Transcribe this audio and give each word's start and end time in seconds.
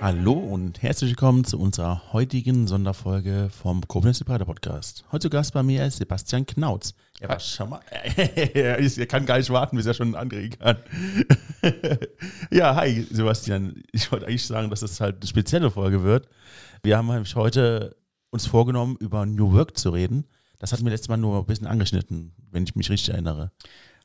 Hallo 0.00 0.32
und 0.32 0.80
herzlich 0.80 1.10
willkommen 1.10 1.44
zu 1.44 1.60
unserer 1.60 2.14
heutigen 2.14 2.66
Sonderfolge 2.66 3.50
vom 3.50 3.86
Koblenz 3.86 4.24
Breiter 4.24 4.46
Podcast. 4.46 5.04
Heute 5.12 5.24
zu 5.24 5.30
Gast 5.30 5.52
bei 5.52 5.62
mir 5.62 5.84
ist 5.84 5.98
Sebastian 5.98 6.46
Knautz. 6.46 6.94
Er 7.20 7.28
war 7.28 7.38
schon 7.38 7.68
mal. 7.68 7.80
er 7.90 9.06
kann 9.06 9.26
gar 9.26 9.36
nicht 9.36 9.50
warten, 9.50 9.76
bis 9.76 9.84
er 9.84 9.92
schon 9.92 10.14
anregen 10.14 10.58
kann. 10.58 10.78
ja, 12.50 12.74
hi 12.74 13.06
Sebastian. 13.10 13.82
Ich 13.92 14.10
wollte 14.10 14.26
eigentlich 14.26 14.46
sagen, 14.46 14.70
dass 14.70 14.80
es 14.80 14.98
halt 15.02 15.16
eine 15.16 15.26
spezielle 15.26 15.70
Folge 15.70 16.02
wird. 16.02 16.28
Wir 16.82 16.96
haben 16.96 17.08
nämlich 17.08 17.36
heute 17.36 17.94
uns 18.30 18.46
vorgenommen, 18.46 18.96
über 19.00 19.26
New 19.26 19.52
Work 19.52 19.76
zu 19.76 19.90
reden. 19.90 20.24
Das 20.58 20.72
hatten 20.72 20.84
wir 20.84 20.92
letztes 20.92 21.10
Mal 21.10 21.18
nur 21.18 21.40
ein 21.40 21.44
bisschen 21.44 21.66
angeschnitten, 21.66 22.32
wenn 22.50 22.64
ich 22.64 22.74
mich 22.74 22.88
richtig 22.88 23.10
erinnere. 23.10 23.52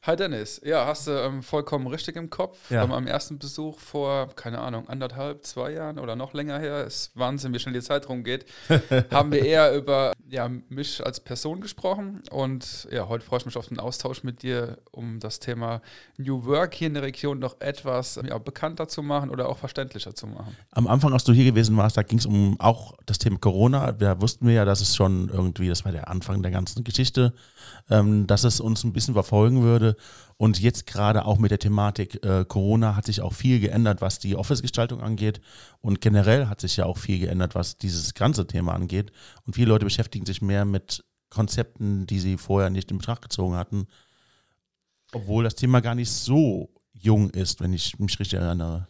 Hi 0.08 0.16
Dennis, 0.16 0.62
ja, 0.64 0.86
hast 0.86 1.08
du 1.08 1.12
ähm, 1.14 1.42
vollkommen 1.42 1.88
richtig 1.88 2.16
im 2.16 2.30
Kopf. 2.30 2.70
Ja. 2.70 2.84
Ähm, 2.84 2.92
am 2.92 3.08
ersten 3.08 3.40
Besuch 3.40 3.80
vor, 3.80 4.28
keine 4.36 4.60
Ahnung, 4.60 4.88
anderthalb, 4.88 5.44
zwei 5.44 5.72
Jahren 5.72 5.98
oder 5.98 6.16
noch 6.16 6.36
länger 6.36 6.60
her, 6.60 6.84
ist 6.86 7.10
Wahnsinn, 7.16 7.54
wie 7.56 7.60
schnell 7.60 7.74
die 7.74 7.82
Zeit 7.82 8.08
rumgeht, 8.08 8.46
haben 9.12 9.32
wir 9.32 9.44
eher 9.44 9.76
über 9.76 10.14
ja, 10.30 10.48
mich 10.70 11.04
als 11.04 11.20
Person 11.22 11.60
gesprochen. 11.60 12.22
Und 12.30 12.88
ja, 12.92 13.08
heute 13.08 13.26
freue 13.26 13.40
ich 13.40 13.48
mich 13.48 13.58
auf 13.58 13.68
den 13.68 13.80
Austausch 13.80 14.22
mit 14.22 14.44
dir, 14.44 14.78
um 14.92 15.20
das 15.20 15.40
Thema 15.40 15.82
New 16.18 16.46
Work 16.46 16.76
hier 16.76 16.86
in 16.86 16.94
der 16.94 17.02
Region 17.02 17.40
noch 17.40 17.60
etwas 17.60 18.20
ja, 18.24 18.38
bekannter 18.38 18.88
zu 18.88 19.02
machen 19.02 19.32
oder 19.32 19.50
auch 19.50 19.58
verständlicher 19.58 20.14
zu 20.14 20.28
machen. 20.28 20.56
Am 20.70 20.86
Anfang, 20.86 21.14
als 21.14 21.24
du 21.24 21.34
hier 21.34 21.46
gewesen 21.46 21.78
warst, 21.78 21.98
da 21.98 22.04
ging 22.04 22.20
es 22.20 22.28
um 22.28 22.60
auch 22.60 22.94
das 23.08 23.18
Thema 23.18 23.40
Corona. 23.40 23.92
Da 23.92 24.22
wussten 24.22 24.46
wir 24.46 24.54
ja, 24.54 24.66
dass 24.66 24.82
es 24.82 24.96
schon 24.96 25.30
irgendwie, 25.30 25.68
das 25.68 25.84
war 25.84 25.92
der 25.92 26.10
Anfang 26.10 26.44
der 26.44 26.52
ganzen 26.52 26.84
Geschichte, 26.84 27.34
ähm, 27.90 28.28
dass 28.28 28.44
es 28.44 28.60
uns 28.60 28.84
ein 28.84 28.94
bisschen 28.94 29.14
verfolgen 29.14 29.62
würde. 29.62 29.96
Und 30.38 30.60
jetzt 30.60 30.86
gerade 30.86 31.26
auch 31.26 31.38
mit 31.38 31.52
der 31.52 31.60
Thematik 31.60 32.24
äh, 32.24 32.46
Corona 32.46 32.96
hat 32.96 33.06
sich 33.06 33.22
auch 33.22 33.34
viel 33.34 33.60
geändert, 33.60 34.02
was 34.02 34.20
die 34.20 34.36
Office-Gestaltung 34.36 35.02
angeht. 35.02 35.42
Und 35.82 36.02
generell 36.02 36.48
hat 36.48 36.62
sich 36.62 36.78
ja 36.78 36.86
auch 36.86 36.98
viel 36.98 37.20
geändert, 37.20 37.56
was 37.56 37.78
dieses 37.78 38.14
ganze 38.14 38.48
Thema 38.48 38.74
angeht. 38.74 39.12
Und 39.46 39.56
viele 39.56 39.70
Leute 39.70 39.86
beschäftigen 39.86 40.26
sich 40.26 40.42
mehr 40.42 40.66
mit 40.66 41.04
Konzepten, 41.30 42.06
die 42.08 42.20
sie 42.20 42.38
vorher 42.38 42.70
nicht 42.70 42.92
in 42.92 42.98
Betracht 42.98 43.22
gezogen 43.22 43.56
hatten. 43.56 43.88
Obwohl 45.14 45.44
das 45.44 45.56
Thema 45.56 45.82
gar 45.82 45.96
nicht 45.96 46.12
so 46.12 46.70
jung 46.94 47.30
ist, 47.30 47.62
wenn 47.62 47.74
ich 47.74 48.00
mich 48.00 48.20
richtig 48.20 48.40
erinnere. 48.40 48.88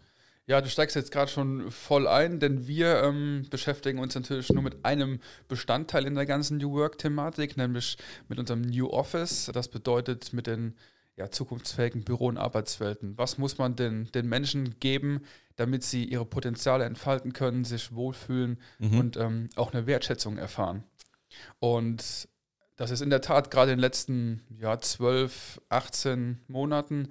Ja, 0.47 0.61
du 0.61 0.69
steigst 0.69 0.95
jetzt 0.95 1.11
gerade 1.11 1.31
schon 1.31 1.71
voll 1.71 2.07
ein, 2.07 2.39
denn 2.39 2.67
wir 2.67 3.01
ähm, 3.01 3.47
beschäftigen 3.49 3.97
uns 3.97 4.13
natürlich 4.13 4.49
nur 4.51 4.61
mit 4.61 4.85
einem 4.85 5.19
Bestandteil 5.47 6.05
in 6.05 6.13
der 6.13 6.27
ganzen 6.27 6.57
New 6.57 6.71
Work-Thematik, 6.73 7.57
nämlich 7.57 7.97
mit 8.27 8.37
unserem 8.37 8.61
New 8.61 8.87
Office. 8.89 9.49
Das 9.51 9.69
bedeutet 9.69 10.33
mit 10.33 10.45
den 10.45 10.75
ja, 11.15 11.31
zukunftsfähigen 11.31 12.03
Büro- 12.03 12.27
und 12.27 12.37
Arbeitswelten. 12.37 13.17
Was 13.17 13.39
muss 13.39 13.57
man 13.57 13.75
denn 13.75 14.11
den 14.13 14.27
Menschen 14.27 14.79
geben, 14.79 15.21
damit 15.55 15.83
sie 15.83 16.03
ihre 16.03 16.25
Potenziale 16.25 16.83
entfalten 16.83 17.33
können, 17.33 17.65
sich 17.65 17.95
wohlfühlen 17.95 18.59
mhm. 18.77 18.99
und 18.99 19.17
ähm, 19.17 19.49
auch 19.55 19.73
eine 19.73 19.87
Wertschätzung 19.87 20.37
erfahren? 20.37 20.83
Und 21.57 22.27
das 22.75 22.91
ist 22.91 23.01
in 23.01 23.09
der 23.09 23.21
Tat 23.21 23.49
gerade 23.49 23.71
in 23.71 23.77
den 23.77 23.81
letzten 23.81 24.41
ja, 24.59 24.77
12, 24.77 25.61
18 25.69 26.41
Monaten 26.47 27.09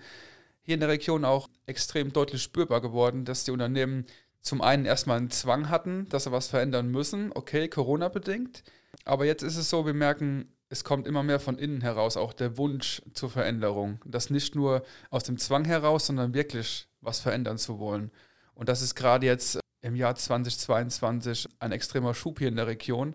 hier 0.65 0.75
in 0.75 0.81
der 0.81 0.89
Region 0.89 1.25
auch 1.25 1.49
extrem 1.67 2.13
deutlich 2.13 2.43
spürbar 2.43 2.81
geworden, 2.81 3.25
dass 3.25 3.45
die 3.45 3.51
Unternehmen 3.51 4.07
zum 4.41 4.61
einen 4.61 4.85
erstmal 4.85 5.19
einen 5.19 5.31
Zwang 5.31 5.71
hatten, 5.71 6.09
dass 6.09 6.25
sie 6.25 6.33
was 6.33 6.49
verändern 6.49 6.89
müssen, 6.89 7.31
okay, 7.35 7.69
Corona 7.69 8.09
bedingt. 8.09 8.63
Aber 9.05 9.25
jetzt 9.25 9.43
ist 9.43 9.57
es 9.57 9.71
so, 9.71 9.87
wir 9.87 9.95
merken, 9.95 10.53
es 10.69 10.85
kommt 10.85 11.07
immer 11.07 11.23
mehr 11.23 11.41
von 11.41 11.59
innen 11.59 11.81
heraus, 11.83 12.17
auch 12.17 12.33
der 12.33 12.57
Wunsch 12.59 13.03
zur 13.13 13.31
Veränderung. 13.31 14.01
Das 14.05 14.31
nicht 14.31 14.55
nur 14.55 14.83
aus 15.11 15.25
dem 15.25 15.39
Zwang 15.39 15.65
heraus, 15.65 16.07
sondern 16.07 16.35
wirklich 16.35 16.89
was 17.01 17.21
verändern 17.21 17.59
zu 17.59 17.79
wollen. 17.79 18.11
Und 18.55 18.69
das 18.69 18.83
ist 18.83 18.95
gerade 18.95 19.27
jetzt 19.27 19.61
im 19.83 19.97
Jahr 19.97 20.17
2022 20.17 21.49
ein 21.59 21.73
extremer 21.73 22.15
Schub 22.15 22.39
hier 22.39 22.49
in 22.49 22.57
der 22.57 22.67
Region. 22.67 23.15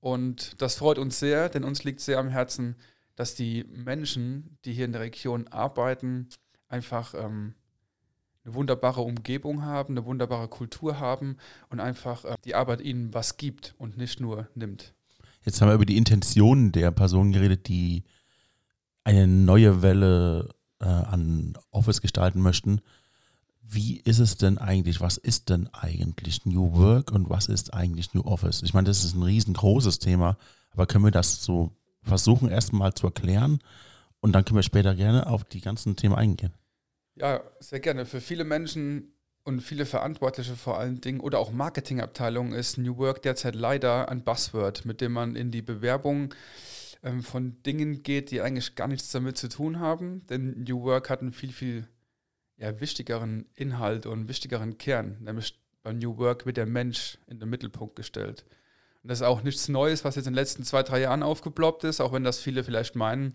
Und 0.00 0.60
das 0.62 0.76
freut 0.76 0.98
uns 0.98 1.18
sehr, 1.18 1.48
denn 1.48 1.64
uns 1.64 1.84
liegt 1.84 2.00
sehr 2.00 2.18
am 2.18 2.28
Herzen, 2.28 2.76
dass 3.16 3.34
die 3.34 3.64
Menschen, 3.64 4.58
die 4.64 4.72
hier 4.72 4.84
in 4.84 4.92
der 4.92 5.00
Region 5.00 5.48
arbeiten, 5.48 6.28
einfach 6.68 7.14
ähm, 7.14 7.54
eine 8.44 8.54
wunderbare 8.54 9.00
Umgebung 9.00 9.62
haben, 9.62 9.94
eine 9.94 10.04
wunderbare 10.04 10.48
Kultur 10.48 10.98
haben 10.98 11.36
und 11.70 11.80
einfach 11.80 12.24
äh, 12.24 12.36
die 12.44 12.54
Arbeit 12.54 12.80
ihnen 12.80 13.14
was 13.14 13.36
gibt 13.36 13.74
und 13.78 13.96
nicht 13.96 14.20
nur 14.20 14.48
nimmt. 14.54 14.94
Jetzt 15.42 15.60
haben 15.60 15.68
wir 15.68 15.74
über 15.74 15.86
die 15.86 15.96
Intentionen 15.96 16.72
der 16.72 16.90
Personen 16.90 17.32
geredet, 17.32 17.68
die 17.68 18.04
eine 19.04 19.26
neue 19.26 19.82
Welle 19.82 20.48
äh, 20.80 20.86
an 20.86 21.54
Office 21.70 22.00
gestalten 22.00 22.40
möchten. 22.40 22.80
Wie 23.62 23.98
ist 24.00 24.18
es 24.18 24.36
denn 24.36 24.58
eigentlich? 24.58 25.00
Was 25.00 25.16
ist 25.16 25.48
denn 25.48 25.68
eigentlich 25.72 26.44
New 26.44 26.74
Work 26.74 27.12
und 27.12 27.30
was 27.30 27.46
ist 27.46 27.72
eigentlich 27.72 28.14
New 28.14 28.22
Office? 28.22 28.62
Ich 28.62 28.74
meine, 28.74 28.86
das 28.86 29.04
ist 29.04 29.14
ein 29.14 29.22
riesengroßes 29.22 29.98
Thema, 29.98 30.36
aber 30.70 30.86
können 30.86 31.04
wir 31.04 31.10
das 31.10 31.42
so 31.42 31.72
versuchen, 32.02 32.50
erstmal 32.50 32.92
zu 32.92 33.06
erklären 33.06 33.58
und 34.24 34.32
dann 34.32 34.46
können 34.46 34.56
wir 34.56 34.62
später 34.62 34.94
gerne 34.94 35.26
auf 35.26 35.44
die 35.44 35.60
ganzen 35.60 35.96
Themen 35.96 36.14
eingehen. 36.14 36.54
Ja, 37.14 37.42
sehr 37.60 37.80
gerne. 37.80 38.06
Für 38.06 38.22
viele 38.22 38.44
Menschen 38.44 39.12
und 39.42 39.60
viele 39.60 39.84
Verantwortliche 39.84 40.56
vor 40.56 40.78
allen 40.78 41.02
Dingen 41.02 41.20
oder 41.20 41.38
auch 41.38 41.52
Marketingabteilungen 41.52 42.54
ist 42.54 42.78
New 42.78 42.96
Work 42.96 43.20
derzeit 43.20 43.54
leider 43.54 44.08
ein 44.08 44.24
Buzzword, 44.24 44.86
mit 44.86 45.02
dem 45.02 45.12
man 45.12 45.36
in 45.36 45.50
die 45.50 45.60
Bewerbung 45.60 46.34
ähm, 47.02 47.22
von 47.22 47.62
Dingen 47.64 48.02
geht, 48.02 48.30
die 48.30 48.40
eigentlich 48.40 48.76
gar 48.76 48.88
nichts 48.88 49.12
damit 49.12 49.36
zu 49.36 49.50
tun 49.50 49.78
haben. 49.78 50.26
Denn 50.28 50.64
New 50.66 50.80
Work 50.84 51.10
hat 51.10 51.20
einen 51.20 51.34
viel, 51.34 51.52
viel 51.52 51.86
ja, 52.56 52.80
wichtigeren 52.80 53.44
Inhalt 53.54 54.06
und 54.06 54.26
wichtigeren 54.26 54.78
Kern. 54.78 55.18
Nämlich 55.20 55.60
bei 55.82 55.92
New 55.92 56.16
Work 56.16 56.46
wird 56.46 56.56
der 56.56 56.64
Mensch 56.64 57.18
in 57.26 57.40
den 57.40 57.50
Mittelpunkt 57.50 57.94
gestellt. 57.94 58.46
Und 59.02 59.10
das 59.10 59.18
ist 59.18 59.26
auch 59.26 59.42
nichts 59.42 59.68
Neues, 59.68 60.02
was 60.02 60.16
jetzt 60.16 60.26
in 60.26 60.32
den 60.32 60.38
letzten 60.38 60.64
zwei, 60.64 60.82
drei 60.82 61.02
Jahren 61.02 61.22
aufgeploppt 61.22 61.84
ist, 61.84 62.00
auch 62.00 62.14
wenn 62.14 62.24
das 62.24 62.38
viele 62.38 62.64
vielleicht 62.64 62.96
meinen. 62.96 63.34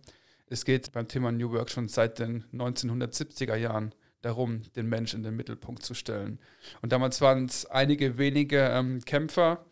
Es 0.51 0.65
geht 0.65 0.91
beim 0.93 1.07
Thema 1.07 1.31
New 1.31 1.51
Work 1.51 1.69
schon 1.69 1.87
seit 1.87 2.17
den 2.17 2.43
1970er 2.53 3.55
Jahren 3.55 3.93
darum, 4.21 4.63
den 4.75 4.89
Mensch 4.89 5.13
in 5.13 5.21
den 5.21 5.35
Mittelpunkt 5.35 5.83
zu 5.83 5.93
stellen. 5.93 6.39
Und 6.81 6.91
damals 6.91 7.21
waren 7.21 7.45
es 7.45 7.67
einige 7.67 8.17
wenige 8.17 8.59
ähm, 8.59 8.99
Kämpfer 9.05 9.63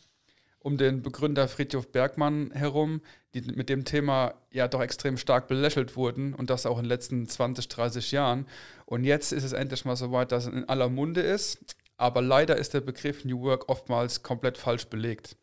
um 0.60 0.78
den 0.78 1.02
Begründer 1.02 1.48
Friedhof 1.48 1.92
Bergmann 1.92 2.52
herum, 2.52 3.02
die 3.34 3.42
mit 3.42 3.70
dem 3.70 3.86
Thema 3.86 4.36
ja 4.52 4.68
doch 4.68 4.82
extrem 4.82 5.18
stark 5.18 5.48
belächelt 5.48 5.96
wurden 5.96 6.34
und 6.34 6.50
das 6.50 6.66
auch 6.66 6.78
in 6.78 6.84
den 6.84 6.90
letzten 6.90 7.28
20, 7.28 7.70
30 7.70 8.12
Jahren. 8.12 8.46
Und 8.86 9.04
jetzt 9.04 9.32
ist 9.32 9.44
es 9.44 9.54
endlich 9.54 9.86
mal 9.86 9.96
so 9.96 10.12
weit, 10.12 10.32
dass 10.32 10.46
es 10.46 10.54
in 10.54 10.68
aller 10.70 10.90
Munde 10.90 11.22
ist. 11.22 11.76
Aber 11.98 12.22
leider 12.22 12.58
ist 12.58 12.74
der 12.74 12.82
Begriff 12.82 13.26
New 13.26 13.42
Work 13.42 13.70
oftmals 13.70 14.22
komplett 14.22 14.58
falsch 14.58 14.88
belegt. 14.88 15.36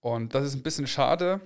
Und 0.00 0.34
das 0.34 0.44
ist 0.44 0.54
ein 0.54 0.62
bisschen 0.62 0.86
schade, 0.86 1.40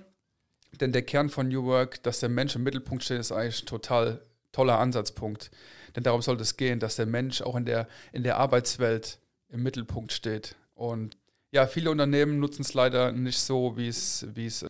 denn 0.79 0.91
der 0.91 1.01
Kern 1.01 1.29
von 1.29 1.47
New 1.47 1.65
Work, 1.65 2.03
dass 2.03 2.19
der 2.19 2.29
Mensch 2.29 2.55
im 2.55 2.63
Mittelpunkt 2.63 3.03
steht, 3.03 3.19
ist 3.19 3.31
eigentlich 3.31 3.63
ein 3.63 3.67
total 3.67 4.21
toller 4.51 4.79
Ansatzpunkt. 4.79 5.51
Denn 5.95 6.03
darum 6.03 6.21
sollte 6.21 6.43
es 6.43 6.57
gehen, 6.57 6.79
dass 6.79 6.95
der 6.95 7.05
Mensch 7.05 7.41
auch 7.41 7.55
in 7.55 7.65
der, 7.65 7.87
in 8.11 8.23
der 8.23 8.37
Arbeitswelt 8.37 9.19
im 9.49 9.63
Mittelpunkt 9.63 10.11
steht. 10.11 10.55
Und 10.75 11.17
ja, 11.51 11.67
viele 11.67 11.91
Unternehmen 11.91 12.39
nutzen 12.39 12.61
es 12.61 12.73
leider 12.73 13.11
nicht 13.11 13.39
so, 13.39 13.75
wie 13.75 13.87
es, 13.87 14.25
wie 14.33 14.45
es, 14.45 14.65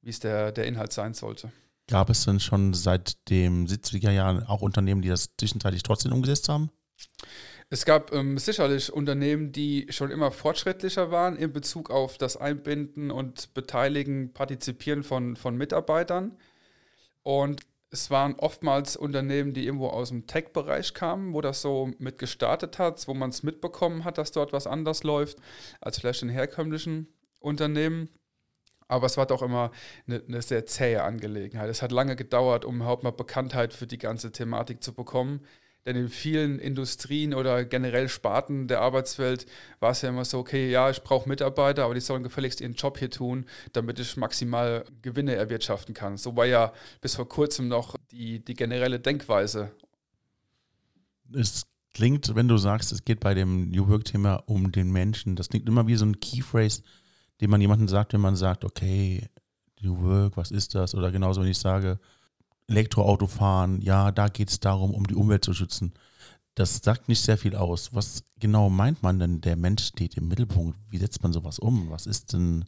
wie 0.00 0.10
es 0.10 0.20
der, 0.20 0.52
der 0.52 0.66
Inhalt 0.66 0.92
sein 0.92 1.14
sollte. 1.14 1.50
Gab 1.88 2.08
es 2.08 2.24
denn 2.24 2.40
schon 2.40 2.74
seit 2.74 3.28
den 3.28 3.66
70er 3.66 4.10
Jahren 4.10 4.44
auch 4.46 4.62
Unternehmen, 4.62 5.02
die 5.02 5.08
das 5.08 5.30
zwischenzeitlich 5.36 5.82
trotzdem 5.82 6.12
umgesetzt 6.12 6.48
haben? 6.48 6.70
Es 7.70 7.86
gab 7.86 8.12
ähm, 8.12 8.36
sicherlich 8.36 8.92
Unternehmen, 8.92 9.50
die 9.50 9.86
schon 9.88 10.10
immer 10.10 10.30
fortschrittlicher 10.30 11.10
waren 11.10 11.36
in 11.36 11.52
Bezug 11.52 11.90
auf 11.90 12.18
das 12.18 12.36
Einbinden 12.36 13.10
und 13.10 13.54
Beteiligen, 13.54 14.34
Partizipieren 14.34 15.02
von, 15.02 15.36
von 15.36 15.56
Mitarbeitern. 15.56 16.36
Und 17.22 17.62
es 17.90 18.10
waren 18.10 18.34
oftmals 18.34 18.96
Unternehmen, 18.96 19.52
die 19.52 19.64
irgendwo 19.64 19.88
aus 19.88 20.08
dem 20.08 20.26
Tech-Bereich 20.26 20.94
kamen, 20.94 21.34
wo 21.34 21.40
das 21.40 21.62
so 21.62 21.90
mit 21.98 22.18
gestartet 22.18 22.78
hat, 22.78 23.06
wo 23.06 23.14
man 23.14 23.30
es 23.30 23.42
mitbekommen 23.42 24.04
hat, 24.04 24.18
dass 24.18 24.32
dort 24.32 24.52
was 24.52 24.66
anders 24.66 25.02
läuft 25.02 25.38
als 25.80 25.98
vielleicht 25.98 26.22
in 26.22 26.30
herkömmlichen 26.30 27.08
Unternehmen. 27.38 28.08
Aber 28.88 29.06
es 29.06 29.16
war 29.16 29.26
doch 29.26 29.42
immer 29.42 29.70
eine, 30.06 30.22
eine, 30.26 30.42
sehr 30.42 30.66
zähe 30.66 31.02
Angelegenheit. 31.02 31.70
Es 31.70 31.82
hat 31.82 31.92
lange 31.92 32.16
gedauert, 32.16 32.64
um 32.64 32.76
überhaupt 32.76 33.02
mal 33.02 33.12
Bekanntheit 33.12 33.72
für 33.72 33.86
die 33.86 33.98
ganze 33.98 34.32
Thematik 34.32 34.82
zu 34.82 34.92
bekommen. 34.92 35.40
Denn 35.84 35.96
in 35.96 36.08
vielen 36.08 36.60
Industrien 36.60 37.34
oder 37.34 37.64
generell 37.64 38.08
Sparten 38.08 38.68
der 38.68 38.80
Arbeitswelt 38.80 39.46
war 39.80 39.90
es 39.90 40.02
ja 40.02 40.10
immer 40.10 40.24
so, 40.24 40.38
okay, 40.38 40.70
ja, 40.70 40.90
ich 40.90 41.02
brauche 41.02 41.28
Mitarbeiter, 41.28 41.84
aber 41.84 41.94
die 41.94 42.00
sollen 42.00 42.22
gefälligst 42.22 42.60
ihren 42.60 42.74
Job 42.74 42.98
hier 42.98 43.10
tun, 43.10 43.46
damit 43.72 43.98
ich 43.98 44.16
maximal 44.16 44.84
Gewinne 45.02 45.34
erwirtschaften 45.34 45.92
kann. 45.92 46.16
So 46.16 46.36
war 46.36 46.46
ja 46.46 46.72
bis 47.00 47.16
vor 47.16 47.28
kurzem 47.28 47.66
noch 47.66 47.96
die, 48.12 48.44
die 48.44 48.54
generelle 48.54 49.00
Denkweise. 49.00 49.72
Es 51.32 51.66
klingt, 51.92 52.34
wenn 52.36 52.46
du 52.46 52.58
sagst, 52.58 52.92
es 52.92 53.04
geht 53.04 53.18
bei 53.18 53.34
dem 53.34 53.70
New 53.70 53.88
Work-Thema 53.88 54.36
um 54.46 54.70
den 54.70 54.92
Menschen, 54.92 55.34
das 55.34 55.48
klingt 55.48 55.68
immer 55.68 55.86
wie 55.88 55.96
so 55.96 56.04
ein 56.04 56.20
Keyphrase, 56.20 56.82
den 57.40 57.50
man 57.50 57.60
jemandem 57.60 57.88
sagt, 57.88 58.12
wenn 58.12 58.20
man 58.20 58.36
sagt, 58.36 58.64
okay, 58.64 59.28
New 59.80 60.00
Work, 60.00 60.36
was 60.36 60.52
ist 60.52 60.76
das? 60.76 60.94
Oder 60.94 61.10
genauso, 61.10 61.40
wenn 61.40 61.48
ich 61.48 61.58
sage, 61.58 61.98
Elektroauto 62.68 63.26
fahren, 63.26 63.80
ja, 63.80 64.12
da 64.12 64.28
geht 64.28 64.50
es 64.50 64.60
darum, 64.60 64.94
um 64.94 65.06
die 65.06 65.14
Umwelt 65.14 65.44
zu 65.44 65.52
schützen. 65.52 65.92
Das 66.54 66.80
sagt 66.82 67.08
nicht 67.08 67.22
sehr 67.22 67.38
viel 67.38 67.56
aus. 67.56 67.94
Was 67.94 68.24
genau 68.38 68.68
meint 68.68 69.02
man 69.02 69.18
denn, 69.18 69.40
der 69.40 69.56
Mensch 69.56 69.84
steht 69.84 70.16
im 70.16 70.28
Mittelpunkt? 70.28 70.78
Wie 70.90 70.98
setzt 70.98 71.22
man 71.22 71.32
sowas 71.32 71.58
um? 71.58 71.90
Was 71.90 72.06
ist 72.06 72.34
denn 72.34 72.64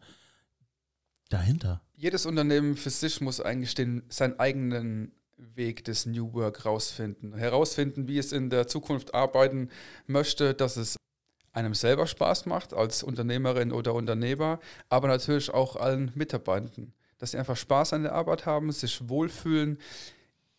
dahinter? 1.29 1.83
Jedes 1.95 2.27
Unternehmen 2.27 2.77
für 2.77 2.91
sich 2.91 3.21
muss 3.21 3.41
eigentlich 3.41 3.75
den, 3.75 4.03
seinen 4.09 4.39
eigenen 4.39 5.13
Weg 5.37 5.85
des 5.85 6.07
New 6.07 6.33
Work 6.33 6.65
rausfinden. 6.65 7.35
Herausfinden, 7.35 8.09
wie 8.09 8.19
es 8.19 8.33
in 8.33 8.51
der 8.51 8.67
Zukunft 8.67 9.15
arbeiten 9.15 9.69
möchte, 10.07 10.55
dass 10.55 10.77
es 10.77 10.97
einem 11.53 11.75
selber 11.75 12.07
Spaß 12.07 12.47
macht 12.47 12.75
als 12.75 13.03
Unternehmerin 13.03 13.73
oder 13.73 13.95
Unternehmer, 13.95 14.61
aber 14.89 15.09
natürlich 15.09 15.53
auch 15.53 15.77
allen 15.77 16.11
Mitarbeitenden. 16.15 16.95
Dass 17.19 17.33
sie 17.33 17.39
einfach 17.39 17.57
Spaß 17.57 17.93
an 17.93 18.03
der 18.03 18.13
Arbeit 18.13 18.47
haben, 18.47 18.71
sich 18.73 19.09
wohlfühlen, 19.09 19.79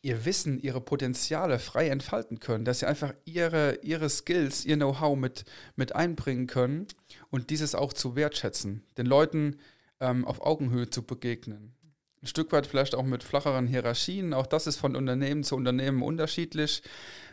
ihr 0.01 0.23
Wissen, 0.25 0.59
ihre 0.59 0.81
Potenziale 0.81 1.57
frei 1.57 1.89
entfalten 1.89 2.39
können, 2.39 2.63
dass 2.63 2.79
sie 2.79 2.85
einfach 2.85 3.13
ihre, 3.25 3.79
ihre 3.81 4.09
Skills, 4.09 4.63
ihr 4.63 4.75
Know-how 4.75 5.17
mit, 5.17 5.45
mit 5.75 5.95
einbringen 5.95 6.45
können 6.47 6.87
und 7.31 7.49
dieses 7.49 7.73
auch 7.73 7.91
zu 7.91 8.15
wertschätzen, 8.15 8.83
den 8.97 9.07
Leuten 9.07 9.57
ähm, 9.99 10.23
auf 10.25 10.41
Augenhöhe 10.41 10.89
zu 10.89 11.01
begegnen 11.01 11.75
ein 12.25 12.27
Stück 12.27 12.51
weit 12.51 12.65
vielleicht 12.65 12.95
auch 12.95 13.03
mit 13.03 13.23
flacheren 13.23 13.67
Hierarchien. 13.67 14.33
Auch 14.33 14.47
das 14.47 14.65
ist 14.65 14.77
von 14.77 14.95
Unternehmen 14.95 15.43
zu 15.43 15.55
Unternehmen 15.55 16.01
unterschiedlich. 16.01 16.81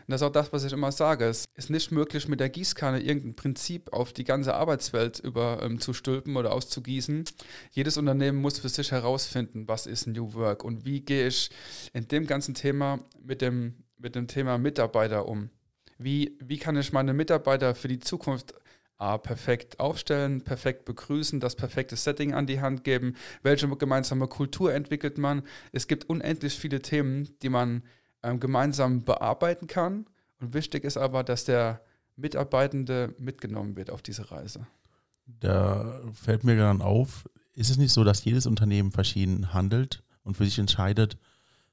Und 0.07 0.11
das 0.11 0.21
ist 0.21 0.27
auch 0.27 0.31
das, 0.31 0.51
was 0.51 0.63
ich 0.63 0.73
immer 0.73 0.91
sage. 0.91 1.25
Es 1.25 1.45
ist 1.55 1.69
nicht 1.69 1.91
möglich, 1.91 2.27
mit 2.27 2.39
der 2.39 2.49
Gießkanne 2.49 3.01
irgendein 3.01 3.35
Prinzip 3.35 3.93
auf 3.93 4.13
die 4.13 4.23
ganze 4.23 4.53
Arbeitswelt 4.53 5.19
über 5.19 5.61
ähm, 5.63 5.79
zu 5.79 5.93
stülpen 5.93 6.35
oder 6.35 6.53
auszugießen. 6.53 7.23
Jedes 7.71 7.97
Unternehmen 7.97 8.41
muss 8.41 8.59
für 8.59 8.69
sich 8.69 8.91
herausfinden, 8.91 9.67
was 9.67 9.87
ist 9.87 10.07
New 10.07 10.33
Work 10.33 10.63
und 10.63 10.85
wie 10.85 11.01
gehe 11.01 11.27
ich 11.27 11.49
in 11.93 12.07
dem 12.07 12.27
ganzen 12.27 12.53
Thema 12.53 12.99
mit 13.21 13.41
dem, 13.41 13.83
mit 13.97 14.15
dem 14.15 14.27
Thema 14.27 14.57
Mitarbeiter 14.57 15.27
um. 15.27 15.49
Wie, 15.97 16.37
wie 16.43 16.57
kann 16.57 16.75
ich 16.75 16.91
meine 16.91 17.13
Mitarbeiter 17.13 17.75
für 17.75 17.87
die 17.87 17.99
Zukunft 17.99 18.53
A, 18.97 19.17
perfekt 19.17 19.79
aufstellen, 19.79 20.43
perfekt 20.43 20.85
begrüßen, 20.85 21.39
das 21.39 21.55
perfekte 21.55 21.95
Setting 21.97 22.33
an 22.33 22.47
die 22.47 22.61
Hand 22.61 22.83
geben, 22.83 23.15
welche 23.41 23.67
gemeinsame 23.67 24.27
Kultur 24.27 24.73
entwickelt 24.73 25.17
man. 25.17 25.43
Es 25.71 25.87
gibt 25.87 26.09
unendlich 26.09 26.53
viele 26.53 26.81
Themen, 26.81 27.27
die 27.41 27.49
man 27.49 27.83
ähm, 28.23 28.39
gemeinsam 28.39 29.03
bearbeiten 29.03 29.67
kann. 29.67 30.05
Und 30.39 30.53
wichtig 30.53 30.83
ist 30.83 30.97
aber, 30.97 31.23
dass 31.23 31.45
der 31.45 31.81
Mitarbeitende 32.15 33.13
mitgenommen 33.17 33.75
wird 33.75 33.89
auf 33.89 34.01
diese 34.01 34.31
Reise. 34.31 34.67
Da 35.25 36.01
fällt 36.13 36.43
mir 36.43 36.57
dann 36.57 36.81
auf, 36.81 37.29
ist 37.53 37.69
es 37.69 37.77
nicht 37.77 37.93
so, 37.93 38.03
dass 38.03 38.25
jedes 38.25 38.45
Unternehmen 38.45 38.91
verschieden 38.91 39.53
handelt 39.53 40.03
und 40.23 40.35
für 40.35 40.45
sich 40.45 40.59
entscheidet, 40.59 41.17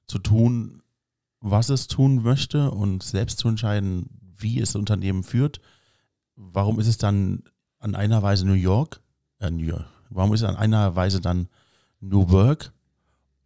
zu 0.06 0.18
tun, 0.18 0.82
was 1.40 1.68
es 1.68 1.86
tun 1.86 2.22
möchte 2.22 2.70
und 2.70 3.02
selbst 3.02 3.38
zu 3.38 3.48
entscheiden, 3.48 4.06
wie 4.36 4.60
es 4.60 4.72
das 4.72 4.76
Unternehmen 4.76 5.22
führt? 5.24 5.60
warum 6.40 6.80
ist 6.80 6.86
es 6.86 6.98
dann 6.98 7.42
an 7.78 7.94
einer 7.94 8.22
Weise 8.22 8.46
New 8.46 8.54
York? 8.54 9.00
Äh, 9.38 9.50
New 9.50 9.64
York. 9.64 9.86
Warum 10.08 10.34
ist 10.34 10.42
es 10.42 10.48
an 10.48 10.56
einer 10.56 10.96
Weise 10.96 11.20
dann 11.20 11.48
New 12.00 12.30
Work 12.30 12.72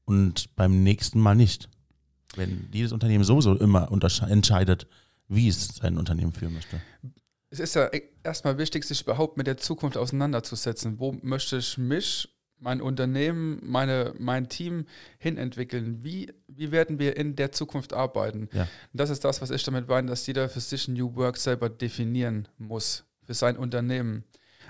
und 0.05 0.55
beim 0.57 0.83
nächsten 0.83 1.21
Mal 1.21 1.35
nicht? 1.35 1.69
Wenn 2.37 2.69
jedes 2.73 2.93
Unternehmen 2.93 3.25
sowieso 3.25 3.55
immer 3.57 3.91
entscheidet, 4.29 4.87
wie 5.29 5.49
es 5.49 5.69
sein 5.77 5.99
Unternehmen 5.99 6.33
führen 6.33 6.55
möchte. 6.55 6.81
Es 7.51 7.61
ist 7.61 7.75
ja 7.75 7.91
erstmal 8.23 8.59
wichtig, 8.59 8.85
sich 8.85 9.03
überhaupt 9.03 9.37
mit 9.37 9.47
der 9.47 9.57
Zukunft 9.57 9.97
auseinanderzusetzen. 9.97 10.99
Wo 10.99 11.13
möchte 11.23 11.59
ich 11.59 11.79
mich, 11.79 12.29
mein 12.59 12.81
Unternehmen, 12.81 13.61
meine, 13.63 14.15
mein 14.19 14.49
Team 14.49 14.87
hinentwickeln? 15.19 16.03
Wie, 16.03 16.33
wie 16.49 16.73
werden 16.73 16.99
wir 16.99 17.17
in 17.17 17.37
der 17.37 17.53
Zukunft 17.53 17.93
arbeiten? 17.93 18.49
Ja. 18.53 18.67
Das 18.93 19.11
ist 19.11 19.25
das, 19.25 19.41
was 19.41 19.51
ich 19.51 19.63
damit 19.63 19.89
meine, 19.89 20.09
dass 20.09 20.27
jeder 20.27 20.49
für 20.49 20.61
sich 20.61 20.89
New 20.89 21.15
Work 21.15 21.37
selber 21.37 21.69
definieren 21.69 22.49
muss, 22.59 23.05
für 23.23 23.35
sein 23.35 23.57
Unternehmen 23.57 24.25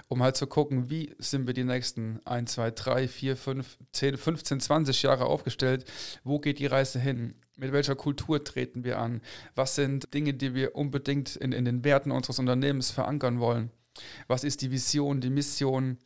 um 0.09 0.23
halt 0.23 0.37
zu 0.37 0.47
gucken, 0.47 0.91
wie 0.91 1.15
sind 1.19 1.47
wir 1.47 1.55
die 1.55 1.65
nächsten 1.65 2.21
1, 2.25 2.53
2, 2.53 2.71
3, 2.73 3.09
4, 3.09 3.37
5, 3.37 3.79
10, 3.93 4.17
15, 4.17 4.61
20 4.61 5.03
Jahre 5.03 5.27
aufgestellt, 5.27 5.85
wo 6.23 6.39
geht 6.39 6.59
die 6.59 6.67
Reise 6.67 6.99
hin, 6.99 7.35
mit 7.57 7.73
welcher 7.73 7.95
Kultur 7.95 8.43
treten 8.43 8.85
wir 8.85 8.99
an, 8.99 9.21
was 9.55 9.75
sind 9.75 10.13
Dinge, 10.15 10.35
die 10.35 10.55
wir 10.55 10.75
unbedingt 10.75 11.37
in, 11.37 11.53
in 11.53 11.65
den 11.65 11.85
Werten 11.85 12.11
unseres 12.11 12.39
Unternehmens 12.39 12.91
verankern 12.91 13.41
wollen, 13.41 13.71
was 14.27 14.45
ist 14.45 14.63
die 14.63 14.71
Vision, 14.71 15.21
die 15.21 15.31
Mission, 15.31 15.99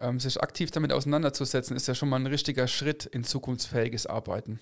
ähm, 0.00 0.20
sich 0.20 0.40
aktiv 0.42 0.70
damit 0.70 0.92
auseinanderzusetzen, 0.92 1.76
ist 1.76 1.88
ja 1.88 1.94
schon 1.94 2.08
mal 2.08 2.20
ein 2.20 2.26
richtiger 2.26 2.66
Schritt 2.66 3.06
in 3.06 3.24
zukunftsfähiges 3.24 4.06
Arbeiten. 4.06 4.60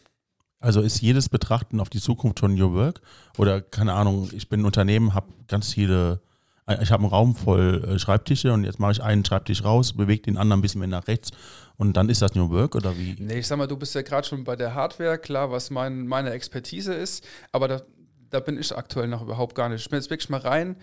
Also 0.61 0.81
ist 0.81 1.03
jedes 1.03 1.29
Betrachten 1.29 1.81
auf 1.81 1.91
die 1.91 2.01
Zukunft 2.01 2.41
von 2.41 2.55
New 2.55 2.73
Work? 2.73 3.03
Oder 3.37 3.61
keine 3.61 3.93
Ahnung, 3.93 4.31
ich 4.33 4.49
bin 4.49 4.61
ein 4.61 4.67
Unternehmen, 4.67 5.13
habe 5.13 5.33
ganz 5.47 5.75
viele 5.75 6.21
ich 6.67 6.91
habe 6.91 7.03
einen 7.03 7.11
Raum 7.11 7.35
voll 7.35 7.85
äh, 7.85 7.99
Schreibtische 7.99 8.53
und 8.53 8.65
jetzt 8.65 8.79
mache 8.79 8.93
ich 8.93 9.03
einen 9.03 9.25
Schreibtisch 9.25 9.65
raus, 9.65 9.93
bewege 9.93 10.23
den 10.23 10.39
anderen 10.39 10.61
ein 10.61 10.63
bisschen 10.63 10.79
mehr 10.79 10.89
nach 10.89 11.07
rechts 11.09 11.31
und 11.77 11.97
dann 11.97 12.09
ist 12.09 12.23
das 12.23 12.35
New 12.35 12.51
Work 12.51 12.75
oder 12.75 12.97
wie? 12.97 13.17
Nee, 13.19 13.41
ich 13.41 13.47
sag 13.47 13.59
mal, 13.59 13.67
du 13.67 13.77
bist 13.77 13.95
ja 13.95 14.03
gerade 14.03 14.27
schon 14.27 14.45
bei 14.45 14.57
der 14.57 14.75
Hardware, 14.75 15.19
klar, 15.19 15.51
was 15.51 15.71
mein, 15.71 16.07
meine 16.07 16.31
Expertise 16.31 16.95
ist, 16.95 17.27
aber 17.53 17.69
da, 17.69 17.83
da 18.31 18.41
bin 18.41 18.59
ich 18.59 18.75
aktuell 18.77 19.09
noch 19.09 19.23
überhaupt 19.23 19.55
gar 19.55 19.69
nicht. 19.69 19.83
Ich 19.83 19.91
bin 19.91 19.99
jetzt 19.99 20.11
wirklich 20.11 20.31
mal 20.31 20.41
rein, 20.41 20.77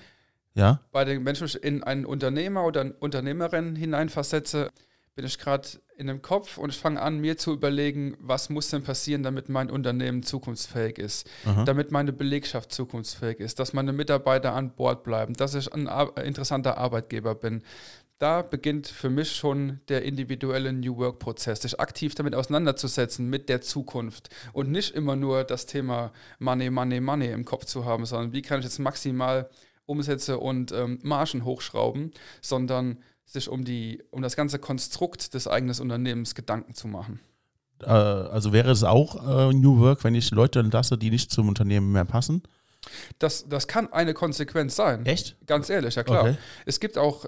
ja? 0.54 0.82
bei 0.92 1.04
den 1.04 1.24
Menschen 1.24 1.48
in 1.48 1.84
einen 1.84 2.06
Unternehmer 2.06 2.64
oder 2.66 2.82
eine 2.82 2.94
Unternehmerin 2.94 3.76
hineinversetze 3.76 4.70
bin 5.16 5.26
ich 5.26 5.38
gerade 5.38 5.68
in 5.98 6.08
dem 6.08 6.22
Kopf 6.22 6.58
und 6.58 6.70
ich 6.70 6.78
fange 6.78 7.02
an, 7.02 7.20
mir 7.20 7.38
zu 7.38 7.52
überlegen, 7.54 8.16
was 8.20 8.50
muss 8.50 8.70
denn 8.70 8.84
passieren, 8.84 9.24
damit 9.24 9.50
mein 9.50 9.70
Unternehmen 9.70 10.24
zukunftsfähig 10.24 10.98
ist, 10.98 11.30
Aha. 11.46 11.64
damit 11.66 11.92
meine 11.92 12.14
Belegschaft 12.14 12.72
zukunftsfähig 12.72 13.40
ist, 13.40 13.60
dass 13.60 13.74
meine 13.74 13.94
Mitarbeiter 13.94 14.54
an 14.54 14.74
Bord 14.74 15.04
bleiben, 15.04 15.34
dass 15.34 15.54
ich 15.54 15.72
ein 15.74 15.88
interessanter 16.24 16.78
Arbeitgeber 16.78 17.36
bin. 17.36 17.62
Da 18.20 18.44
beginnt 18.44 18.88
für 18.88 19.10
mich 19.10 19.36
schon 19.36 19.80
der 19.90 20.04
individuelle 20.04 20.72
New 20.74 20.98
Work-Prozess, 20.98 21.62
sich 21.64 21.80
aktiv 21.80 22.16
damit 22.16 22.36
auseinanderzusetzen 22.36 23.30
mit 23.30 23.50
der 23.50 23.62
Zukunft 23.62 24.30
und 24.54 24.72
nicht 24.72 24.94
immer 24.96 25.16
nur 25.16 25.44
das 25.44 25.66
Thema 25.66 26.12
Money, 26.40 26.70
Money, 26.70 27.02
Money 27.02 27.32
im 27.32 27.46
Kopf 27.46 27.66
zu 27.66 27.84
haben, 27.86 28.06
sondern 28.06 28.32
wie 28.32 28.44
kann 28.44 28.60
ich 28.60 28.66
jetzt 28.66 28.80
maximal 28.80 29.50
Umsätze 29.88 30.40
und 30.40 30.72
ähm, 30.72 31.00
Margen 31.02 31.44
hochschrauben, 31.44 32.12
sondern 32.42 33.00
sich 33.32 33.50
um, 33.50 33.64
die, 33.64 34.04
um 34.12 34.22
das 34.22 34.36
ganze 34.36 34.60
Konstrukt 34.60 35.34
des 35.34 35.48
eigenen 35.48 35.80
Unternehmens 35.80 36.36
Gedanken 36.36 36.74
zu 36.74 36.88
machen. 36.88 37.20
Äh, 37.82 37.86
also 37.86 38.54
wäre 38.54 38.72
es 38.72 38.84
auch 38.84 39.50
äh, 39.50 39.54
New 39.54 39.80
Work, 39.80 40.04
wenn 40.04 40.16
ich 40.16 40.32
Leute 40.32 40.60
entlasse, 40.60 40.98
die 40.98 41.10
nicht 41.10 41.32
zum 41.32 41.48
Unternehmen 41.48 41.92
mehr 41.92 42.06
passen? 42.06 42.44
Das, 43.20 43.48
das 43.48 43.68
kann 43.68 43.92
eine 43.94 44.14
Konsequenz 44.14 44.76
sein. 44.76 45.06
Echt? 45.06 45.38
Ganz 45.46 45.70
ehrlich, 45.70 45.96
ja 45.96 46.04
klar. 46.04 46.22
Okay. 46.22 46.38
Es 46.66 46.80
gibt 46.80 46.98
auch 46.98 47.26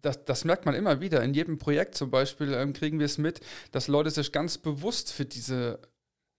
das, 0.00 0.24
das, 0.24 0.44
merkt 0.44 0.66
man 0.66 0.74
immer 0.74 1.00
wieder. 1.00 1.22
In 1.22 1.32
jedem 1.32 1.58
Projekt 1.58 1.94
zum 1.94 2.10
Beispiel 2.10 2.52
ähm, 2.54 2.72
kriegen 2.72 2.98
wir 2.98 3.06
es 3.06 3.18
mit, 3.18 3.40
dass 3.70 3.86
Leute 3.86 4.10
sich 4.10 4.32
ganz 4.32 4.58
bewusst 4.58 5.12
für 5.12 5.24
diese 5.24 5.78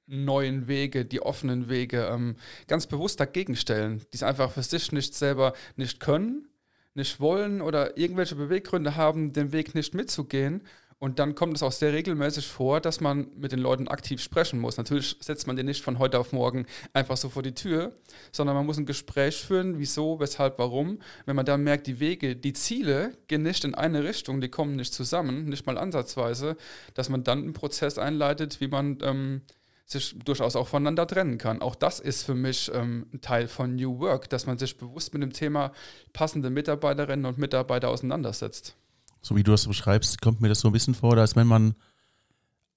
neuen 0.05 0.67
Wege, 0.67 1.05
die 1.05 1.21
offenen 1.21 1.69
Wege, 1.69 2.09
ähm, 2.11 2.35
ganz 2.67 2.87
bewusst 2.87 3.21
dagegen 3.21 3.55
stellen, 3.55 4.01
die 4.11 4.17
es 4.17 4.23
einfach 4.23 4.51
für 4.51 4.63
sich 4.63 4.91
nicht 4.91 5.15
selber 5.15 5.53
nicht 5.77 6.01
können 6.01 6.49
nicht 6.95 7.19
wollen 7.19 7.61
oder 7.61 7.97
irgendwelche 7.97 8.35
Beweggründe 8.35 8.95
haben, 8.95 9.33
den 9.33 9.51
Weg 9.51 9.75
nicht 9.75 9.93
mitzugehen. 9.93 10.61
Und 11.03 11.19
dann 11.19 11.35
kommt 11.35 11.57
es 11.57 11.63
auch 11.63 11.73
sehr 11.73 11.91
regelmäßig 11.91 12.47
vor, 12.47 12.79
dass 12.79 13.01
man 13.01 13.27
mit 13.35 13.51
den 13.51 13.59
Leuten 13.59 13.89
aktiv 13.89 14.21
sprechen 14.21 14.57
muss. 14.57 14.77
Natürlich 14.77 15.17
setzt 15.19 15.47
man 15.47 15.57
den 15.57 15.65
nicht 15.65 15.83
von 15.83 15.99
heute 15.99 16.17
auf 16.17 16.31
morgen 16.31 16.65
einfach 16.93 17.17
so 17.17 17.27
vor 17.27 17.43
die 17.43 17.53
Tür, 17.53 17.91
sondern 18.31 18.55
man 18.55 18.65
muss 18.65 18.77
ein 18.77 18.85
Gespräch 18.85 19.35
führen, 19.35 19.79
wieso, 19.79 20.21
weshalb, 20.21 20.59
warum. 20.59 20.99
Wenn 21.25 21.35
man 21.35 21.45
dann 21.45 21.61
merkt, 21.61 21.87
die 21.87 21.99
Wege, 21.99 22.37
die 22.37 22.53
Ziele 22.53 23.17
gehen 23.27 23.43
nicht 23.43 23.65
in 23.65 23.75
eine 23.75 24.05
Richtung, 24.05 24.39
die 24.39 24.47
kommen 24.47 24.77
nicht 24.77 24.93
zusammen, 24.93 25.49
nicht 25.49 25.65
mal 25.65 25.77
ansatzweise, 25.77 26.55
dass 26.93 27.09
man 27.09 27.25
dann 27.25 27.39
einen 27.39 27.53
Prozess 27.53 27.97
einleitet, 27.97 28.61
wie 28.61 28.69
man 28.69 28.99
ähm, 29.01 29.41
sich 29.85 30.15
durchaus 30.23 30.55
auch 30.55 30.67
voneinander 30.67 31.05
trennen 31.05 31.37
kann. 31.37 31.61
Auch 31.61 31.75
das 31.75 31.99
ist 31.99 32.23
für 32.23 32.35
mich 32.35 32.71
ähm, 32.73 33.07
ein 33.13 33.21
Teil 33.21 33.47
von 33.47 33.75
New 33.75 33.99
Work, 33.99 34.29
dass 34.29 34.45
man 34.45 34.57
sich 34.57 34.77
bewusst 34.77 35.13
mit 35.13 35.21
dem 35.21 35.33
Thema 35.33 35.71
passende 36.13 36.49
Mitarbeiterinnen 36.49 37.25
und 37.25 37.37
Mitarbeiter 37.37 37.89
auseinandersetzt. 37.89 38.75
So 39.21 39.35
wie 39.35 39.43
du 39.43 39.51
das 39.51 39.67
beschreibst, 39.67 40.21
kommt 40.21 40.41
mir 40.41 40.49
das 40.49 40.61
so 40.61 40.69
ein 40.69 40.73
bisschen 40.73 40.95
vor, 40.95 41.17
als 41.17 41.35
wenn 41.35 41.47
man 41.47 41.75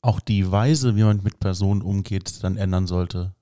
auch 0.01 0.21
die 0.21 0.51
Weise, 0.51 0.97
wie 0.97 1.03
man 1.03 1.23
mit 1.23 1.41
Personen 1.41 1.83
umgeht, 1.83 2.43
dann 2.43 2.57
ändern 2.57 2.87
sollte 2.87 3.36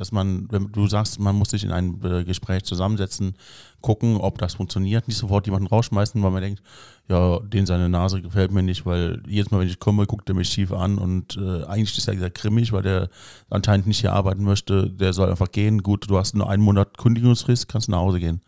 dass 0.00 0.12
man, 0.12 0.50
wenn 0.50 0.72
du 0.72 0.86
sagst, 0.86 1.20
man 1.20 1.36
muss 1.36 1.50
sich 1.50 1.62
in 1.62 1.72
ein 1.72 2.02
äh, 2.02 2.24
Gespräch 2.24 2.64
zusammensetzen, 2.64 3.34
gucken, 3.82 4.16
ob 4.16 4.38
das 4.38 4.54
funktioniert, 4.54 5.06
nicht 5.06 5.18
sofort 5.18 5.46
jemanden 5.46 5.68
rausschmeißen, 5.68 6.22
weil 6.22 6.30
man 6.30 6.40
denkt, 6.40 6.62
ja, 7.06 7.38
den 7.40 7.66
seine 7.66 7.90
Nase 7.90 8.22
gefällt 8.22 8.50
mir 8.50 8.62
nicht, 8.62 8.86
weil 8.86 9.22
jedes 9.28 9.50
Mal, 9.50 9.60
wenn 9.60 9.68
ich 9.68 9.78
komme, 9.78 10.06
guckt 10.06 10.26
er 10.30 10.34
mich 10.34 10.48
schief 10.48 10.72
an 10.72 10.96
und 10.96 11.36
äh, 11.36 11.64
eigentlich 11.64 11.98
ist 11.98 12.08
er 12.08 12.16
sehr 12.16 12.30
grimmig, 12.30 12.72
weil 12.72 12.82
der 12.82 13.10
anscheinend 13.50 13.88
nicht 13.88 14.00
hier 14.00 14.14
arbeiten 14.14 14.42
möchte, 14.42 14.88
der 14.88 15.12
soll 15.12 15.28
einfach 15.28 15.52
gehen. 15.52 15.82
Gut, 15.82 16.08
du 16.08 16.16
hast 16.16 16.34
nur 16.34 16.48
einen 16.48 16.62
Monat 16.62 16.96
Kündigungsfrist, 16.96 17.68
kannst 17.68 17.90
nach 17.90 17.98
Hause 17.98 18.20
gehen. 18.20 18.40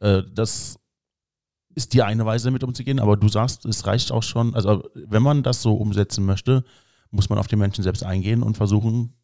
Äh, 0.00 0.22
das 0.34 0.78
ist 1.74 1.94
die 1.94 2.02
eine 2.02 2.26
Weise, 2.26 2.44
damit 2.44 2.62
umzugehen, 2.62 3.00
aber 3.00 3.16
du 3.16 3.28
sagst, 3.28 3.64
es 3.64 3.86
reicht 3.86 4.12
auch 4.12 4.22
schon, 4.22 4.54
also 4.54 4.84
wenn 4.94 5.22
man 5.22 5.42
das 5.42 5.62
so 5.62 5.76
umsetzen 5.76 6.26
möchte, 6.26 6.62
muss 7.10 7.30
man 7.30 7.38
auf 7.38 7.46
die 7.46 7.56
Menschen 7.56 7.82
selbst 7.82 8.04
eingehen 8.04 8.42
und 8.42 8.58
versuchen, 8.58 9.14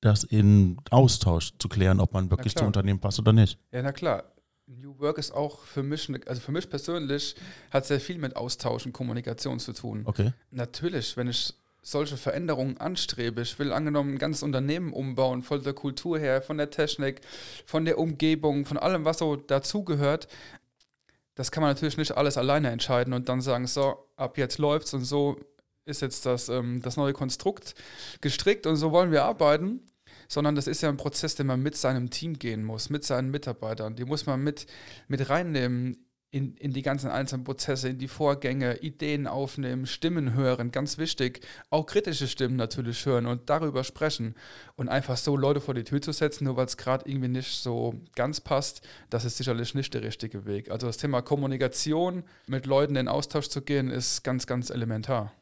das 0.00 0.24
in 0.24 0.78
Austausch 0.90 1.52
zu 1.58 1.68
klären, 1.68 2.00
ob 2.00 2.12
man 2.12 2.30
wirklich 2.30 2.54
zum 2.56 2.66
Unternehmen 2.66 3.00
passt 3.00 3.18
oder 3.18 3.32
nicht. 3.32 3.58
Ja, 3.72 3.82
na 3.82 3.92
klar. 3.92 4.24
New 4.66 4.98
Work 5.00 5.18
ist 5.18 5.32
auch 5.32 5.64
für 5.64 5.82
mich, 5.82 6.08
also 6.26 6.40
für 6.40 6.52
mich 6.52 6.70
persönlich, 6.70 7.34
hat 7.70 7.86
sehr 7.86 8.00
viel 8.00 8.18
mit 8.18 8.36
Austausch 8.36 8.86
und 8.86 8.92
Kommunikation 8.92 9.58
zu 9.58 9.72
tun. 9.72 10.02
Okay. 10.04 10.32
Natürlich, 10.52 11.16
wenn 11.16 11.28
ich 11.28 11.54
solche 11.82 12.16
Veränderungen 12.16 12.78
anstrebe, 12.78 13.42
ich 13.42 13.58
will 13.58 13.72
angenommen 13.72 14.14
ein 14.14 14.18
ganzes 14.18 14.42
Unternehmen 14.42 14.92
umbauen, 14.92 15.42
von 15.42 15.62
der 15.62 15.72
Kultur 15.72 16.18
her, 16.18 16.40
von 16.40 16.56
der 16.56 16.70
Technik, 16.70 17.20
von 17.66 17.84
der 17.84 17.98
Umgebung, 17.98 18.64
von 18.64 18.78
allem, 18.78 19.04
was 19.04 19.18
so 19.18 19.36
dazugehört, 19.36 20.28
das 21.34 21.50
kann 21.50 21.62
man 21.62 21.70
natürlich 21.70 21.96
nicht 21.96 22.16
alles 22.16 22.36
alleine 22.36 22.70
entscheiden 22.70 23.12
und 23.12 23.28
dann 23.28 23.40
sagen, 23.40 23.66
so, 23.66 23.96
ab 24.16 24.38
jetzt 24.38 24.58
läuft's 24.58 24.94
und 24.94 25.04
so 25.04 25.40
ist 25.86 26.02
jetzt 26.02 26.26
das, 26.26 26.48
ähm, 26.48 26.80
das 26.82 26.96
neue 26.96 27.14
Konstrukt 27.14 27.74
gestrickt 28.20 28.66
und 28.66 28.76
so 28.76 28.92
wollen 28.92 29.10
wir 29.10 29.24
arbeiten 29.24 29.80
sondern 30.30 30.54
das 30.54 30.68
ist 30.68 30.80
ja 30.80 30.88
ein 30.88 30.96
Prozess, 30.96 31.34
den 31.34 31.48
man 31.48 31.60
mit 31.60 31.76
seinem 31.76 32.08
Team 32.08 32.38
gehen 32.38 32.62
muss, 32.62 32.88
mit 32.88 33.04
seinen 33.04 33.32
Mitarbeitern. 33.32 33.96
Die 33.96 34.04
muss 34.04 34.26
man 34.26 34.42
mit, 34.42 34.66
mit 35.08 35.28
reinnehmen 35.28 36.06
in, 36.30 36.54
in 36.54 36.72
die 36.72 36.82
ganzen 36.82 37.10
einzelnen 37.10 37.42
Prozesse, 37.42 37.88
in 37.88 37.98
die 37.98 38.06
Vorgänge, 38.06 38.76
Ideen 38.78 39.26
aufnehmen, 39.26 39.86
Stimmen 39.86 40.34
hören, 40.34 40.70
ganz 40.70 40.98
wichtig. 40.98 41.40
Auch 41.70 41.84
kritische 41.84 42.28
Stimmen 42.28 42.54
natürlich 42.54 43.04
hören 43.04 43.26
und 43.26 43.50
darüber 43.50 43.82
sprechen. 43.82 44.36
Und 44.76 44.88
einfach 44.88 45.16
so 45.16 45.36
Leute 45.36 45.60
vor 45.60 45.74
die 45.74 45.82
Tür 45.82 46.00
zu 46.00 46.12
setzen, 46.12 46.44
nur 46.44 46.56
weil 46.56 46.66
es 46.66 46.76
gerade 46.76 47.10
irgendwie 47.10 47.28
nicht 47.28 47.60
so 47.60 48.00
ganz 48.14 48.40
passt, 48.40 48.86
das 49.10 49.24
ist 49.24 49.36
sicherlich 49.36 49.74
nicht 49.74 49.92
der 49.94 50.04
richtige 50.04 50.46
Weg. 50.46 50.70
Also 50.70 50.86
das 50.86 50.98
Thema 50.98 51.22
Kommunikation, 51.22 52.22
mit 52.46 52.66
Leuten 52.66 52.94
in 52.94 53.08
Austausch 53.08 53.48
zu 53.48 53.62
gehen, 53.62 53.90
ist 53.90 54.22
ganz, 54.22 54.46
ganz 54.46 54.70
elementar. 54.70 55.32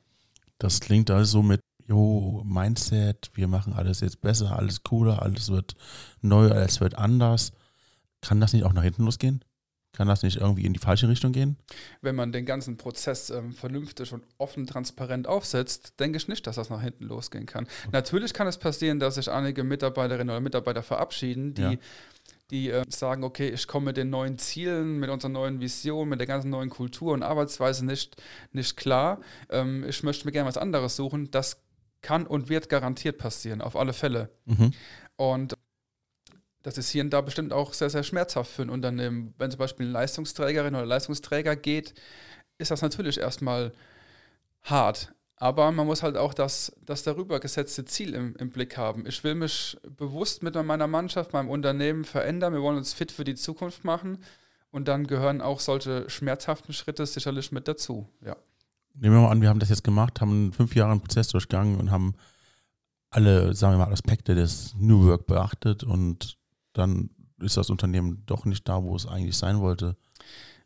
Das 0.58 0.80
klingt 0.80 1.10
also 1.10 1.42
mit 1.42 1.60
jo, 1.88 2.42
Mindset, 2.44 3.30
wir 3.34 3.48
machen 3.48 3.72
alles 3.72 4.00
jetzt 4.00 4.20
besser, 4.20 4.56
alles 4.56 4.82
cooler, 4.82 5.22
alles 5.22 5.50
wird 5.50 5.74
neu, 6.20 6.50
alles 6.50 6.80
wird 6.80 6.94
anders. 6.96 7.52
Kann 8.20 8.40
das 8.40 8.52
nicht 8.52 8.64
auch 8.64 8.74
nach 8.74 8.82
hinten 8.82 9.04
losgehen? 9.04 9.42
Kann 9.92 10.06
das 10.06 10.22
nicht 10.22 10.36
irgendwie 10.36 10.66
in 10.66 10.74
die 10.74 10.78
falsche 10.78 11.08
Richtung 11.08 11.32
gehen? 11.32 11.56
Wenn 12.02 12.14
man 12.14 12.30
den 12.30 12.44
ganzen 12.44 12.76
Prozess 12.76 13.30
ähm, 13.30 13.52
vernünftig 13.52 14.12
und 14.12 14.22
offen, 14.36 14.66
transparent 14.66 15.26
aufsetzt, 15.26 15.98
denke 15.98 16.18
ich 16.18 16.28
nicht, 16.28 16.46
dass 16.46 16.56
das 16.56 16.68
nach 16.68 16.82
hinten 16.82 17.06
losgehen 17.06 17.46
kann. 17.46 17.64
Okay. 17.64 17.88
Natürlich 17.92 18.34
kann 18.34 18.46
es 18.46 18.58
passieren, 18.58 19.00
dass 19.00 19.14
sich 19.14 19.30
einige 19.30 19.64
Mitarbeiterinnen 19.64 20.30
oder 20.30 20.40
Mitarbeiter 20.40 20.82
verabschieden, 20.82 21.54
die, 21.54 21.62
ja. 21.62 21.72
die 22.50 22.70
äh, 22.70 22.84
sagen, 22.90 23.24
okay, 23.24 23.48
ich 23.48 23.66
komme 23.66 23.86
mit 23.86 23.96
den 23.96 24.10
neuen 24.10 24.36
Zielen, 24.36 24.98
mit 24.98 25.08
unserer 25.08 25.30
neuen 25.30 25.58
Vision, 25.58 26.10
mit 26.10 26.20
der 26.20 26.26
ganzen 26.26 26.50
neuen 26.50 26.68
Kultur 26.68 27.14
und 27.14 27.22
Arbeitsweise 27.22 27.84
nicht, 27.86 28.22
nicht 28.52 28.76
klar. 28.76 29.20
Ähm, 29.48 29.84
ich 29.88 30.02
möchte 30.02 30.26
mir 30.26 30.32
gerne 30.32 30.48
was 30.48 30.58
anderes 30.58 30.96
suchen. 30.96 31.30
Das 31.30 31.56
kann 32.02 32.26
und 32.26 32.48
wird 32.48 32.68
garantiert 32.68 33.18
passieren, 33.18 33.60
auf 33.60 33.76
alle 33.76 33.92
Fälle. 33.92 34.30
Mhm. 34.46 34.72
Und 35.16 35.54
das 36.62 36.78
ist 36.78 36.90
hier 36.90 37.02
und 37.02 37.10
da 37.10 37.20
bestimmt 37.20 37.52
auch 37.52 37.72
sehr, 37.72 37.90
sehr 37.90 38.02
schmerzhaft 38.02 38.50
für 38.50 38.62
ein 38.62 38.70
Unternehmen. 38.70 39.34
Wenn 39.38 39.50
zum 39.50 39.58
Beispiel 39.58 39.86
eine 39.86 39.92
Leistungsträgerin 39.92 40.74
oder 40.74 40.86
Leistungsträger 40.86 41.56
geht, 41.56 41.94
ist 42.58 42.70
das 42.70 42.82
natürlich 42.82 43.18
erstmal 43.18 43.72
hart. 44.62 45.12
Aber 45.36 45.70
man 45.70 45.86
muss 45.86 46.02
halt 46.02 46.16
auch 46.16 46.34
das, 46.34 46.72
das 46.84 47.04
darüber 47.04 47.38
gesetzte 47.38 47.84
Ziel 47.84 48.12
im, 48.12 48.34
im 48.36 48.50
Blick 48.50 48.76
haben. 48.76 49.06
Ich 49.06 49.22
will 49.22 49.36
mich 49.36 49.78
bewusst 49.96 50.42
mit 50.42 50.56
meiner 50.56 50.88
Mannschaft, 50.88 51.32
meinem 51.32 51.48
Unternehmen 51.48 52.04
verändern. 52.04 52.52
Wir 52.52 52.62
wollen 52.62 52.76
uns 52.76 52.92
fit 52.92 53.12
für 53.12 53.24
die 53.24 53.36
Zukunft 53.36 53.84
machen. 53.84 54.18
Und 54.70 54.88
dann 54.88 55.06
gehören 55.06 55.40
auch 55.40 55.60
solche 55.60 56.10
schmerzhaften 56.10 56.72
Schritte 56.72 57.06
sicherlich 57.06 57.52
mit 57.52 57.68
dazu. 57.68 58.08
Ja 58.20 58.36
nehmen 59.00 59.16
wir 59.16 59.22
mal 59.22 59.30
an, 59.30 59.40
wir 59.40 59.48
haben 59.48 59.60
das 59.60 59.68
jetzt 59.68 59.84
gemacht, 59.84 60.20
haben 60.20 60.52
fünf 60.52 60.74
Jahre 60.74 60.92
einen 60.92 61.00
Prozess 61.00 61.28
durchgegangen 61.28 61.78
und 61.78 61.90
haben 61.90 62.14
alle, 63.10 63.54
sagen 63.54 63.74
wir 63.74 63.84
mal, 63.84 63.92
Aspekte 63.92 64.34
des 64.34 64.74
New 64.78 65.06
Work 65.06 65.26
beachtet 65.26 65.82
und 65.82 66.38
dann 66.72 67.10
ist 67.40 67.56
das 67.56 67.70
Unternehmen 67.70 68.22
doch 68.26 68.44
nicht 68.44 68.68
da, 68.68 68.82
wo 68.82 68.94
es 68.96 69.06
eigentlich 69.06 69.36
sein 69.36 69.60
wollte. 69.60 69.96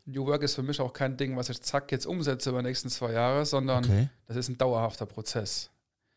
New 0.05 0.25
Work 0.25 0.43
ist 0.43 0.55
für 0.55 0.63
mich 0.63 0.81
auch 0.81 0.91
kein 0.91 1.15
Ding, 1.15 1.37
was 1.37 1.49
ich 1.49 1.61
zack 1.61 1.91
jetzt 1.91 2.05
umsetze 2.05 2.49
über 2.49 2.61
die 2.61 2.67
nächsten 2.67 2.89
zwei 2.89 3.13
Jahre, 3.13 3.45
sondern 3.45 3.85
okay. 3.85 4.09
das 4.25 4.35
ist 4.35 4.49
ein 4.49 4.57
dauerhafter 4.57 5.05
Prozess. 5.05 5.69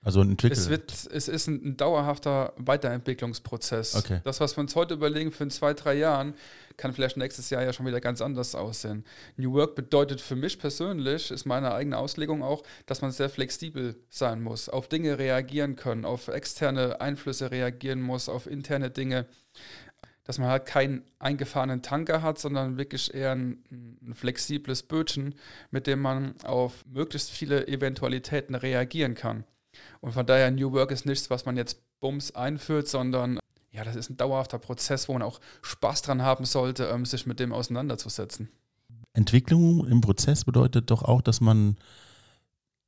Also 0.06 0.20
ein 0.20 0.30
Entwickel. 0.30 0.56
Es, 0.56 0.68
wird, 0.68 0.92
es 0.92 1.26
ist 1.26 1.48
ein, 1.48 1.70
ein 1.70 1.76
dauerhafter 1.76 2.52
Weiterentwicklungsprozess. 2.58 3.96
Okay. 3.96 4.20
Das, 4.22 4.38
was 4.38 4.56
wir 4.56 4.60
uns 4.60 4.76
heute 4.76 4.94
überlegen 4.94 5.32
für 5.32 5.42
in 5.42 5.50
zwei, 5.50 5.74
drei 5.74 5.94
Jahren, 5.94 6.34
kann 6.76 6.92
vielleicht 6.92 7.16
nächstes 7.16 7.50
Jahr 7.50 7.64
ja 7.64 7.72
schon 7.72 7.86
wieder 7.86 8.00
ganz 8.00 8.20
anders 8.20 8.54
aussehen. 8.54 9.04
New 9.36 9.52
Work 9.54 9.74
bedeutet 9.74 10.20
für 10.20 10.36
mich 10.36 10.60
persönlich, 10.60 11.32
ist 11.32 11.44
meine 11.44 11.74
eigene 11.74 11.98
Auslegung 11.98 12.44
auch, 12.44 12.62
dass 12.86 13.02
man 13.02 13.10
sehr 13.10 13.28
flexibel 13.28 13.96
sein 14.08 14.42
muss, 14.42 14.68
auf 14.68 14.86
Dinge 14.86 15.18
reagieren 15.18 15.74
können, 15.74 16.04
auf 16.04 16.28
externe 16.28 17.00
Einflüsse 17.00 17.50
reagieren 17.50 18.00
muss, 18.00 18.28
auf 18.28 18.46
interne 18.46 18.90
Dinge. 18.90 19.26
Dass 20.22 20.38
man 20.38 20.48
halt 20.48 20.66
keinen 20.66 21.02
eingefahrenen 21.18 21.82
Tanker 21.82 22.22
hat, 22.22 22.38
sondern 22.38 22.78
wirklich 22.78 23.12
eher 23.12 23.32
ein, 23.32 23.64
ein 24.06 24.14
flexibles 24.14 24.84
Bötchen, 24.84 25.34
mit 25.72 25.88
dem 25.88 26.00
man 26.00 26.36
auf 26.44 26.84
möglichst 26.86 27.30
viele 27.30 27.66
Eventualitäten 27.66 28.54
reagieren 28.54 29.16
kann. 29.16 29.42
Und 30.00 30.12
von 30.12 30.26
daher, 30.26 30.50
New 30.50 30.72
Work 30.72 30.90
ist 30.90 31.06
nichts, 31.06 31.30
was 31.30 31.46
man 31.46 31.56
jetzt 31.56 31.80
bums 32.00 32.34
einführt, 32.34 32.88
sondern 32.88 33.38
ja, 33.70 33.84
das 33.84 33.96
ist 33.96 34.10
ein 34.10 34.16
dauerhafter 34.16 34.58
Prozess, 34.58 35.08
wo 35.08 35.12
man 35.12 35.22
auch 35.22 35.40
Spaß 35.62 36.02
dran 36.02 36.22
haben 36.22 36.44
sollte, 36.46 36.84
ähm, 36.84 37.04
sich 37.04 37.26
mit 37.26 37.40
dem 37.40 37.52
auseinanderzusetzen. 37.52 38.48
Entwicklung 39.12 39.86
im 39.86 40.00
Prozess 40.00 40.44
bedeutet 40.44 40.90
doch 40.90 41.02
auch, 41.02 41.20
dass 41.20 41.40
man 41.40 41.76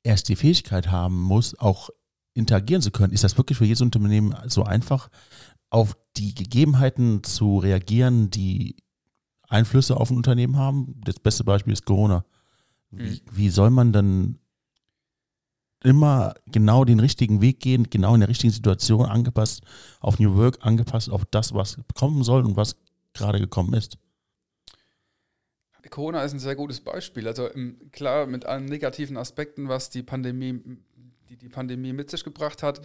erst 0.02 0.28
die 0.28 0.36
Fähigkeit 0.36 0.90
haben 0.90 1.20
muss, 1.20 1.58
auch 1.58 1.90
interagieren 2.34 2.82
zu 2.82 2.90
können. 2.90 3.12
Ist 3.12 3.24
das 3.24 3.36
wirklich 3.36 3.58
für 3.58 3.64
jedes 3.64 3.80
Unternehmen 3.80 4.34
so 4.46 4.62
einfach, 4.64 5.08
auf 5.70 5.96
die 6.16 6.34
Gegebenheiten 6.34 7.22
zu 7.22 7.58
reagieren, 7.58 8.30
die 8.30 8.76
Einflüsse 9.48 9.96
auf 9.96 10.10
ein 10.10 10.16
Unternehmen 10.16 10.56
haben? 10.56 11.00
Das 11.04 11.18
beste 11.18 11.44
Beispiel 11.44 11.72
ist 11.72 11.84
Corona. 11.84 12.24
Wie, 12.90 13.10
mhm. 13.10 13.20
wie 13.30 13.50
soll 13.50 13.70
man 13.70 13.92
dann 13.92 14.38
immer 15.84 16.34
genau 16.46 16.84
den 16.84 17.00
richtigen 17.00 17.40
Weg 17.40 17.60
gehen, 17.60 17.88
genau 17.90 18.14
in 18.14 18.20
der 18.20 18.28
richtigen 18.28 18.52
Situation 18.52 19.06
angepasst 19.06 19.62
auf 20.00 20.18
New 20.18 20.36
Work, 20.36 20.58
angepasst 20.60 21.10
auf 21.10 21.24
das, 21.30 21.54
was 21.54 21.78
kommen 21.94 22.24
soll 22.24 22.44
und 22.44 22.56
was 22.56 22.76
gerade 23.12 23.38
gekommen 23.38 23.74
ist. 23.74 23.98
Corona 25.90 26.22
ist 26.22 26.32
ein 26.32 26.38
sehr 26.38 26.56
gutes 26.56 26.80
Beispiel. 26.80 27.26
Also 27.26 27.48
klar, 27.92 28.26
mit 28.26 28.44
allen 28.44 28.66
negativen 28.66 29.16
Aspekten, 29.16 29.68
was 29.68 29.88
die 29.88 30.02
Pandemie, 30.02 30.60
die, 31.30 31.36
die 31.36 31.48
Pandemie 31.48 31.92
mit 31.92 32.10
sich 32.10 32.24
gebracht 32.24 32.62
hat, 32.62 32.80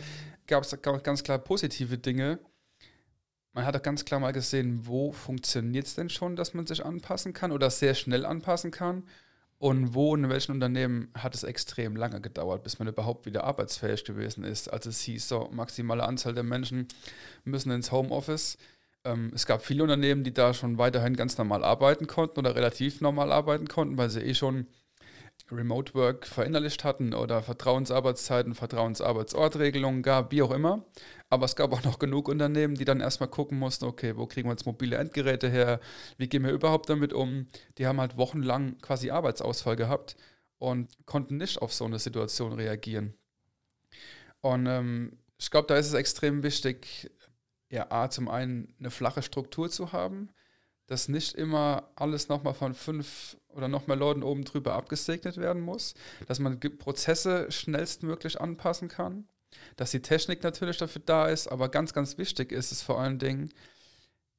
gab 0.48 0.64
es 0.64 0.78
ganz 0.82 1.24
klar 1.24 1.40
positive 1.40 1.98
Dinge. 1.98 2.40
Man 3.52 3.66
hat 3.66 3.76
auch 3.76 3.82
ganz 3.82 4.06
klar 4.06 4.20
mal 4.20 4.32
gesehen, 4.32 4.88
wo 4.88 5.12
funktioniert 5.12 5.86
es 5.86 5.96
denn 5.96 6.10
schon, 6.10 6.36
dass 6.36 6.54
man 6.54 6.66
sich 6.66 6.86
anpassen 6.86 7.34
kann 7.34 7.52
oder 7.52 7.70
sehr 7.70 7.94
schnell 7.94 8.26
anpassen 8.26 8.72
kann 8.72 9.04
und 9.60 9.94
wo 9.94 10.14
und 10.14 10.26
in 10.26 10.30
welchen 10.30 10.52
Unternehmen 10.52 11.10
hat 11.14 11.36
es 11.36 11.44
extrem 11.44 11.96
lange 11.96 12.20
gedauert, 12.22 12.64
bis 12.64 12.80
man 12.80 12.88
überhaupt 12.88 13.26
wieder 13.26 13.44
arbeitsfähig 13.46 14.04
gewesen 14.04 14.44
ist. 14.44 14.68
Also 14.68 14.90
es 14.90 15.02
hieß 15.02 15.28
so, 15.28 15.50
maximale 15.52 16.04
Anzahl 16.04 16.34
der 16.34 16.44
Menschen 16.44 16.88
müssen 17.46 17.72
ins 17.72 17.92
Homeoffice. 17.92 18.58
Ähm, 19.06 19.32
es 19.34 19.46
gab 19.46 19.64
viele 19.64 19.84
Unternehmen, 19.84 20.24
die 20.24 20.34
da 20.34 20.54
schon 20.54 20.78
weiterhin 20.78 21.16
ganz 21.16 21.38
normal 21.38 21.64
arbeiten 21.64 22.08
konnten 22.08 22.40
oder 22.40 22.56
relativ 22.56 23.02
normal 23.02 23.32
arbeiten 23.32 23.68
konnten, 23.68 23.98
weil 23.98 24.10
sie 24.10 24.22
eh 24.22 24.34
schon 24.34 24.68
Remote 25.56 25.94
Work 25.94 26.28
verinnerlicht 26.28 26.84
hatten 26.84 27.14
oder 27.14 27.42
Vertrauensarbeitszeiten, 27.42 28.56
Vertrauensarbeitsortregelungen 28.56 30.04
gab, 30.04 30.32
wie 30.32 30.42
auch 30.42 30.52
immer. 30.52 30.86
Aber 31.30 31.46
es 31.46 31.56
gab 31.56 31.74
auch 31.74 31.84
noch 31.84 32.00
genug 32.00 32.28
Unternehmen, 32.28 32.76
die 32.76 32.86
dann 32.86 33.00
erstmal 33.00 33.30
gucken 33.30 33.58
mussten, 33.58 33.86
okay, 33.86 34.18
wo 34.18 34.28
kriegen 34.28 34.48
wir 34.48 34.54
jetzt 34.54 34.66
mobile 34.66 34.98
Endgeräte 34.98 35.50
her? 35.50 35.80
Wie 36.18 36.28
gehen 36.28 36.44
wir 36.44 36.52
überhaupt 36.52 36.90
damit 36.90 37.14
um? 37.14 37.48
Die 37.78 37.88
haben 37.88 38.00
halt 38.00 38.18
wochenlang 38.18 38.78
quasi 38.80 39.10
Arbeitsausfall 39.10 39.76
gehabt 39.76 40.16
und 40.58 41.06
konnten 41.06 41.38
nicht 41.38 41.62
auf 41.62 41.74
so 41.74 41.86
eine 41.86 42.00
Situation 42.00 42.54
reagieren. 42.54 43.14
Und 44.42 44.66
ähm, 44.68 45.18
ich 45.38 45.52
glaube, 45.52 45.68
da 45.68 45.76
ist 45.76 45.88
es 45.88 45.94
extrem 45.94 46.44
wichtig, 46.44 47.10
ja, 47.70 47.92
A, 47.92 48.10
zum 48.10 48.30
einen 48.30 48.76
eine 48.80 48.92
flache 48.92 49.22
Struktur 49.22 49.70
zu 49.70 49.92
haben, 49.92 50.30
dass 50.88 51.08
nicht 51.08 51.34
immer 51.34 51.90
alles 51.96 52.30
nochmal 52.30 52.54
von 52.54 52.74
fünf 52.74 53.38
oder 53.50 53.68
noch 53.68 53.88
mehr 53.88 53.96
Leuten 53.96 54.24
oben 54.24 54.44
drüber 54.44 54.74
abgesegnet 54.74 55.38
werden 55.38 55.62
muss, 55.62 55.94
dass 56.28 56.40
man 56.40 56.60
Prozesse 56.60 57.52
schnellstmöglich 57.52 58.42
anpassen 58.42 58.88
kann, 58.88 59.28
dass 59.76 59.92
die 59.92 60.02
Technik 60.02 60.44
natürlich 60.44 60.78
dafür 60.78 61.02
da 61.06 61.28
ist, 61.28 61.48
aber 61.48 61.70
ganz, 61.70 61.94
ganz 61.94 62.18
wichtig 62.18 62.52
ist 62.52 62.72
es 62.72 62.82
vor 62.82 63.00
allen 63.00 63.20
Dingen, 63.20 63.50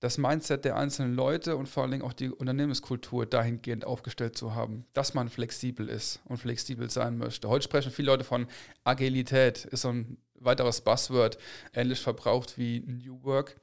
das 0.00 0.18
Mindset 0.18 0.66
der 0.66 0.76
einzelnen 0.76 1.14
Leute 1.14 1.56
und 1.56 1.66
vor 1.66 1.82
allen 1.82 1.92
Dingen 1.92 2.04
auch 2.04 2.12
die 2.12 2.28
Unternehmenskultur 2.28 3.24
dahingehend 3.24 3.86
aufgestellt 3.86 4.36
zu 4.36 4.54
haben, 4.54 4.84
dass 4.92 5.14
man 5.14 5.30
flexibel 5.30 5.88
ist 5.88 6.20
und 6.26 6.36
flexibel 6.36 6.90
sein 6.90 7.16
möchte. 7.16 7.48
Heute 7.48 7.64
sprechen 7.64 7.90
viele 7.90 8.10
Leute 8.10 8.24
von 8.24 8.46
Agilität, 8.82 9.64
ist 9.64 9.80
so 9.80 9.88
ein 9.88 10.18
weiteres 10.34 10.82
Buzzword, 10.82 11.38
ähnlich 11.72 12.00
verbraucht 12.00 12.58
wie 12.58 12.80
New 12.80 13.22
Work. 13.22 13.56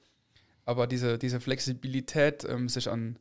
Aber 0.65 0.87
diese, 0.87 1.17
diese 1.17 1.39
Flexibilität, 1.39 2.45
ähm, 2.45 2.69
sich 2.69 2.89
an 2.89 3.17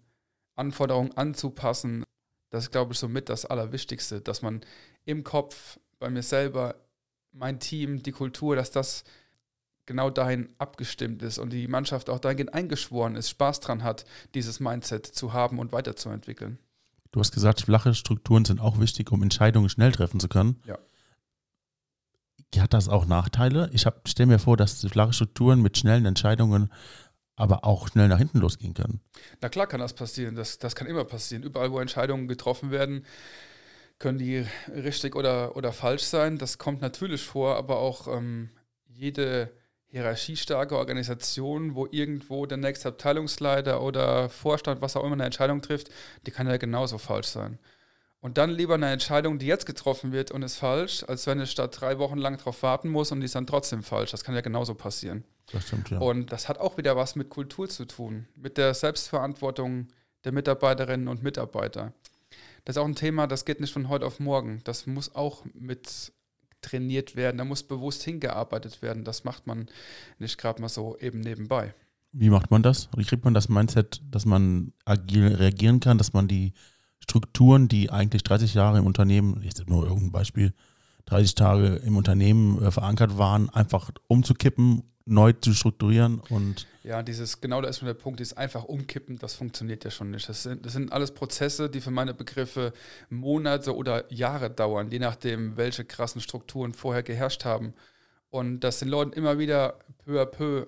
Anforderungen 0.57 1.17
anzupassen, 1.17 2.05
das 2.51 2.65
ist, 2.65 2.71
glaube 2.71 2.93
ich, 2.93 2.99
somit 2.99 3.29
das 3.29 3.47
Allerwichtigste, 3.47 4.21
dass 4.21 4.43
man 4.43 4.61
im 5.05 5.25
Kopf 5.25 5.79
bei 5.99 6.11
mir 6.11 6.23
selber, 6.23 6.75
mein 7.33 7.61
Team, 7.61 8.03
die 8.03 8.13
Kultur, 8.13 8.57
dass 8.57 8.71
das 8.71 9.05
genau 9.87 10.11
dahin 10.11 10.49
abgestimmt 10.59 11.23
ist 11.23 11.39
und 11.39 11.53
die 11.53 11.69
Mannschaft 11.69 12.11
auch 12.11 12.19
dahingehend 12.19 12.55
eingeschworen 12.55 13.17
ist, 13.17 13.31
Spaß 13.31 13.61
dran 13.61 13.83
hat, 13.83 14.05
dieses 14.35 14.61
Mindset 14.61 15.07
zu 15.07 15.33
haben 15.33 15.59
und 15.59 15.73
weiterzuentwickeln. 15.73 16.59
Du 17.13 17.21
hast 17.21 17.33
gesagt, 17.33 17.63
flache 17.63 17.95
Strukturen 17.95 18.45
sind 18.45 18.61
auch 18.61 18.79
wichtig, 18.79 19.11
um 19.11 19.23
Entscheidungen 19.23 19.69
schnell 19.69 19.91
treffen 19.93 20.21
zu 20.21 20.29
können. 20.29 20.61
Ja. 20.65 20.79
Hat 22.59 22.73
das 22.73 22.89
auch 22.89 23.07
Nachteile? 23.07 23.71
Ich 23.73 23.87
stelle 24.07 24.27
mir 24.27 24.39
vor, 24.39 24.57
dass 24.57 24.81
flache 24.85 25.13
Strukturen 25.13 25.61
mit 25.61 25.79
schnellen 25.79 26.05
Entscheidungen 26.05 26.71
aber 27.41 27.65
auch 27.65 27.89
schnell 27.89 28.09
nach 28.09 28.19
hinten 28.19 28.39
losgehen 28.39 28.75
können. 28.75 29.01
Na 29.41 29.49
klar 29.49 29.67
kann 29.67 29.81
das 29.81 29.95
passieren. 29.95 30.35
Das, 30.35 30.59
das 30.59 30.75
kann 30.75 30.87
immer 30.87 31.05
passieren. 31.05 31.43
Überall, 31.43 31.73
wo 31.73 31.81
Entscheidungen 31.81 32.29
getroffen 32.29 32.71
werden, 32.71 33.07
können 33.99 34.19
die 34.19 34.45
richtig 34.69 35.17
oder, 35.17 35.57
oder 35.57 35.73
falsch 35.73 36.03
sein. 36.03 36.39
Das 36.39 36.59
kommt 36.59 36.83
natürlich 36.83 37.23
vor, 37.23 37.57
aber 37.57 37.79
auch 37.79 38.09
ähm, 38.09 38.51
jede 38.87 39.51
hierarchiestarke 39.87 40.77
Organisation, 40.77 41.75
wo 41.75 41.87
irgendwo 41.91 42.47
der 42.47 42.59
nächste 42.59 42.89
Abteilungsleiter 42.89 43.83
oder 43.83 44.29
Vorstand, 44.29 44.81
was 44.83 44.97
auch 44.97 45.05
immer, 45.05 45.15
eine 45.15 45.25
Entscheidung 45.25 45.63
trifft, 45.63 45.91
die 46.27 46.31
kann 46.31 46.47
ja 46.47 46.59
genauso 46.59 46.99
falsch 46.99 47.27
sein. 47.27 47.59
Und 48.21 48.37
dann 48.37 48.51
lieber 48.51 48.75
eine 48.75 48.91
Entscheidung, 48.91 49.39
die 49.39 49.47
jetzt 49.47 49.65
getroffen 49.65 50.13
wird 50.13 50.31
und 50.31 50.43
ist 50.43 50.57
falsch, 50.57 51.05
als 51.09 51.27
wenn 51.27 51.41
ich 51.41 51.51
statt 51.51 51.81
drei 51.81 51.99
Wochen 51.99 52.19
lang 52.19 52.37
darauf 52.37 52.63
warten 52.63 52.91
muss 52.91 53.13
und 53.13 53.21
die 53.21 53.25
ist 53.25 53.35
dann 53.35 53.47
trotzdem 53.47 53.83
falsch. 53.83 54.11
Das 54.11 54.25
kann 54.25 54.35
ja 54.35 54.43
genauso 54.43 54.75
passieren. 54.75 55.25
Das 55.53 55.67
stimmt, 55.67 55.91
ja. 55.91 55.99
Und 55.99 56.31
das 56.31 56.49
hat 56.49 56.59
auch 56.59 56.77
wieder 56.77 56.97
was 56.97 57.17
mit 57.17 57.31
Kultur 57.31 57.69
zu 57.69 57.87
tun, 57.87 58.27
mit 58.37 58.59
der 58.59 58.75
Selbstverantwortung 58.75 59.89
der 60.25 60.33
Mitarbeiterinnen 60.33 61.09
und 61.09 61.23
Mitarbeiter. 61.23 61.95
Das 62.65 62.77
ist 62.77 62.83
auch 62.83 62.87
ein 62.87 62.95
Thema, 62.95 63.27
das 63.27 63.47
geht 63.47 63.59
nicht 63.59 63.73
von 63.73 63.89
heute 63.89 64.05
auf 64.05 64.21
morgen. 64.21 64.61
Das 64.65 64.87
muss 64.87 65.15
auch 65.15 65.45
mit 65.55 66.13
trainiert 66.63 67.17
werden, 67.17 67.39
da 67.39 67.45
muss 67.47 67.63
bewusst 67.63 68.03
hingearbeitet 68.03 68.83
werden. 68.83 69.05
Das 69.05 69.25
macht 69.25 69.47
man 69.47 69.67
nicht 70.19 70.37
gerade 70.37 70.61
mal 70.61 70.69
so 70.69 70.97
eben 70.99 71.21
nebenbei. 71.21 71.75
Wie 72.13 72.29
macht 72.29 72.51
man 72.51 72.63
das? 72.63 72.91
Wie 72.97 73.05
kriegt 73.05 73.25
man 73.25 73.35
das 73.35 73.49
Mindset, 73.49 74.03
dass 74.11 74.27
man 74.27 74.73
agil 74.85 75.29
reagieren 75.29 75.81
kann, 75.81 75.97
dass 75.97 76.13
man 76.13 76.29
die 76.29 76.53
Strukturen, 77.01 77.69
die 77.69 77.91
eigentlich 77.91 78.23
30 78.23 78.55
Jahre 78.55 78.79
im 78.79 78.87
Unternehmen, 78.87 79.41
jetzt 79.43 79.69
nur 79.69 79.85
irgendein 79.85 80.13
Beispiel, 80.13 80.53
30 81.07 81.35
Tage 81.35 81.67
im 81.77 81.97
Unternehmen 81.97 82.63
äh, 82.63 82.71
verankert 82.71 83.19
waren, 83.19 83.51
einfach 83.51 83.91
umzukippen, 84.07 84.85
neu 85.07 85.33
zu 85.33 85.53
strukturieren 85.55 86.21
und. 86.29 86.67
Ja, 86.85 87.03
dieses, 87.03 87.41
genau 87.41 87.61
da 87.61 87.69
ist 87.69 87.83
der 87.83 87.95
Punkt, 87.95 88.21
dieses 88.21 88.37
einfach 88.37 88.65
umkippen, 88.65 89.19
das 89.19 89.35
funktioniert 89.35 89.85
ja 89.85 89.91
schon 89.91 90.11
nicht. 90.11 90.29
Das 90.29 90.45
sind, 90.45 90.65
das 90.65 90.73
sind 90.73 90.93
alles 90.93 91.13
Prozesse, 91.13 91.69
die 91.69 91.81
für 91.81 91.91
meine 91.91 92.15
Begriffe 92.15 92.73
Monate 93.11 93.75
oder 93.75 94.11
Jahre 94.13 94.51
dauern, 94.51 94.91
je 94.91 94.99
nachdem, 94.99 95.57
welche 95.57 95.85
krassen 95.85 96.21
Strukturen 96.21 96.73
vorher 96.73 97.03
geherrscht 97.03 97.45
haben. 97.45 97.75
Und 98.31 98.61
das 98.61 98.79
den 98.79 98.89
Leuten 98.89 99.13
immer 99.13 99.39
wieder 99.39 99.79
peu 100.05 100.23
à 100.23 100.27
peu 100.27 100.67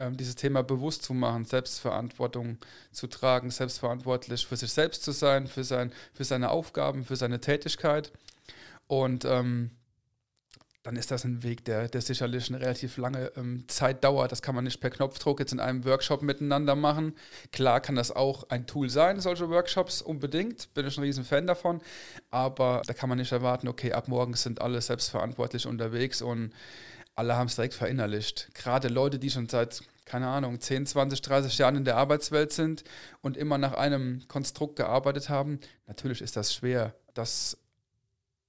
ähm, 0.00 0.16
dieses 0.16 0.34
Thema 0.34 0.62
bewusst 0.62 1.02
zu 1.02 1.14
machen, 1.14 1.44
Selbstverantwortung 1.44 2.58
zu 2.90 3.06
tragen, 3.06 3.50
selbstverantwortlich 3.50 4.46
für 4.46 4.56
sich 4.56 4.72
selbst 4.72 5.04
zu 5.04 5.12
sein, 5.12 5.46
für, 5.46 5.62
sein, 5.62 5.92
für 6.14 6.24
seine 6.24 6.50
Aufgaben, 6.50 7.04
für 7.04 7.16
seine 7.16 7.40
Tätigkeit. 7.40 8.10
Und 8.86 9.24
ähm, 9.24 9.70
dann 10.82 10.96
ist 10.96 11.10
das 11.10 11.24
ein 11.24 11.42
Weg, 11.42 11.66
der, 11.66 11.88
der 11.88 12.00
sicherlich 12.00 12.48
eine 12.48 12.60
relativ 12.60 12.96
lange 12.96 13.30
ähm, 13.36 13.64
Zeit 13.68 14.02
dauert. 14.02 14.32
Das 14.32 14.40
kann 14.40 14.54
man 14.54 14.64
nicht 14.64 14.80
per 14.80 14.88
Knopfdruck 14.88 15.38
jetzt 15.38 15.52
in 15.52 15.60
einem 15.60 15.84
Workshop 15.84 16.22
miteinander 16.22 16.74
machen. 16.74 17.14
Klar 17.52 17.80
kann 17.80 17.96
das 17.96 18.10
auch 18.10 18.48
ein 18.48 18.66
Tool 18.66 18.88
sein, 18.88 19.20
solche 19.20 19.50
Workshops 19.50 20.00
unbedingt. 20.00 20.72
Bin 20.72 20.86
ich 20.86 20.96
ein 20.96 21.04
riesen 21.04 21.24
Fan 21.24 21.46
davon. 21.46 21.82
Aber 22.30 22.80
da 22.86 22.94
kann 22.94 23.10
man 23.10 23.18
nicht 23.18 23.32
erwarten, 23.32 23.68
okay, 23.68 23.92
ab 23.92 24.08
morgen 24.08 24.32
sind 24.32 24.62
alle 24.62 24.80
selbstverantwortlich 24.80 25.66
unterwegs 25.66 26.22
und 26.22 26.54
alle 27.14 27.36
haben 27.36 27.46
es 27.46 27.56
direkt 27.56 27.74
verinnerlicht. 27.74 28.50
Gerade 28.54 28.88
Leute, 28.88 29.18
die 29.18 29.30
schon 29.30 29.48
seit, 29.48 29.82
keine 30.04 30.28
Ahnung, 30.28 30.60
10, 30.60 30.86
20, 30.86 31.22
30 31.22 31.58
Jahren 31.58 31.76
in 31.76 31.84
der 31.84 31.96
Arbeitswelt 31.96 32.52
sind 32.52 32.84
und 33.20 33.36
immer 33.36 33.58
nach 33.58 33.74
einem 33.74 34.26
Konstrukt 34.28 34.76
gearbeitet 34.76 35.28
haben, 35.28 35.60
natürlich 35.86 36.22
ist 36.22 36.36
das 36.36 36.54
schwer, 36.54 36.94
das 37.14 37.58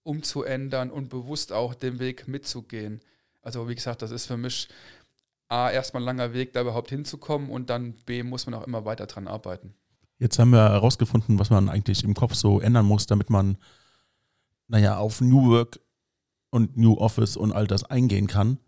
umzuändern 0.03 0.89
und 0.89 1.09
bewusst 1.09 1.51
auch 1.51 1.75
den 1.75 1.99
Weg 1.99 2.27
mitzugehen. 2.27 3.01
Also 3.41 3.67
wie 3.67 3.75
gesagt, 3.75 4.01
das 4.01 4.11
ist 4.11 4.25
für 4.25 4.37
mich 4.37 4.69
A, 5.47 5.69
erstmal 5.69 6.01
ein 6.01 6.05
langer 6.05 6.33
Weg, 6.33 6.53
da 6.53 6.61
überhaupt 6.61 6.89
hinzukommen 6.89 7.49
und 7.49 7.69
dann 7.69 7.93
B, 8.05 8.23
muss 8.23 8.45
man 8.45 8.55
auch 8.55 8.65
immer 8.65 8.85
weiter 8.85 9.05
dran 9.05 9.27
arbeiten. 9.27 9.73
Jetzt 10.17 10.39
haben 10.39 10.51
wir 10.51 10.69
herausgefunden, 10.69 11.39
was 11.39 11.49
man 11.49 11.67
eigentlich 11.67 12.03
im 12.03 12.13
Kopf 12.13 12.35
so 12.35 12.61
ändern 12.61 12.85
muss, 12.85 13.05
damit 13.05 13.29
man, 13.29 13.57
naja, 14.67 14.97
auf 14.97 15.19
New 15.19 15.49
Work 15.49 15.79
und 16.51 16.77
New 16.77 16.93
Office 16.93 17.35
und 17.35 17.51
all 17.51 17.65
das 17.65 17.83
eingehen 17.83 18.27
kann. 18.27 18.59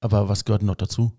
Aber 0.00 0.28
was 0.28 0.44
gehört 0.44 0.62
noch 0.62 0.76
dazu? 0.76 1.12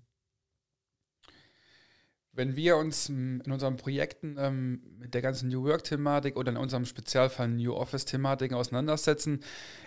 Wenn 2.31 2.55
wir 2.55 2.77
uns 2.77 3.09
in 3.09 3.41
unseren 3.49 3.75
Projekten 3.75 4.37
ähm, 4.37 4.81
mit 4.99 5.13
der 5.15 5.21
ganzen 5.21 5.49
New 5.49 5.63
Work-Thematik 5.63 6.37
oder 6.37 6.51
in 6.51 6.57
unserem 6.57 6.85
Spezialfall 6.85 7.47
New 7.47 7.73
Office-Thematiken 7.73 8.55
auseinandersetzen, 8.55 9.41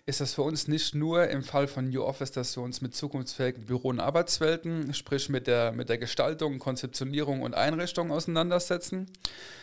ist 0.06 0.20
das 0.20 0.34
für 0.34 0.42
uns 0.42 0.66
nicht 0.66 0.94
nur 0.94 1.28
im 1.28 1.44
Fall 1.44 1.68
von 1.68 1.88
New 1.88 2.02
Office, 2.02 2.32
dass 2.32 2.56
wir 2.56 2.64
uns 2.64 2.80
mit 2.80 2.96
zukunftsfähigen 2.96 3.66
Büro- 3.66 3.90
und 3.90 4.00
Arbeitswelten, 4.00 4.92
sprich 4.92 5.28
mit 5.28 5.46
der, 5.46 5.70
mit 5.72 5.88
der 5.88 5.98
Gestaltung, 5.98 6.58
Konzeptionierung 6.58 7.42
und 7.42 7.54
Einrichtung 7.54 8.10
auseinandersetzen, 8.10 9.06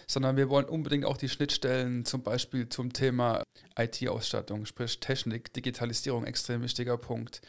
sondern 0.07 0.37
wir 0.37 0.49
wollen 0.49 0.65
unbedingt 0.65 1.03
auch 1.03 1.17
die 1.17 1.29
Schnittstellen 1.29 2.05
zum 2.05 2.23
Beispiel 2.23 2.69
zum 2.69 2.93
Thema 2.93 3.43
IT-Ausstattung, 3.77 4.65
sprich 4.65 4.99
Technik, 4.99 5.53
Digitalisierung, 5.53 6.25
extrem 6.25 6.61
wichtiger 6.63 6.97
Punkt. 6.97 7.41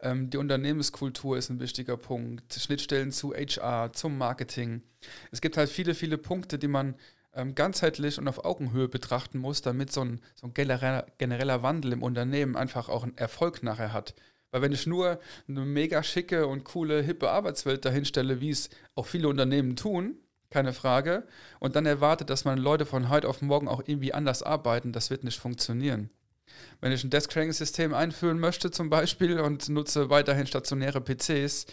Ähm, 0.00 0.30
die 0.30 0.36
Unternehmenskultur 0.36 1.36
ist 1.36 1.50
ein 1.50 1.60
wichtiger 1.60 1.96
Punkt, 1.96 2.52
Schnittstellen 2.54 3.12
zu 3.12 3.34
HR, 3.34 3.92
zum 3.92 4.18
Marketing. 4.18 4.75
Es 5.30 5.40
gibt 5.40 5.56
halt 5.56 5.68
viele, 5.68 5.94
viele 5.94 6.18
Punkte, 6.18 6.58
die 6.58 6.68
man 6.68 6.94
ähm, 7.34 7.54
ganzheitlich 7.54 8.18
und 8.18 8.28
auf 8.28 8.44
Augenhöhe 8.44 8.88
betrachten 8.88 9.38
muss, 9.38 9.62
damit 9.62 9.92
so 9.92 10.02
ein, 10.02 10.20
so 10.34 10.46
ein 10.46 10.54
genereller, 10.54 11.06
genereller 11.18 11.62
Wandel 11.62 11.92
im 11.92 12.02
Unternehmen 12.02 12.56
einfach 12.56 12.88
auch 12.88 13.02
einen 13.02 13.16
Erfolg 13.16 13.62
nachher 13.62 13.92
hat. 13.92 14.14
Weil 14.50 14.62
wenn 14.62 14.72
ich 14.72 14.86
nur 14.86 15.20
eine 15.48 15.60
mega 15.60 16.02
schicke 16.02 16.46
und 16.46 16.64
coole, 16.64 17.02
hippe 17.02 17.30
Arbeitswelt 17.30 17.84
dahinstelle, 17.84 18.40
wie 18.40 18.50
es 18.50 18.70
auch 18.94 19.06
viele 19.06 19.28
Unternehmen 19.28 19.76
tun, 19.76 20.16
keine 20.50 20.72
Frage, 20.72 21.26
und 21.60 21.76
dann 21.76 21.84
erwartet, 21.84 22.30
dass 22.30 22.44
meine 22.44 22.60
Leute 22.60 22.86
von 22.86 23.10
heute 23.10 23.28
auf 23.28 23.42
morgen 23.42 23.68
auch 23.68 23.82
irgendwie 23.84 24.14
anders 24.14 24.42
arbeiten, 24.42 24.92
das 24.92 25.10
wird 25.10 25.24
nicht 25.24 25.38
funktionieren. 25.38 26.10
Wenn 26.80 26.92
ich 26.92 27.04
ein 27.04 27.10
Desk-Training-System 27.10 27.92
einführen 27.92 28.38
möchte 28.38 28.70
zum 28.70 28.88
Beispiel 28.88 29.40
und 29.40 29.68
nutze 29.68 30.08
weiterhin 30.08 30.46
stationäre 30.46 31.00
PCs, 31.00 31.66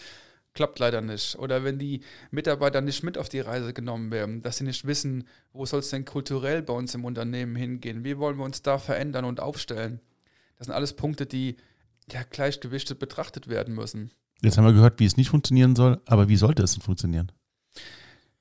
klappt 0.54 0.80
leider 0.80 1.02
nicht. 1.02 1.38
Oder 1.38 1.64
wenn 1.64 1.80
die 1.80 2.02
Mitarbeiter 2.32 2.82
nicht 2.82 3.04
mit 3.04 3.18
auf 3.18 3.30
die 3.30 3.40
Reise 3.40 3.74
genommen 3.74 4.12
werden, 4.12 4.42
dass 4.42 4.58
sie 4.58 4.64
nicht 4.64 4.86
wissen, 4.86 5.28
wo 5.52 5.66
soll 5.66 5.80
es 5.80 5.90
denn 5.90 6.06
kulturell 6.06 6.62
bei 6.62 6.74
uns 6.74 6.94
im 6.96 7.06
Unternehmen 7.06 7.56
hingehen, 7.56 8.04
wie 8.04 8.18
wollen 8.18 8.38
wir 8.38 8.46
uns 8.46 8.62
da 8.62 8.78
verändern 8.78 9.26
und 9.26 9.40
aufstellen. 9.40 10.00
Das 10.58 10.68
sind 10.68 10.76
alles 10.76 10.94
Punkte, 10.94 11.26
die 11.26 11.58
ja 12.12 12.24
gleichgewichtet 12.30 13.00
betrachtet 13.00 13.48
werden 13.48 13.74
müssen. 13.74 14.12
Jetzt 14.42 14.58
haben 14.58 14.66
wir 14.66 14.74
gehört, 14.74 15.00
wie 15.00 15.06
es 15.06 15.18
nicht 15.18 15.30
funktionieren 15.30 15.76
soll, 15.76 16.02
aber 16.06 16.28
wie 16.28 16.36
sollte 16.36 16.64
es 16.64 16.74
denn 16.74 16.82
funktionieren? 16.82 17.32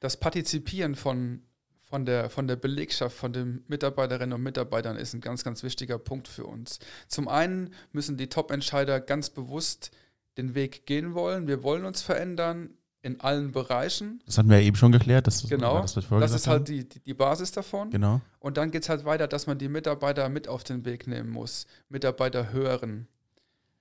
Das 0.00 0.18
Partizipieren 0.18 0.96
von, 0.96 1.42
von, 1.84 2.04
der, 2.04 2.28
von 2.28 2.48
der 2.48 2.56
Belegschaft, 2.56 3.16
von 3.16 3.32
den 3.32 3.64
Mitarbeiterinnen 3.68 4.32
und 4.32 4.42
Mitarbeitern 4.42 4.96
ist 4.96 5.14
ein 5.14 5.20
ganz, 5.20 5.44
ganz 5.44 5.62
wichtiger 5.62 5.98
Punkt 5.98 6.26
für 6.26 6.44
uns. 6.44 6.80
Zum 7.06 7.28
einen 7.28 7.72
müssen 7.92 8.16
die 8.16 8.28
Top-Entscheider 8.28 9.00
ganz 9.00 9.30
bewusst 9.30 9.92
den 10.36 10.54
Weg 10.54 10.86
gehen 10.86 11.14
wollen. 11.14 11.46
Wir 11.46 11.62
wollen 11.62 11.84
uns 11.84 12.02
verändern 12.02 12.70
in 13.02 13.20
allen 13.20 13.50
Bereichen. 13.50 14.22
Das 14.26 14.38
hatten 14.38 14.48
wir 14.48 14.60
ja 14.60 14.64
eben 14.64 14.76
schon 14.76 14.92
geklärt. 14.92 15.26
Das, 15.26 15.48
genau, 15.48 15.80
das, 15.80 15.94
das 15.94 16.32
ist 16.32 16.46
halt 16.46 16.68
die, 16.68 16.88
die 16.88 17.14
Basis 17.14 17.50
davon. 17.50 17.90
Genau. 17.90 18.20
Und 18.38 18.56
dann 18.56 18.70
geht 18.70 18.84
es 18.84 18.88
halt 18.88 19.04
weiter, 19.04 19.26
dass 19.26 19.46
man 19.46 19.58
die 19.58 19.68
Mitarbeiter 19.68 20.28
mit 20.28 20.46
auf 20.46 20.62
den 20.62 20.84
Weg 20.84 21.08
nehmen 21.08 21.30
muss. 21.30 21.66
Mitarbeiter 21.88 22.52
hören, 22.52 23.08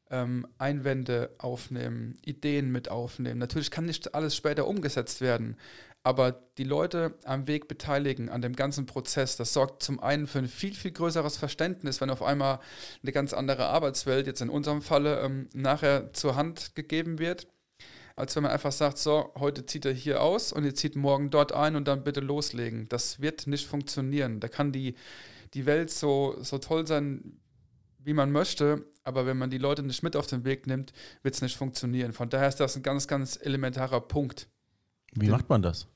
ähm, 0.10 0.48
Einwände 0.58 1.30
aufnehmen, 1.38 2.16
Ideen 2.26 2.72
mit 2.72 2.90
aufnehmen. 2.90 3.40
Natürlich 3.40 3.70
kann 3.70 3.86
nicht 3.86 4.16
alles 4.16 4.36
später 4.36 4.68
umgesetzt 4.68 5.22
werden, 5.22 5.56
aber 6.04 6.32
die 6.58 6.64
Leute 6.64 7.16
am 7.26 7.48
Weg 7.48 7.68
beteiligen, 7.68 8.30
an 8.30 8.42
dem 8.42 8.56
ganzen 8.56 8.86
Prozess, 8.86 9.38
das 9.38 9.54
sorgt 9.54 9.84
zum 9.84 10.00
einen 10.00 10.26
für 10.26 10.40
ein 10.40 10.48
viel, 10.48 10.74
viel 10.74 10.92
größeres 10.92 11.38
Verständnis, 11.38 12.02
wenn 12.02 12.10
auf 12.10 12.24
einmal 12.24 12.60
eine 13.04 13.12
ganz 13.12 13.34
andere 13.34 13.68
Arbeitswelt, 13.68 14.26
jetzt 14.26 14.42
in 14.42 14.50
unserem 14.50 14.82
Falle, 14.82 15.20
ähm, 15.22 15.50
nachher 15.54 16.12
zur 16.14 16.36
Hand 16.36 16.74
gegeben 16.76 17.20
wird, 17.20 17.48
als 18.16 18.36
wenn 18.36 18.44
man 18.44 18.52
einfach 18.52 18.72
sagt, 18.72 18.98
so, 18.98 19.32
heute 19.38 19.66
zieht 19.66 19.86
er 19.86 19.94
hier 19.94 20.22
aus 20.22 20.52
und 20.52 20.64
ihr 20.66 20.76
zieht 20.76 20.96
morgen 20.96 21.30
dort 21.30 21.54
ein 21.54 21.76
und 21.76 21.88
dann 21.88 22.04
bitte 22.04 22.20
loslegen. 22.20 22.90
Das 22.90 23.22
wird 23.22 23.48
nicht 23.48 23.68
funktionieren. 23.68 24.40
Da 24.40 24.48
kann 24.48 24.72
die, 24.72 24.96
die 25.54 25.66
Welt 25.66 25.92
so, 25.92 26.36
so 26.42 26.58
toll 26.58 26.88
sein, 26.88 27.40
wie 28.00 28.14
man 28.14 28.32
möchte, 28.32 28.86
aber 29.04 29.28
wenn 29.28 29.38
man 29.38 29.52
die 29.52 29.60
Leute 29.60 29.84
nicht 29.84 30.02
mit 30.02 30.16
auf 30.16 30.28
den 30.28 30.46
Weg 30.46 30.66
nimmt, 30.66 30.94
wird 31.22 31.36
es 31.36 31.42
nicht 31.42 31.56
funktionieren. 31.56 32.14
Von 32.14 32.30
daher 32.30 32.48
ist 32.48 32.60
das 32.60 32.76
ein 32.76 32.84
ganz, 32.84 33.08
ganz 33.08 33.38
elementarer 33.40 34.02
Punkt. 34.02 34.48
Wie 35.12 35.30
macht 35.30 35.50
man 35.50 35.62
das? 35.62 35.88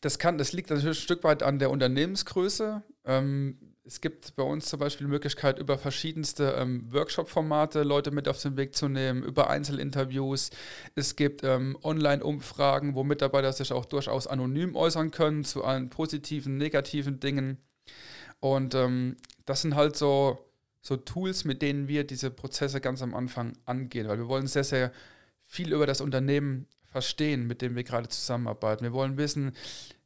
Das, 0.00 0.18
kann, 0.18 0.38
das 0.38 0.52
liegt 0.52 0.70
natürlich 0.70 0.98
ein 0.98 1.02
Stück 1.02 1.24
weit 1.24 1.42
an 1.42 1.58
der 1.58 1.70
Unternehmensgröße. 1.70 2.82
Ähm, 3.04 3.58
es 3.84 4.02
gibt 4.02 4.36
bei 4.36 4.42
uns 4.42 4.66
zum 4.66 4.80
Beispiel 4.80 5.06
die 5.06 5.10
Möglichkeit, 5.10 5.58
über 5.58 5.78
verschiedenste 5.78 6.54
ähm, 6.58 6.92
Workshop-Formate 6.92 7.82
Leute 7.82 8.10
mit 8.10 8.28
auf 8.28 8.40
den 8.40 8.56
Weg 8.58 8.76
zu 8.76 8.88
nehmen, 8.88 9.22
über 9.22 9.48
Einzelinterviews. 9.48 10.50
Es 10.94 11.16
gibt 11.16 11.42
ähm, 11.42 11.76
Online-Umfragen, 11.82 12.94
wo 12.94 13.02
Mitarbeiter 13.02 13.52
sich 13.52 13.72
auch 13.72 13.86
durchaus 13.86 14.26
anonym 14.26 14.76
äußern 14.76 15.10
können 15.10 15.42
zu 15.42 15.64
allen 15.64 15.88
positiven, 15.88 16.58
negativen 16.58 17.18
Dingen. 17.18 17.56
Und 18.40 18.74
ähm, 18.74 19.16
das 19.46 19.62
sind 19.62 19.74
halt 19.74 19.96
so, 19.96 20.38
so 20.82 20.98
Tools, 20.98 21.46
mit 21.46 21.62
denen 21.62 21.88
wir 21.88 22.04
diese 22.04 22.30
Prozesse 22.30 22.82
ganz 22.82 23.00
am 23.00 23.14
Anfang 23.14 23.56
angehen, 23.64 24.06
weil 24.06 24.18
wir 24.18 24.28
wollen 24.28 24.46
sehr, 24.46 24.64
sehr 24.64 24.92
viel 25.46 25.72
über 25.72 25.86
das 25.86 26.02
Unternehmen 26.02 26.66
verstehen, 26.88 27.46
mit 27.46 27.62
dem 27.62 27.76
wir 27.76 27.84
gerade 27.84 28.08
zusammenarbeiten. 28.08 28.84
Wir 28.84 28.92
wollen 28.92 29.16
wissen, 29.16 29.52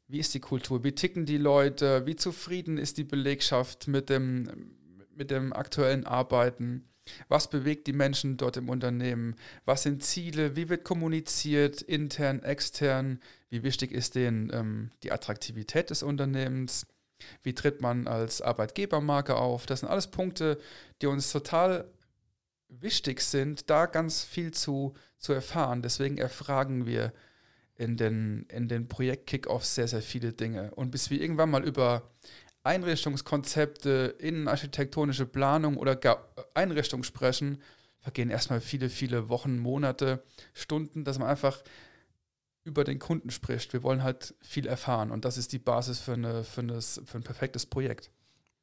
wie 0.08 0.18
ist 0.18 0.34
die 0.34 0.40
Kultur, 0.40 0.84
wie 0.84 0.92
ticken 0.92 1.24
die 1.24 1.38
Leute, 1.38 2.06
wie 2.06 2.16
zufrieden 2.16 2.76
ist 2.76 2.98
die 2.98 3.04
Belegschaft 3.04 3.88
mit 3.88 4.10
dem, 4.10 4.76
mit 5.14 5.30
dem 5.30 5.52
aktuellen 5.52 6.06
Arbeiten, 6.06 6.84
was 7.28 7.48
bewegt 7.48 7.86
die 7.86 7.92
Menschen 7.92 8.36
dort 8.36 8.56
im 8.56 8.68
Unternehmen, 8.68 9.36
was 9.64 9.82
sind 9.82 10.04
Ziele, 10.04 10.54
wie 10.54 10.68
wird 10.68 10.84
kommuniziert, 10.84 11.82
intern, 11.82 12.42
extern, 12.42 13.20
wie 13.48 13.62
wichtig 13.62 13.92
ist 13.92 14.14
denen 14.14 14.50
ähm, 14.52 14.90
die 15.02 15.12
Attraktivität 15.12 15.90
des 15.90 16.02
Unternehmens, 16.02 16.86
wie 17.42 17.54
tritt 17.54 17.80
man 17.80 18.06
als 18.06 18.40
Arbeitgebermarke 18.40 19.36
auf. 19.36 19.66
Das 19.66 19.80
sind 19.80 19.88
alles 19.88 20.08
Punkte, 20.08 20.58
die 21.00 21.06
uns 21.06 21.32
total 21.32 21.90
wichtig 22.80 23.20
sind, 23.20 23.70
da 23.70 23.86
ganz 23.86 24.24
viel 24.24 24.52
zu, 24.52 24.94
zu 25.18 25.32
erfahren. 25.32 25.82
Deswegen 25.82 26.18
erfragen 26.18 26.86
wir 26.86 27.12
in 27.76 27.96
den, 27.96 28.46
in 28.48 28.68
den 28.68 28.88
Projekt-Kickoffs 28.88 29.74
sehr, 29.74 29.88
sehr 29.88 30.02
viele 30.02 30.32
Dinge. 30.32 30.72
Und 30.74 30.90
bis 30.90 31.10
wir 31.10 31.20
irgendwann 31.20 31.50
mal 31.50 31.64
über 31.64 32.10
Einrichtungskonzepte, 32.64 34.14
innenarchitektonische 34.18 35.26
Planung 35.26 35.76
oder 35.76 35.96
gar 35.96 36.28
Einrichtung 36.54 37.02
sprechen, 37.02 37.60
vergehen 37.98 38.30
erstmal 38.30 38.60
viele, 38.60 38.88
viele 38.88 39.28
Wochen, 39.28 39.58
Monate, 39.58 40.22
Stunden, 40.54 41.04
dass 41.04 41.18
man 41.18 41.28
einfach 41.28 41.62
über 42.64 42.84
den 42.84 42.98
Kunden 42.98 43.30
spricht. 43.30 43.72
Wir 43.72 43.82
wollen 43.82 44.02
halt 44.02 44.34
viel 44.40 44.66
erfahren 44.66 45.10
und 45.10 45.24
das 45.24 45.36
ist 45.36 45.52
die 45.52 45.58
Basis 45.58 45.98
für, 45.98 46.12
eine, 46.12 46.44
für, 46.44 46.60
eine, 46.60 46.80
für 46.80 47.18
ein 47.18 47.22
perfektes 47.24 47.66
Projekt. 47.66 48.10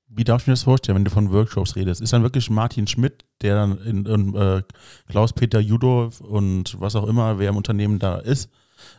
Wie 0.08 0.24
darf 0.24 0.42
ich 0.42 0.48
mir 0.48 0.54
das 0.54 0.64
vorstellen, 0.64 0.98
wenn 0.98 1.06
du 1.06 1.12
von 1.12 1.32
Workshops 1.32 1.76
redest? 1.76 2.02
Ist 2.02 2.14
dann 2.14 2.24
wirklich 2.24 2.50
Martin 2.50 2.88
Schmidt, 2.88 3.26
der 3.42 3.56
dann 3.56 3.78
in, 3.80 4.06
in 4.06 4.36
äh, 4.36 4.64
Klaus-Peter 5.10 5.60
Judo 5.60 6.12
und 6.20 6.80
was 6.80 6.96
auch 6.96 7.08
immer, 7.08 7.40
wer 7.40 7.50
im 7.50 7.58
Unternehmen 7.58 8.00
da 8.00 8.18
ist, 8.18 8.50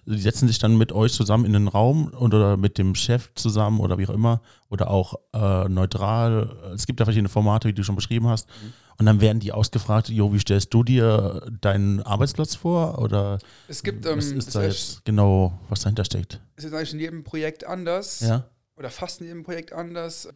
die 0.07 0.19
setzen 0.19 0.49
sich 0.49 0.59
dann 0.59 0.77
mit 0.77 0.93
euch 0.93 1.13
zusammen 1.13 1.45
in 1.45 1.53
den 1.53 1.69
Raum 1.69 2.13
oder 2.15 2.57
mit 2.57 2.79
dem 2.79 2.95
Chef 2.95 3.33
zusammen 3.35 3.81
oder 3.81 3.99
wie 3.99 4.07
auch 4.07 4.15
immer 4.15 4.41
oder 4.69 4.91
auch 4.91 5.15
äh, 5.33 5.69
neutral. 5.69 6.73
Es 6.75 6.87
gibt 6.87 7.01
ja 7.01 7.07
verschiedene 7.07 7.29
Formate, 7.29 7.69
wie 7.69 7.73
du 7.73 7.83
schon 7.83 7.97
beschrieben 7.97 8.27
hast. 8.27 8.49
Mhm. 8.49 8.73
Und 8.99 9.07
dann 9.07 9.21
werden 9.21 9.41
die 9.41 9.53
ausgefragt, 9.53 10.11
Jo, 10.11 10.33
wie 10.33 10.39
stellst 10.39 10.75
du 10.75 10.85
dir 10.85 11.47
deinen 11.61 12.03
Arbeitsplatz 12.03 12.55
vor? 12.55 12.99
Oder 12.99 13.39
es 13.69 13.83
gibt, 13.83 14.05
ähm, 14.05 14.19
was 14.19 14.27
ist 14.27 14.55
da 14.55 14.63
jetzt 14.63 15.05
genau, 15.05 15.59
was 15.69 15.81
dahinter 15.81 16.05
steckt? 16.05 16.41
Es 16.57 16.65
ist 16.65 16.75
eigentlich 16.75 16.93
in 16.93 17.01
jedem 17.01 17.25
Projekt 17.25 17.65
anders. 17.65 18.21
Ja. 18.21 18.51
Oder 18.77 18.91
fast 18.91 19.21
in 19.21 19.27
jedem 19.27 19.43
Projekt 19.43 19.73
anders. 19.73 20.29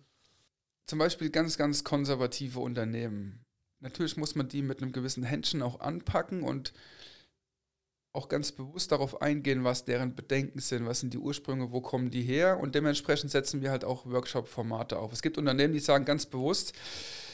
Zum 0.86 0.98
Beispiel 0.98 1.30
ganz, 1.30 1.56
ganz 1.56 1.84
konservative 1.84 2.60
Unternehmen. 2.60 3.43
Natürlich 3.84 4.16
muss 4.16 4.34
man 4.34 4.48
die 4.48 4.62
mit 4.62 4.80
einem 4.80 4.92
gewissen 4.92 5.24
Händchen 5.24 5.60
auch 5.60 5.80
anpacken 5.80 6.42
und 6.42 6.72
auch 8.14 8.30
ganz 8.30 8.50
bewusst 8.50 8.92
darauf 8.92 9.20
eingehen, 9.20 9.62
was 9.62 9.84
deren 9.84 10.14
Bedenken 10.14 10.60
sind, 10.60 10.86
was 10.86 11.00
sind 11.00 11.12
die 11.12 11.18
Ursprünge, 11.18 11.70
wo 11.70 11.82
kommen 11.82 12.10
die 12.10 12.22
her 12.22 12.58
und 12.58 12.74
dementsprechend 12.74 13.30
setzen 13.30 13.60
wir 13.60 13.70
halt 13.70 13.84
auch 13.84 14.06
Workshop-Formate 14.06 14.98
auf. 14.98 15.12
Es 15.12 15.20
gibt 15.20 15.36
Unternehmen, 15.36 15.74
die 15.74 15.80
sagen 15.80 16.06
ganz 16.06 16.24
bewusst, 16.24 16.72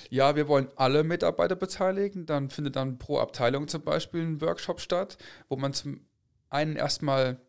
ja, 0.09 0.35
wir 0.35 0.49
wollen 0.49 0.67
alle 0.75 1.05
Mitarbeiter 1.05 1.55
beteiligen, 1.55 2.27
dann 2.27 2.51
findet 2.51 2.75
dann 2.75 2.99
pro 2.99 3.19
Abteilung 3.19 3.69
zum 3.69 3.83
Beispiel 3.83 4.23
ein 4.23 4.41
Workshop 4.41 4.81
statt, 4.81 5.19
wo 5.49 5.55
man 5.55 5.73
zum 5.73 6.05
einen 6.49 6.75
erstmal 6.75 7.41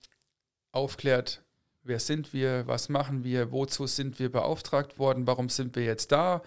aufklärt, 0.74 1.44
Wer 1.84 2.00
sind 2.00 2.32
wir? 2.32 2.68
Was 2.68 2.90
machen 2.90 3.24
wir? 3.24 3.52
Wozu 3.52 3.88
sind 3.88 4.20
wir 4.20 4.32
beauftragt 4.32 5.00
worden? 5.00 5.26
Warum 5.26 5.50
sind 5.50 5.76
wir 5.76 5.84
jetzt 5.84 6.12
da? 6.12 6.44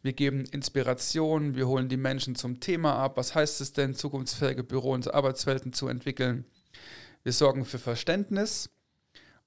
Wir 0.00 0.14
geben 0.14 0.46
Inspiration, 0.46 1.54
wir 1.54 1.68
holen 1.68 1.90
die 1.90 1.98
Menschen 1.98 2.34
zum 2.34 2.58
Thema 2.58 2.94
ab. 2.94 3.18
Was 3.18 3.34
heißt 3.34 3.60
es 3.60 3.74
denn, 3.74 3.94
zukunftsfähige 3.94 4.64
Büro- 4.64 4.94
und 4.94 5.12
Arbeitswelten 5.12 5.74
zu 5.74 5.88
entwickeln? 5.88 6.46
Wir 7.22 7.34
sorgen 7.34 7.66
für 7.66 7.78
Verständnis 7.78 8.70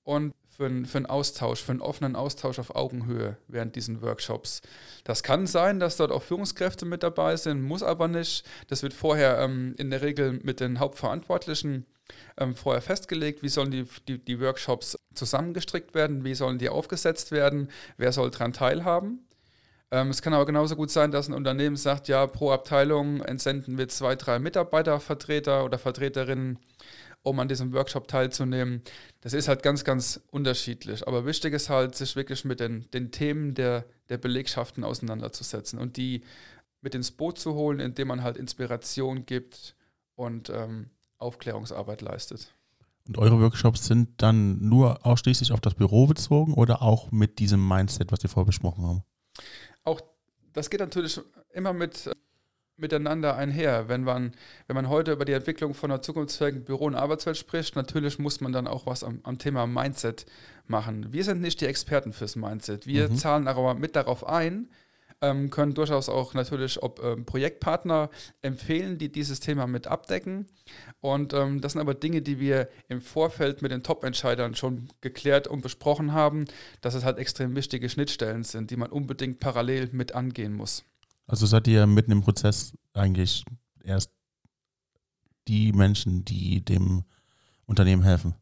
und 0.04 0.36
für, 0.62 0.68
einen, 0.68 0.86
für 0.86 1.00
einen 1.00 1.08
Austausch, 1.08 1.64
für 1.64 1.72
einen 1.72 1.82
offenen 1.82 2.16
Austausch 2.16 2.60
auf 2.60 2.76
Augenhöhe 2.76 3.36
während 3.48 3.76
diesen 3.76 4.04
Workshops. 4.04 4.62
Das 5.04 5.24
kann 5.24 5.48
sein, 5.48 5.80
dass 5.80 5.98
dort 5.98 6.12
auch 6.12 6.22
Führungskräfte 6.22 6.86
mit 6.86 7.02
dabei 7.02 7.36
sind, 7.36 7.64
muss 7.64 7.82
aber 7.82 8.08
nicht. 8.08 8.46
Das 8.68 8.84
wird 8.84 8.94
vorher 8.94 9.40
ähm, 9.40 9.74
in 9.80 9.90
der 9.90 10.04
Regel 10.04 10.34
mit 10.44 10.60
den 10.60 10.80
Hauptverantwortlichen 10.80 11.88
ähm, 12.38 12.54
vorher 12.54 12.84
festgelegt, 12.84 13.42
wie 13.42 13.50
sollen 13.50 13.72
die, 13.72 13.88
die, 14.08 14.24
die 14.24 14.40
Workshops 14.40 15.00
zusammengestrickt 15.16 15.96
werden, 15.96 16.24
wie 16.24 16.36
sollen 16.36 16.60
die 16.60 16.70
aufgesetzt 16.70 17.32
werden, 17.32 17.70
wer 17.98 18.12
soll 18.12 18.30
daran 18.30 18.54
teilhaben. 18.54 19.26
Ähm, 19.90 20.12
es 20.12 20.22
kann 20.22 20.36
aber 20.36 20.46
genauso 20.46 20.76
gut 20.76 20.92
sein, 20.92 21.10
dass 21.10 21.28
ein 21.28 21.34
Unternehmen 21.34 21.76
sagt, 21.76 22.08
ja, 22.08 22.28
pro 22.28 22.52
Abteilung 22.52 23.22
entsenden 23.24 23.80
wir 23.80 23.88
zwei, 23.88 24.16
drei 24.16 24.38
Mitarbeitervertreter 24.38 25.66
oder 25.66 25.80
Vertreterinnen, 25.80 26.60
um 27.24 27.40
an 27.40 27.48
diesem 27.48 27.74
Workshop 27.74 28.08
teilzunehmen. 28.08 28.82
Das 29.22 29.34
ist 29.34 29.48
halt 29.48 29.64
ganz, 29.64 29.84
ganz 29.84 30.22
unterschiedlich. 30.32 31.08
Aber 31.08 31.26
wichtig 31.26 31.54
ist 31.54 31.70
halt, 31.70 31.96
sich 31.96 32.16
wirklich 32.16 32.46
mit 32.46 32.60
den, 32.60 32.90
den 32.92 33.12
Themen 33.12 33.54
der, 33.54 33.86
der 34.10 34.18
Belegschaften 34.18 34.84
auseinanderzusetzen 34.84 35.80
und 35.80 35.98
die 35.98 36.24
mit 36.82 36.96
ins 36.96 37.12
Boot 37.12 37.38
zu 37.38 37.54
holen, 37.54 37.80
indem 37.80 38.08
man 38.08 38.24
halt 38.24 38.38
Inspiration 38.38 39.26
gibt 39.26 39.76
und 40.16 40.50
ähm, 40.50 40.90
Aufklärungsarbeit 41.18 42.02
leistet. 42.02 42.54
Und 43.08 43.18
eure 43.18 43.40
Workshops 43.40 43.86
sind 43.86 44.22
dann 44.22 44.68
nur 44.68 45.06
ausschließlich 45.06 45.52
auf 45.52 45.62
das 45.62 45.76
Büro 45.76 46.08
bezogen 46.08 46.54
oder 46.54 46.82
auch 46.82 47.12
mit 47.12 47.40
diesem 47.40 47.68
Mindset, 47.68 48.12
was 48.12 48.22
wir 48.24 48.30
vorher 48.30 48.46
besprochen 48.46 48.86
haben? 48.86 49.04
Auch 49.84 50.02
das 50.54 50.70
geht 50.70 50.80
natürlich 50.80 51.20
immer 51.54 51.74
mit 51.74 52.10
miteinander 52.82 53.36
einher. 53.36 53.88
Wenn 53.88 54.04
man, 54.04 54.34
wenn 54.68 54.76
man 54.76 54.90
heute 54.90 55.14
über 55.14 55.26
die 55.26 55.34
Entwicklung 55.34 55.74
von 55.74 55.92
einer 55.92 56.02
zukunftsfähigen 56.02 56.66
Büro- 56.66 56.86
und 56.86 56.96
Arbeitswelt 56.96 57.38
spricht, 57.38 57.76
natürlich 57.76 58.20
muss 58.20 58.42
man 58.42 58.52
dann 58.52 58.68
auch 58.68 58.86
was 58.86 59.04
am, 59.04 59.20
am 59.24 59.38
Thema 59.38 59.68
Mindset 59.68 60.26
machen. 60.68 61.14
Wir 61.14 61.24
sind 61.24 61.42
nicht 61.42 61.62
die 61.62 61.68
Experten 61.68 62.14
fürs 62.14 62.36
Mindset. 62.36 62.88
Wir 62.88 63.10
mhm. 63.10 63.16
zahlen 63.16 63.48
aber 63.48 63.76
mit 63.76 63.96
darauf 63.96 64.28
ein, 64.28 64.68
ähm, 65.22 65.50
können 65.52 65.74
durchaus 65.74 66.10
auch 66.10 66.34
natürlich 66.34 66.82
ob, 66.82 67.02
ähm, 67.04 67.26
Projektpartner 67.26 68.10
empfehlen, 68.42 68.98
die 68.98 69.12
dieses 69.12 69.40
Thema 69.40 69.68
mit 69.68 69.88
abdecken. 69.88 70.48
Und 71.00 71.34
ähm, 71.34 71.62
das 71.62 71.74
sind 71.74 71.82
aber 71.82 71.94
Dinge, 71.94 72.22
die 72.22 72.40
wir 72.40 72.70
im 72.90 73.02
Vorfeld 73.02 73.62
mit 73.62 73.72
den 73.72 73.84
Top-Entscheidern 73.84 74.56
schon 74.56 74.88
geklärt 75.02 75.48
und 75.48 75.62
besprochen 75.62 76.14
haben, 76.14 76.46
dass 76.82 76.96
es 76.96 77.06
halt 77.06 77.20
extrem 77.20 77.56
wichtige 77.56 77.90
Schnittstellen 77.90 78.44
sind, 78.44 78.72
die 78.72 78.78
man 78.78 78.90
unbedingt 78.90 79.40
parallel 79.40 79.90
mit 79.92 80.16
angehen 80.16 80.54
muss. 80.54 80.86
Also 81.32 81.46
seid 81.46 81.66
ihr 81.70 81.88
mitten 81.88 82.12
im 82.12 82.22
Prozess 82.22 82.74
eigentlich 82.94 83.46
erst 83.86 84.12
die 85.48 85.72
Menschen, 85.72 86.26
die 86.26 86.60
dem 86.60 87.06
Unternehmen 87.66 88.04
helfen? 88.04 88.36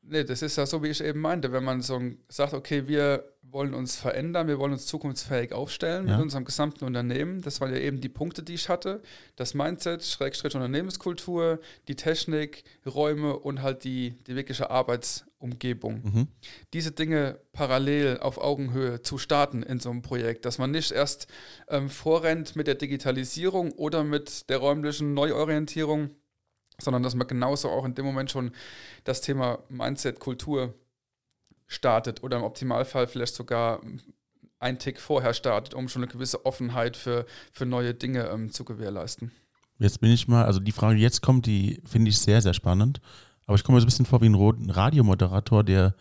Nee, 0.00 0.24
das 0.24 0.40
ist 0.40 0.56
ja 0.56 0.64
so, 0.64 0.82
wie 0.82 0.88
ich 0.88 1.04
eben 1.04 1.20
meinte, 1.20 1.52
wenn 1.52 1.64
man 1.64 1.82
so 1.82 2.00
sagt, 2.30 2.54
okay, 2.54 2.88
wir 2.88 3.30
wollen 3.42 3.74
uns 3.74 3.96
verändern, 3.96 4.48
wir 4.48 4.58
wollen 4.58 4.72
uns 4.72 4.86
zukunftsfähig 4.86 5.52
aufstellen 5.52 6.08
ja. 6.08 6.14
mit 6.14 6.22
unserem 6.22 6.46
gesamten 6.46 6.86
Unternehmen. 6.86 7.42
Das 7.42 7.60
waren 7.60 7.74
ja 7.74 7.78
eben 7.78 8.00
die 8.00 8.08
Punkte, 8.08 8.42
die 8.42 8.54
ich 8.54 8.70
hatte. 8.70 9.02
Das 9.36 9.52
Mindset, 9.52 10.02
Schrägstrich 10.02 10.54
Unternehmenskultur, 10.54 11.60
die 11.88 11.96
Technik, 11.96 12.64
Räume 12.86 13.36
und 13.38 13.60
halt 13.60 13.84
die, 13.84 14.12
die 14.26 14.34
wirkliche 14.34 14.70
Arbeitsumgebung. 15.38 16.02
Mhm. 16.02 16.28
Diese 16.72 16.92
Dinge 16.92 17.40
parallel 17.52 18.18
auf 18.18 18.38
Augenhöhe 18.38 19.02
zu 19.02 19.18
starten 19.18 19.62
in 19.62 19.80
so 19.80 19.90
einem 19.90 20.02
Projekt, 20.02 20.44
dass 20.44 20.58
man 20.58 20.70
nicht 20.70 20.92
erst 20.92 21.26
ähm, 21.68 21.88
vorrennt 21.88 22.56
mit 22.56 22.66
der 22.66 22.74
Digitalisierung 22.74 23.72
oder 23.72 24.04
mit 24.04 24.48
der 24.50 24.58
räumlichen 24.58 25.14
Neuorientierung, 25.14 26.10
sondern 26.80 27.02
dass 27.02 27.14
man 27.14 27.26
genauso 27.26 27.70
auch 27.70 27.84
in 27.84 27.94
dem 27.94 28.04
Moment 28.04 28.30
schon 28.30 28.52
das 29.04 29.20
Thema 29.20 29.60
Mindset, 29.68 30.20
Kultur 30.20 30.74
startet 31.66 32.22
oder 32.22 32.38
im 32.38 32.44
Optimalfall 32.44 33.06
vielleicht 33.06 33.34
sogar 33.34 33.80
einen 34.58 34.78
Tick 34.78 35.00
vorher 35.00 35.34
startet, 35.34 35.74
um 35.74 35.88
schon 35.88 36.02
eine 36.02 36.10
gewisse 36.10 36.44
Offenheit 36.44 36.96
für, 36.96 37.26
für 37.52 37.66
neue 37.66 37.94
Dinge 37.94 38.28
ähm, 38.28 38.50
zu 38.50 38.64
gewährleisten. 38.64 39.30
Jetzt 39.78 40.00
bin 40.00 40.10
ich 40.10 40.26
mal, 40.26 40.44
also 40.44 40.58
die 40.58 40.72
Frage, 40.72 40.96
die 40.96 41.02
jetzt 41.02 41.22
kommt, 41.22 41.46
die 41.46 41.80
finde 41.84 42.08
ich 42.08 42.18
sehr, 42.18 42.42
sehr 42.42 42.54
spannend. 42.54 43.00
Aber 43.48 43.56
ich 43.56 43.64
komme 43.64 43.76
mir 43.76 43.80
so 43.80 43.86
ein 43.86 43.88
bisschen 43.88 44.04
vor 44.04 44.20
wie 44.20 44.28
ein 44.28 44.70
Radiomoderator, 44.70 45.64
der 45.64 45.94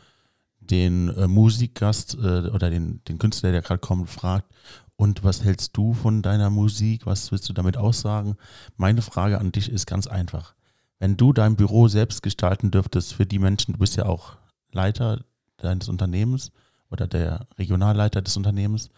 den 0.60 1.08
äh, 1.16 1.30
Musikgast 1.30 2.16
äh, 2.16 2.50
oder 2.50 2.70
den, 2.70 3.02
den 3.06 3.20
Künstler, 3.20 3.54
der 3.54 3.62
gerade 3.62 3.80
kommt, 3.80 4.10
fragt, 4.10 4.54
und 4.98 5.24
was 5.24 5.46
hältst 5.46 5.78
du 5.78 5.94
von 5.94 6.22
deiner 6.22 6.50
Musik? 6.50 7.06
Was 7.06 7.32
willst 7.32 7.48
du 7.48 7.54
damit 7.54 7.78
aussagen? 7.78 8.36
Meine 8.76 9.02
Frage 9.02 9.40
an 9.40 9.54
dich 9.54 9.72
ist 9.72 9.86
ganz 9.86 10.08
einfach. 10.08 10.56
Wenn 11.00 11.16
du 11.16 11.32
dein 11.32 11.56
Büro 11.56 11.88
selbst 11.88 12.22
gestalten 12.22 12.70
dürftest 12.70 13.14
für 13.14 13.26
die 13.26 13.40
Menschen, 13.40 13.74
du 13.74 13.80
bist 13.80 13.96
ja 13.96 14.08
auch 14.08 14.36
Leiter 14.74 15.24
deines 15.56 15.88
Unternehmens 15.88 16.52
oder 16.90 17.08
der 17.08 17.48
Regionalleiter 17.58 18.22
des 18.22 18.36
Unternehmens. 18.36 18.90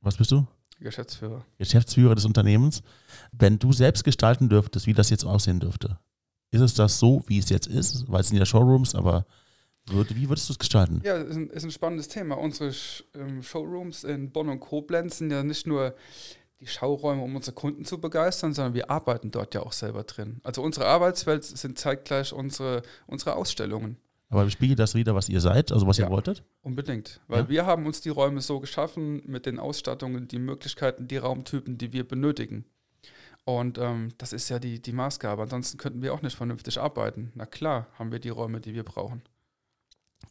Was 0.00 0.16
bist 0.16 0.32
du? 0.32 0.44
Geschäftsführer. 0.80 1.44
Geschäftsführer 1.58 2.16
des 2.16 2.24
Unternehmens. 2.24 2.82
Wenn 3.30 3.60
du 3.60 3.72
selbst 3.72 4.02
gestalten 4.02 4.48
dürftest, 4.48 4.86
wie 4.88 4.94
das 4.94 5.10
jetzt 5.10 5.24
aussehen 5.24 5.60
dürfte, 5.60 5.98
ist 6.50 6.60
es 6.60 6.74
das 6.74 6.98
so, 6.98 7.22
wie 7.26 7.38
es 7.38 7.48
jetzt 7.50 7.66
ist? 7.66 8.10
Weil 8.10 8.20
es 8.20 8.28
sind 8.28 8.38
ja 8.38 8.46
Showrooms, 8.46 8.94
aber 8.94 9.26
wie 9.90 10.28
würdest 10.28 10.48
du 10.48 10.52
es 10.52 10.58
gestalten? 10.58 11.00
Ja, 11.04 11.16
ist 11.16 11.36
ein, 11.36 11.50
ist 11.50 11.64
ein 11.64 11.70
spannendes 11.70 12.08
Thema. 12.08 12.36
Unsere 12.36 12.72
ähm, 13.14 13.42
Showrooms 13.42 14.04
in 14.04 14.30
Bonn 14.30 14.48
und 14.48 14.60
Koblenz 14.60 15.18
sind 15.18 15.30
ja 15.30 15.42
nicht 15.42 15.66
nur 15.66 15.94
die 16.60 16.66
Schauräume, 16.66 17.22
um 17.22 17.36
unsere 17.36 17.54
Kunden 17.54 17.84
zu 17.84 18.00
begeistern, 18.00 18.52
sondern 18.52 18.74
wir 18.74 18.90
arbeiten 18.90 19.30
dort 19.30 19.54
ja 19.54 19.62
auch 19.62 19.72
selber 19.72 20.02
drin. 20.02 20.40
Also 20.42 20.62
unsere 20.62 20.86
Arbeitswelt 20.86 21.44
sind 21.44 21.78
zeitgleich 21.78 22.32
unsere, 22.32 22.82
unsere 23.06 23.36
Ausstellungen. 23.36 23.96
Aber 24.30 24.48
spiegelt 24.50 24.78
das 24.78 24.94
wieder, 24.94 25.14
was 25.14 25.28
ihr 25.28 25.40
seid, 25.40 25.72
also 25.72 25.86
was 25.86 25.96
ja, 25.96 26.06
ihr 26.06 26.10
wolltet? 26.10 26.44
Unbedingt. 26.60 27.20
Weil 27.28 27.42
ja? 27.42 27.48
wir 27.48 27.66
haben 27.66 27.86
uns 27.86 28.02
die 28.02 28.10
Räume 28.10 28.42
so 28.42 28.60
geschaffen 28.60 29.22
mit 29.24 29.46
den 29.46 29.58
Ausstattungen, 29.58 30.28
die 30.28 30.38
Möglichkeiten, 30.38 31.08
die 31.08 31.16
Raumtypen, 31.16 31.78
die 31.78 31.92
wir 31.92 32.06
benötigen. 32.06 32.66
Und 33.44 33.78
ähm, 33.78 34.10
das 34.18 34.32
ist 34.32 34.48
ja 34.48 34.58
die, 34.58 34.80
die 34.80 34.92
Maßgabe. 34.92 35.42
Ansonsten 35.42 35.78
könnten 35.78 36.02
wir 36.02 36.12
auch 36.12 36.22
nicht 36.22 36.36
vernünftig 36.36 36.78
arbeiten. 36.78 37.32
Na 37.34 37.46
klar, 37.46 37.86
haben 37.98 38.12
wir 38.12 38.18
die 38.18 38.28
Räume, 38.28 38.60
die 38.60 38.74
wir 38.74 38.84
brauchen. 38.84 39.22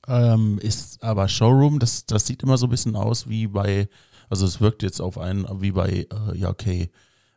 Ähm, 0.08 0.60
ist 0.60 1.04
aber 1.04 1.28
Showroom, 1.28 1.80
das, 1.80 2.06
das 2.06 2.28
sieht 2.28 2.44
immer 2.44 2.58
so 2.58 2.68
ein 2.68 2.70
bisschen 2.70 2.96
aus 2.96 3.28
wie 3.28 3.48
bei, 3.48 3.90
also 4.30 4.46
es 4.46 4.62
wirkt 4.62 4.84
jetzt 4.84 5.02
auf 5.02 5.18
einen 5.18 5.46
wie 5.62 5.72
bei, 5.72 6.08
äh, 6.12 6.38
ja 6.38 6.50
okay, 6.50 6.92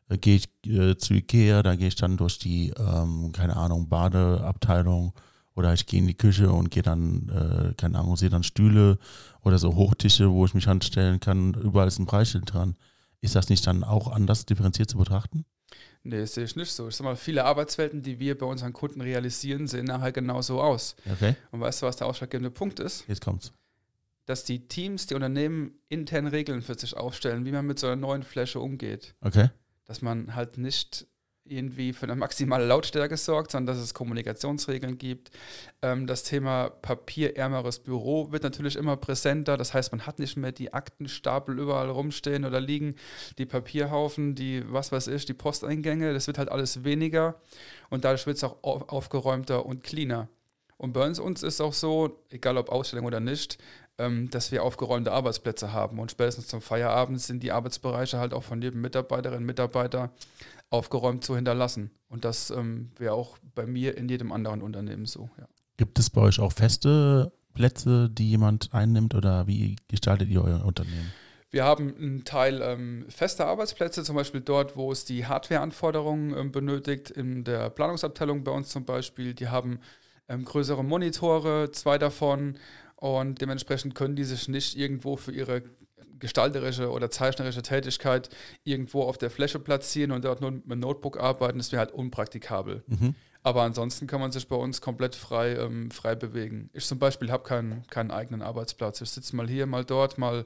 äh, 0.08 0.18
gehe 0.18 0.36
ich 0.36 0.48
äh, 0.66 0.96
zu 0.96 1.14
Ikea, 1.14 1.62
da 1.62 1.76
gehe 1.76 1.88
ich 1.88 1.96
dann 1.96 2.16
durch 2.16 2.38
die, 2.38 2.72
ähm, 2.78 3.32
keine 3.32 3.56
Ahnung, 3.56 3.88
Badeabteilung 3.88 5.14
oder 5.54 5.72
ich 5.72 5.86
gehe 5.86 6.00
in 6.00 6.06
die 6.06 6.14
Küche 6.16 6.52
und 6.52 6.70
gehe 6.70 6.82
dann, 6.82 7.28
äh, 7.28 7.74
keine 7.74 7.98
Ahnung, 7.98 8.16
sehe 8.16 8.30
dann 8.30 8.42
Stühle 8.42 8.98
oder 9.42 9.58
so 9.58 9.74
Hochtische, 9.74 10.30
wo 10.30 10.44
ich 10.44 10.54
mich 10.54 10.68
anstellen 10.68 11.20
kann. 11.20 11.54
Überall 11.54 11.88
ist 11.88 11.98
ein 11.98 12.06
Preisschild 12.06 12.52
dran. 12.52 12.76
Ist 13.20 13.34
das 13.34 13.48
nicht 13.48 13.66
dann 13.66 13.84
auch 13.84 14.08
anders 14.08 14.46
differenziert 14.46 14.90
zu 14.90 14.98
betrachten? 14.98 15.44
Nee, 16.02 16.20
das 16.20 16.34
sehe 16.34 16.44
ich 16.44 16.56
nicht 16.56 16.72
so. 16.72 16.88
Ich 16.88 16.96
sag 16.96 17.04
mal, 17.04 17.16
viele 17.16 17.44
Arbeitswelten, 17.44 18.02
die 18.02 18.18
wir 18.18 18.36
bei 18.38 18.46
unseren 18.46 18.72
Kunden 18.72 19.00
realisieren, 19.00 19.66
sehen 19.66 19.84
nachher 19.84 20.12
genauso 20.12 20.60
aus. 20.60 20.96
Okay. 21.10 21.36
Und 21.50 21.60
weißt 21.60 21.82
du, 21.82 21.86
was 21.86 21.96
der 21.96 22.06
ausschlaggebende 22.06 22.50
Punkt 22.50 22.80
ist? 22.80 23.04
Jetzt 23.06 23.22
kommt's. 23.22 23.52
Dass 24.24 24.44
die 24.44 24.66
Teams, 24.66 25.06
die 25.06 25.14
Unternehmen 25.14 25.74
intern 25.88 26.26
Regeln 26.26 26.62
für 26.62 26.78
sich 26.78 26.96
aufstellen, 26.96 27.44
wie 27.44 27.52
man 27.52 27.66
mit 27.66 27.78
so 27.78 27.86
einer 27.86 27.96
neuen 27.96 28.22
Fläche 28.22 28.60
umgeht. 28.60 29.14
Okay. 29.20 29.50
Dass 29.84 30.00
man 30.00 30.34
halt 30.34 30.56
nicht 30.56 31.06
irgendwie 31.50 31.92
für 31.92 32.06
eine 32.06 32.16
maximale 32.16 32.64
Lautstärke 32.64 33.16
sorgt, 33.16 33.50
sondern 33.50 33.74
dass 33.74 33.84
es 33.84 33.94
Kommunikationsregeln 33.94 34.98
gibt. 34.98 35.30
Ähm, 35.82 36.06
das 36.06 36.22
Thema 36.22 36.70
papierärmeres 36.70 37.80
Büro 37.80 38.30
wird 38.30 38.42
natürlich 38.42 38.76
immer 38.76 38.96
präsenter. 38.96 39.56
Das 39.56 39.74
heißt, 39.74 39.92
man 39.92 40.06
hat 40.06 40.18
nicht 40.18 40.36
mehr 40.36 40.52
die 40.52 40.72
Aktenstapel 40.72 41.58
überall 41.58 41.90
rumstehen 41.90 42.44
oder 42.44 42.60
liegen, 42.60 42.94
die 43.38 43.46
Papierhaufen, 43.46 44.34
die, 44.34 44.62
was 44.72 44.92
weiß 44.92 45.08
ich, 45.08 45.26
die 45.26 45.34
Posteingänge. 45.34 46.12
Das 46.12 46.26
wird 46.26 46.38
halt 46.38 46.50
alles 46.50 46.84
weniger 46.84 47.40
und 47.90 48.04
dadurch 48.04 48.26
wird 48.26 48.36
es 48.36 48.44
auch 48.44 48.62
aufgeräumter 48.62 49.66
und 49.66 49.82
cleaner. 49.82 50.28
Und 50.76 50.94
bei 50.94 51.04
uns 51.04 51.42
ist 51.42 51.60
auch 51.60 51.74
so, 51.74 52.22
egal 52.30 52.56
ob 52.56 52.70
Ausstellung 52.70 53.04
oder 53.04 53.20
nicht, 53.20 53.58
ähm, 53.98 54.30
dass 54.30 54.50
wir 54.50 54.64
aufgeräumte 54.64 55.12
Arbeitsplätze 55.12 55.74
haben. 55.74 55.98
Und 55.98 56.10
spätestens 56.10 56.48
zum 56.48 56.62
Feierabend 56.62 57.20
sind 57.20 57.42
die 57.42 57.52
Arbeitsbereiche 57.52 58.18
halt 58.18 58.32
auch 58.32 58.42
von 58.42 58.62
jedem 58.62 58.80
Mitarbeiterinnen 58.80 59.42
und 59.42 59.46
Mitarbeiter 59.46 60.10
aufgeräumt 60.70 61.24
zu 61.24 61.36
hinterlassen. 61.36 61.90
Und 62.08 62.24
das 62.24 62.50
ähm, 62.50 62.90
wäre 62.96 63.14
auch 63.14 63.38
bei 63.54 63.66
mir 63.66 63.96
in 63.96 64.08
jedem 64.08 64.32
anderen 64.32 64.62
Unternehmen 64.62 65.06
so. 65.06 65.28
Ja. 65.38 65.46
Gibt 65.76 65.98
es 65.98 66.10
bei 66.10 66.20
euch 66.20 66.40
auch 66.40 66.52
feste 66.52 67.32
Plätze, 67.54 68.08
die 68.08 68.30
jemand 68.30 68.72
einnimmt 68.72 69.14
oder 69.14 69.46
wie 69.46 69.76
gestaltet 69.88 70.28
ihr 70.28 70.42
euer 70.42 70.64
Unternehmen? 70.64 71.12
Wir 71.50 71.64
haben 71.64 71.96
einen 71.96 72.24
Teil 72.24 72.62
ähm, 72.62 73.06
fester 73.08 73.46
Arbeitsplätze, 73.46 74.04
zum 74.04 74.14
Beispiel 74.14 74.40
dort, 74.40 74.76
wo 74.76 74.92
es 74.92 75.04
die 75.04 75.26
Hardwareanforderungen 75.26 76.36
ähm, 76.36 76.52
benötigt, 76.52 77.10
in 77.10 77.42
der 77.42 77.70
Planungsabteilung 77.70 78.44
bei 78.44 78.52
uns 78.52 78.68
zum 78.68 78.84
Beispiel. 78.84 79.34
Die 79.34 79.48
haben 79.48 79.80
ähm, 80.28 80.44
größere 80.44 80.84
Monitore, 80.84 81.72
zwei 81.72 81.98
davon, 81.98 82.56
und 82.94 83.40
dementsprechend 83.40 83.94
können 83.94 84.14
die 84.14 84.24
sich 84.24 84.46
nicht 84.46 84.76
irgendwo 84.76 85.16
für 85.16 85.32
ihre 85.32 85.62
gestalterische 86.20 86.90
oder 86.90 87.10
zeichnerische 87.10 87.62
Tätigkeit 87.62 88.30
irgendwo 88.64 89.02
auf 89.02 89.18
der 89.18 89.30
Fläche 89.30 89.58
platzieren 89.58 90.12
und 90.12 90.24
dort 90.24 90.40
nur 90.40 90.50
mit 90.50 90.64
einem 90.70 90.80
Notebook 90.80 91.18
arbeiten, 91.18 91.58
das 91.58 91.72
wäre 91.72 91.80
halt 91.80 91.92
unpraktikabel. 91.92 92.84
Mhm. 92.86 93.14
Aber 93.42 93.62
ansonsten 93.62 94.06
kann 94.06 94.20
man 94.20 94.32
sich 94.32 94.46
bei 94.48 94.56
uns 94.56 94.80
komplett 94.80 95.14
frei, 95.14 95.56
ähm, 95.56 95.90
frei 95.90 96.14
bewegen. 96.14 96.68
Ich 96.74 96.84
zum 96.84 96.98
Beispiel 96.98 97.30
habe 97.32 97.42
keinen, 97.42 97.86
keinen 97.88 98.10
eigenen 98.10 98.42
Arbeitsplatz. 98.42 99.00
Ich 99.00 99.10
sitze 99.10 99.34
mal 99.34 99.48
hier, 99.48 99.66
mal 99.66 99.84
dort, 99.84 100.18
mal 100.18 100.44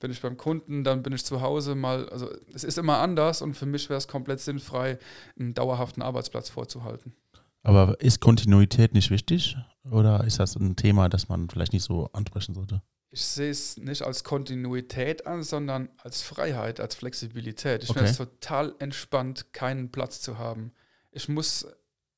bin 0.00 0.10
ich 0.10 0.20
beim 0.20 0.36
Kunden, 0.36 0.84
dann 0.84 1.02
bin 1.02 1.12
ich 1.12 1.24
zu 1.24 1.40
Hause, 1.40 1.74
mal, 1.74 2.08
also 2.08 2.30
es 2.54 2.64
ist 2.64 2.78
immer 2.78 2.98
anders 2.98 3.42
und 3.42 3.54
für 3.54 3.66
mich 3.66 3.88
wäre 3.88 3.98
es 3.98 4.08
komplett 4.08 4.40
sinnfrei, 4.40 4.98
einen 5.38 5.54
dauerhaften 5.54 6.02
Arbeitsplatz 6.02 6.48
vorzuhalten. 6.48 7.14
Aber 7.62 8.00
ist 8.00 8.20
Kontinuität 8.20 8.94
nicht 8.94 9.10
wichtig 9.10 9.56
oder 9.90 10.24
ist 10.24 10.38
das 10.38 10.56
ein 10.56 10.76
Thema, 10.76 11.08
das 11.08 11.28
man 11.28 11.50
vielleicht 11.50 11.72
nicht 11.72 11.84
so 11.84 12.08
ansprechen 12.12 12.54
sollte? 12.54 12.82
Ich 13.16 13.24
sehe 13.24 13.50
es 13.50 13.78
nicht 13.78 14.02
als 14.02 14.24
Kontinuität 14.24 15.26
an, 15.26 15.42
sondern 15.42 15.88
als 15.96 16.20
Freiheit, 16.20 16.80
als 16.80 16.96
Flexibilität. 16.96 17.82
Ich 17.82 17.88
okay. 17.88 18.00
finde 18.00 18.10
es 18.10 18.18
total 18.18 18.74
entspannt, 18.78 19.54
keinen 19.54 19.90
Platz 19.90 20.20
zu 20.20 20.36
haben. 20.36 20.72
Ich 21.12 21.26
muss 21.26 21.66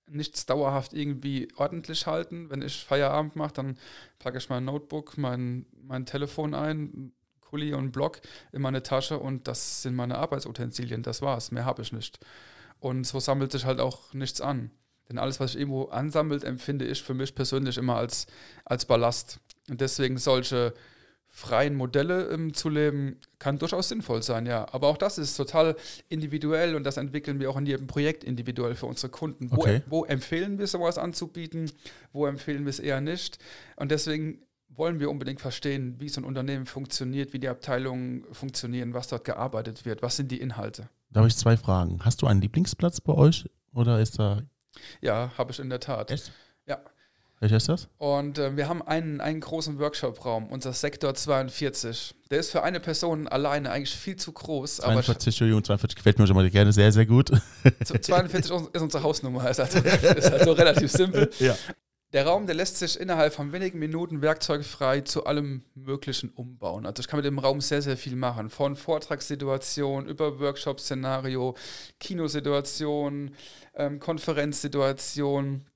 nichts 0.08 0.44
dauerhaft 0.44 0.94
irgendwie 0.94 1.46
ordentlich 1.54 2.08
halten. 2.08 2.50
Wenn 2.50 2.62
ich 2.62 2.82
Feierabend 2.82 3.36
mache, 3.36 3.52
dann 3.52 3.78
packe 4.18 4.38
ich 4.38 4.48
mein 4.48 4.64
Notebook, 4.64 5.16
mein, 5.16 5.66
mein 5.80 6.04
Telefon 6.04 6.52
ein, 6.52 7.12
Kuli 7.42 7.74
und 7.74 7.92
Block 7.92 8.20
in 8.50 8.60
meine 8.60 8.82
Tasche 8.82 9.20
und 9.20 9.46
das 9.46 9.82
sind 9.82 9.94
meine 9.94 10.18
Arbeitsutensilien. 10.18 11.04
Das 11.04 11.22
war's. 11.22 11.52
Mehr 11.52 11.64
habe 11.64 11.82
ich 11.82 11.92
nicht. 11.92 12.18
Und 12.80 13.04
so 13.04 13.20
sammelt 13.20 13.52
sich 13.52 13.64
halt 13.64 13.78
auch 13.78 14.12
nichts 14.14 14.40
an. 14.40 14.72
Denn 15.08 15.18
alles, 15.18 15.38
was 15.38 15.54
ich 15.54 15.60
irgendwo 15.60 15.84
ansammelt, 15.84 16.42
empfinde 16.42 16.86
ich 16.86 17.04
für 17.04 17.14
mich 17.14 17.36
persönlich 17.36 17.78
immer 17.78 17.96
als, 17.96 18.26
als 18.64 18.84
Ballast. 18.84 19.38
Und 19.68 19.80
deswegen 19.80 20.18
solche 20.18 20.74
freien 21.30 21.74
Modelle 21.76 22.30
ähm, 22.30 22.54
zu 22.54 22.68
leben, 22.68 23.20
kann 23.38 23.58
durchaus 23.58 23.88
sinnvoll 23.88 24.22
sein, 24.22 24.46
ja. 24.46 24.66
Aber 24.72 24.88
auch 24.88 24.96
das 24.96 25.18
ist 25.18 25.36
total 25.36 25.76
individuell 26.08 26.74
und 26.74 26.84
das 26.84 26.96
entwickeln 26.96 27.38
wir 27.38 27.50
auch 27.50 27.56
in 27.56 27.66
jedem 27.66 27.86
Projekt 27.86 28.24
individuell 28.24 28.74
für 28.74 28.86
unsere 28.86 29.10
Kunden. 29.10 29.48
Okay. 29.52 29.82
Wo, 29.86 30.00
wo 30.00 30.04
empfehlen 30.04 30.58
wir 30.58 30.66
sowas 30.66 30.98
anzubieten? 30.98 31.70
Wo 32.12 32.26
empfehlen 32.26 32.64
wir 32.64 32.70
es 32.70 32.80
eher 32.80 33.00
nicht? 33.00 33.38
Und 33.76 33.90
deswegen 33.90 34.40
wollen 34.68 35.00
wir 35.00 35.10
unbedingt 35.10 35.40
verstehen, 35.40 35.96
wie 35.98 36.08
so 36.08 36.20
ein 36.20 36.24
Unternehmen 36.24 36.66
funktioniert, 36.66 37.32
wie 37.32 37.38
die 37.38 37.48
Abteilungen 37.48 38.24
funktionieren, 38.32 38.94
was 38.94 39.08
dort 39.08 39.24
gearbeitet 39.24 39.84
wird, 39.84 40.02
was 40.02 40.16
sind 40.16 40.30
die 40.30 40.40
Inhalte. 40.40 40.88
Da 41.10 41.20
habe 41.20 41.28
ich 41.28 41.36
zwei 41.36 41.56
Fragen. 41.56 42.00
Hast 42.04 42.22
du 42.22 42.26
einen 42.26 42.40
Lieblingsplatz 42.40 43.00
bei 43.00 43.14
euch 43.14 43.48
oder 43.72 44.00
ist 44.00 44.18
da. 44.18 44.42
Ja, 45.00 45.32
habe 45.36 45.52
ich 45.52 45.58
in 45.58 45.70
der 45.70 45.80
Tat. 45.80 46.10
Echt? 46.10 46.32
Welcher 47.40 47.56
ist 47.56 47.68
das? 47.68 47.88
Und 47.98 48.38
äh, 48.38 48.56
wir 48.56 48.68
haben 48.68 48.82
einen, 48.82 49.20
einen 49.20 49.40
großen 49.40 49.78
Workshop-Raum, 49.78 50.48
unser 50.48 50.72
Sektor 50.72 51.14
42. 51.14 52.14
Der 52.30 52.40
ist 52.40 52.50
für 52.50 52.64
eine 52.64 52.80
Person 52.80 53.28
alleine 53.28 53.70
eigentlich 53.70 53.94
viel 53.94 54.16
zu 54.16 54.32
groß. 54.32 54.78
42, 54.78 55.28
Entschuldigung, 55.28 55.62
42 55.62 55.96
gefällt 55.96 56.18
mir 56.18 56.26
schon 56.26 56.34
mal 56.34 56.50
gerne 56.50 56.72
sehr, 56.72 56.90
sehr 56.90 57.06
gut. 57.06 57.30
42 57.84 58.50
ist 58.72 58.82
unsere 58.82 59.02
Hausnummer, 59.02 59.48
ist 59.48 59.60
also, 59.60 59.78
ist 59.78 60.32
also 60.32 60.52
relativ 60.52 60.90
simpel. 60.90 61.30
Ja. 61.38 61.56
Der 62.14 62.26
Raum, 62.26 62.46
der 62.46 62.54
lässt 62.54 62.78
sich 62.78 62.98
innerhalb 62.98 63.34
von 63.34 63.52
wenigen 63.52 63.78
Minuten 63.78 64.22
werkzeugfrei 64.22 65.02
zu 65.02 65.26
allem 65.26 65.62
Möglichen 65.74 66.30
umbauen. 66.30 66.86
Also 66.86 67.00
ich 67.00 67.06
kann 67.06 67.18
mit 67.18 67.26
dem 67.26 67.38
Raum 67.38 67.60
sehr, 67.60 67.82
sehr 67.82 67.98
viel 67.98 68.16
machen. 68.16 68.48
Von 68.48 68.76
Vortragssituation 68.76 70.06
über 70.06 70.40
Workshop-Szenario, 70.40 71.54
Kinosituation, 72.00 73.32
ähm, 73.74 74.00
Konferenzsituation 74.00 75.66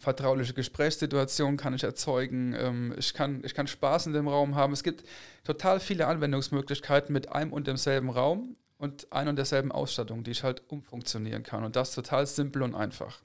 vertrauliche 0.00 0.54
Gesprächssituationen 0.54 1.58
kann 1.58 1.74
ich 1.74 1.84
erzeugen. 1.84 2.54
Ähm, 2.58 2.94
ich, 2.98 3.14
kann, 3.14 3.42
ich 3.44 3.54
kann 3.54 3.66
Spaß 3.66 4.06
in 4.06 4.14
dem 4.14 4.26
Raum 4.26 4.54
haben. 4.54 4.72
Es 4.72 4.82
gibt 4.82 5.04
total 5.44 5.78
viele 5.78 6.06
Anwendungsmöglichkeiten 6.06 7.12
mit 7.12 7.30
einem 7.30 7.52
und 7.52 7.66
demselben 7.66 8.08
Raum 8.08 8.56
und 8.78 9.12
ein 9.12 9.28
und 9.28 9.36
derselben 9.36 9.70
Ausstattung, 9.70 10.24
die 10.24 10.30
ich 10.30 10.42
halt 10.42 10.62
umfunktionieren 10.68 11.42
kann. 11.42 11.64
Und 11.64 11.76
das 11.76 11.94
total 11.94 12.26
simpel 12.26 12.62
und 12.62 12.74
einfach. 12.74 13.20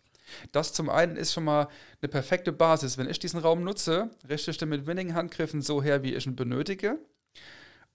Das 0.51 0.73
zum 0.73 0.89
einen 0.89 1.15
ist 1.15 1.33
schon 1.33 1.45
mal 1.45 1.69
eine 2.01 2.09
perfekte 2.09 2.51
Basis. 2.51 2.97
Wenn 2.97 3.09
ich 3.09 3.19
diesen 3.19 3.39
Raum 3.39 3.63
nutze, 3.63 4.09
richte 4.27 4.51
ich 4.51 4.57
den 4.57 4.69
mit 4.69 4.85
wenigen 4.85 5.15
Handgriffen 5.15 5.61
so 5.61 5.81
her, 5.81 6.03
wie 6.03 6.13
ich 6.13 6.25
ihn 6.25 6.35
benötige 6.35 6.99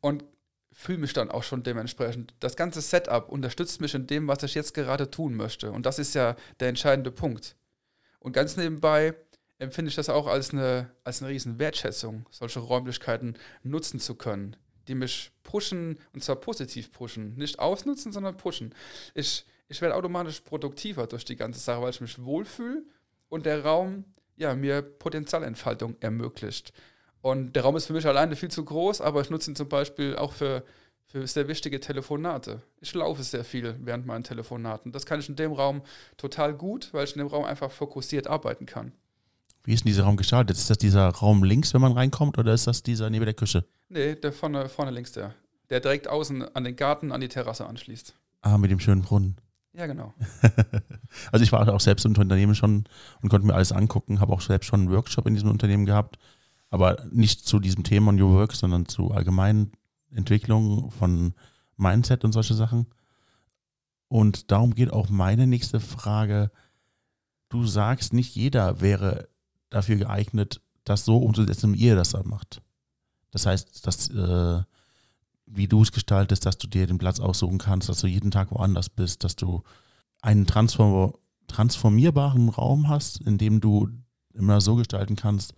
und 0.00 0.24
fühle 0.72 0.98
mich 0.98 1.12
dann 1.12 1.30
auch 1.30 1.42
schon 1.42 1.62
dementsprechend. 1.62 2.32
Das 2.40 2.56
ganze 2.56 2.80
Setup 2.80 3.28
unterstützt 3.28 3.82
mich 3.82 3.94
in 3.94 4.06
dem, 4.06 4.26
was 4.26 4.42
ich 4.42 4.54
jetzt 4.54 4.72
gerade 4.72 5.10
tun 5.10 5.34
möchte. 5.34 5.70
Und 5.70 5.84
das 5.84 5.98
ist 5.98 6.14
ja 6.14 6.36
der 6.60 6.68
entscheidende 6.68 7.10
Punkt. 7.10 7.56
Und 8.20 8.32
ganz 8.32 8.56
nebenbei 8.56 9.14
empfinde 9.58 9.88
ich 9.88 9.96
das 9.96 10.08
auch 10.08 10.26
als 10.26 10.52
eine, 10.52 10.90
als 11.04 11.22
eine 11.22 11.30
riesen 11.30 11.58
Wertschätzung, 11.58 12.26
solche 12.30 12.60
Räumlichkeiten 12.60 13.36
nutzen 13.62 14.00
zu 14.00 14.14
können, 14.14 14.56
die 14.88 14.94
mich 14.94 15.32
pushen, 15.42 15.98
und 16.14 16.22
zwar 16.22 16.36
positiv 16.36 16.92
pushen. 16.92 17.34
Nicht 17.36 17.58
ausnutzen, 17.58 18.12
sondern 18.12 18.36
pushen. 18.36 18.74
Ich, 19.14 19.44
ich 19.68 19.80
werde 19.82 19.96
automatisch 19.96 20.40
produktiver 20.40 21.06
durch 21.06 21.24
die 21.24 21.36
ganze 21.36 21.60
Sache, 21.60 21.82
weil 21.82 21.90
ich 21.90 22.00
mich 22.00 22.22
wohlfühle 22.22 22.84
und 23.28 23.46
der 23.46 23.64
Raum 23.64 24.04
ja, 24.36 24.54
mir 24.54 24.80
Potenzialentfaltung 24.80 25.96
ermöglicht. 26.00 26.72
Und 27.20 27.54
der 27.54 27.62
Raum 27.62 27.76
ist 27.76 27.86
für 27.86 27.92
mich 27.92 28.06
alleine 28.06 28.34
viel 28.36 28.50
zu 28.50 28.64
groß, 28.64 29.02
aber 29.02 29.20
ich 29.20 29.28
nutze 29.28 29.50
ihn 29.50 29.56
zum 29.56 29.68
Beispiel 29.68 30.16
auch 30.16 30.32
für, 30.32 30.64
für 31.10 31.26
sehr 31.26 31.48
wichtige 31.48 31.80
Telefonate. 31.80 32.62
Ich 32.80 32.94
laufe 32.94 33.22
sehr 33.24 33.44
viel 33.44 33.74
während 33.80 34.06
meinen 34.06 34.22
Telefonaten. 34.22 34.92
Das 34.92 35.06
kann 35.06 35.18
ich 35.18 35.28
in 35.28 35.34
dem 35.34 35.52
Raum 35.52 35.82
total 36.16 36.54
gut, 36.54 36.90
weil 36.92 37.04
ich 37.04 37.12
in 37.12 37.18
dem 37.18 37.26
Raum 37.26 37.44
einfach 37.44 37.70
fokussiert 37.70 38.28
arbeiten 38.28 38.64
kann. 38.64 38.92
Wie 39.64 39.74
ist 39.74 39.84
denn 39.84 39.90
dieser 39.90 40.04
Raum 40.04 40.16
gestaltet? 40.16 40.56
Ist 40.56 40.70
das 40.70 40.78
dieser 40.78 41.08
Raum 41.08 41.42
links, 41.42 41.74
wenn 41.74 41.80
man 41.80 41.92
reinkommt, 41.92 42.38
oder 42.38 42.54
ist 42.54 42.66
das 42.66 42.82
dieser 42.82 43.10
neben 43.10 43.24
der 43.24 43.34
Küche? 43.34 43.64
Nee, 43.88 44.14
der 44.14 44.32
vorne, 44.32 44.68
vorne 44.68 44.92
links 44.92 45.12
der. 45.12 45.34
Der 45.68 45.80
direkt 45.80 46.08
außen 46.08 46.54
an 46.54 46.64
den 46.64 46.76
Garten, 46.76 47.10
an 47.10 47.20
die 47.20 47.28
Terrasse 47.28 47.66
anschließt. 47.66 48.14
Ah, 48.42 48.56
mit 48.56 48.70
dem 48.70 48.80
schönen 48.80 49.02
Brunnen. 49.02 49.36
Ja, 49.72 49.86
genau. 49.86 50.14
also 51.32 51.42
ich 51.42 51.52
war 51.52 51.68
auch 51.72 51.80
selbst 51.80 52.04
im 52.04 52.16
Unternehmen 52.16 52.54
schon 52.54 52.84
und 53.20 53.28
konnte 53.28 53.46
mir 53.46 53.54
alles 53.54 53.72
angucken, 53.72 54.20
habe 54.20 54.32
auch 54.32 54.40
selbst 54.40 54.66
schon 54.66 54.80
einen 54.80 54.90
Workshop 54.90 55.26
in 55.26 55.34
diesem 55.34 55.50
Unternehmen 55.50 55.86
gehabt, 55.86 56.18
aber 56.70 57.04
nicht 57.10 57.46
zu 57.46 57.58
diesem 57.58 57.84
Thema 57.84 58.12
New 58.12 58.30
Work, 58.30 58.54
sondern 58.54 58.86
zu 58.86 59.10
allgemeinen 59.10 59.72
Entwicklung 60.12 60.90
von 60.90 61.34
Mindset 61.76 62.24
und 62.24 62.32
solche 62.32 62.54
Sachen. 62.54 62.86
Und 64.08 64.50
darum 64.50 64.74
geht 64.74 64.92
auch 64.92 65.08
meine 65.08 65.46
nächste 65.46 65.80
Frage. 65.80 66.50
Du 67.48 67.66
sagst, 67.66 68.12
nicht 68.12 68.34
jeder 68.34 68.80
wäre 68.80 69.28
dafür 69.70 69.96
geeignet, 69.96 70.60
das 70.84 71.04
so 71.04 71.18
umzusetzen, 71.18 71.74
wie 71.74 71.78
ihr 71.78 71.96
das 71.96 72.10
dann 72.10 72.28
macht. 72.28 72.62
Das 73.30 73.46
heißt, 73.46 73.86
dass, 73.86 74.10
äh, 74.10 74.62
wie 75.46 75.68
du 75.68 75.82
es 75.82 75.92
gestaltest, 75.92 76.46
dass 76.46 76.58
du 76.58 76.66
dir 76.66 76.86
den 76.86 76.98
Platz 76.98 77.20
aussuchen 77.20 77.58
kannst, 77.58 77.88
dass 77.88 78.00
du 78.00 78.06
jeden 78.06 78.30
Tag 78.30 78.50
woanders 78.50 78.88
bist, 78.88 79.24
dass 79.24 79.36
du 79.36 79.62
einen 80.20 80.46
transform 80.46 81.14
transformierbaren 81.46 82.48
Raum 82.48 82.88
hast, 82.88 83.20
in 83.22 83.36
dem 83.36 83.60
du 83.60 83.88
immer 84.34 84.60
so 84.60 84.76
gestalten 84.76 85.16
kannst, 85.16 85.52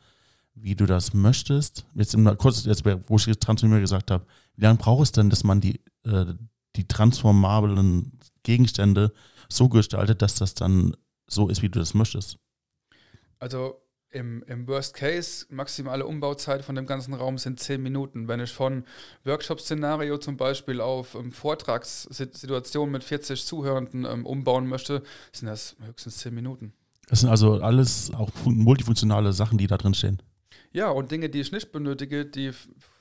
wie 0.54 0.74
du 0.74 0.86
das 0.86 1.12
möchtest. 1.12 1.84
Jetzt 1.94 2.14
immer 2.14 2.34
kurz, 2.34 2.64
jetzt, 2.64 2.82
wo 2.84 3.16
ich 3.16 3.26
transformier 3.38 3.80
gesagt 3.80 4.10
habe, 4.10 4.24
wie 4.56 4.62
lange 4.62 4.78
braucht 4.78 5.02
es 5.04 5.12
denn, 5.12 5.30
dass 5.30 5.44
man 5.44 5.60
die, 5.60 5.80
äh, 6.04 6.26
die 6.76 6.86
transformablen 6.88 8.18
Gegenstände 8.42 9.12
so 9.48 9.68
gestaltet, 9.68 10.22
dass 10.22 10.34
das 10.34 10.54
dann 10.54 10.96
so 11.26 11.48
ist, 11.48 11.62
wie 11.62 11.68
du 11.68 11.78
das 11.78 11.94
möchtest? 11.94 12.38
Also 13.38 13.82
im, 14.10 14.42
im 14.46 14.68
Worst 14.68 14.94
Case, 14.94 15.46
maximale 15.48 16.06
Umbauzeit 16.06 16.64
von 16.64 16.74
dem 16.74 16.86
ganzen 16.86 17.14
Raum 17.14 17.38
sind 17.38 17.60
zehn 17.60 17.82
Minuten. 17.82 18.28
Wenn 18.28 18.40
ich 18.40 18.52
von 18.52 18.84
Workshop-Szenario 19.24 20.18
zum 20.18 20.36
Beispiel 20.36 20.80
auf 20.80 21.14
ähm, 21.14 21.32
Vortragssituationen 21.32 22.92
mit 22.92 23.04
40 23.04 23.44
Zuhörenden 23.46 24.04
ähm, 24.04 24.26
umbauen 24.26 24.66
möchte, 24.66 25.02
sind 25.32 25.48
das 25.48 25.76
höchstens 25.84 26.18
zehn 26.18 26.34
Minuten. 26.34 26.74
Das 27.08 27.20
sind 27.20 27.30
also 27.30 27.54
alles 27.54 28.12
auch 28.14 28.30
multifunktionale 28.44 29.32
Sachen, 29.32 29.58
die 29.58 29.66
da 29.66 29.78
drin 29.78 29.94
stehen. 29.94 30.22
Ja, 30.72 30.90
und 30.90 31.10
Dinge, 31.10 31.28
die 31.28 31.40
ich 31.40 31.52
nicht 31.52 31.72
benötige, 31.72 32.24
die 32.24 32.52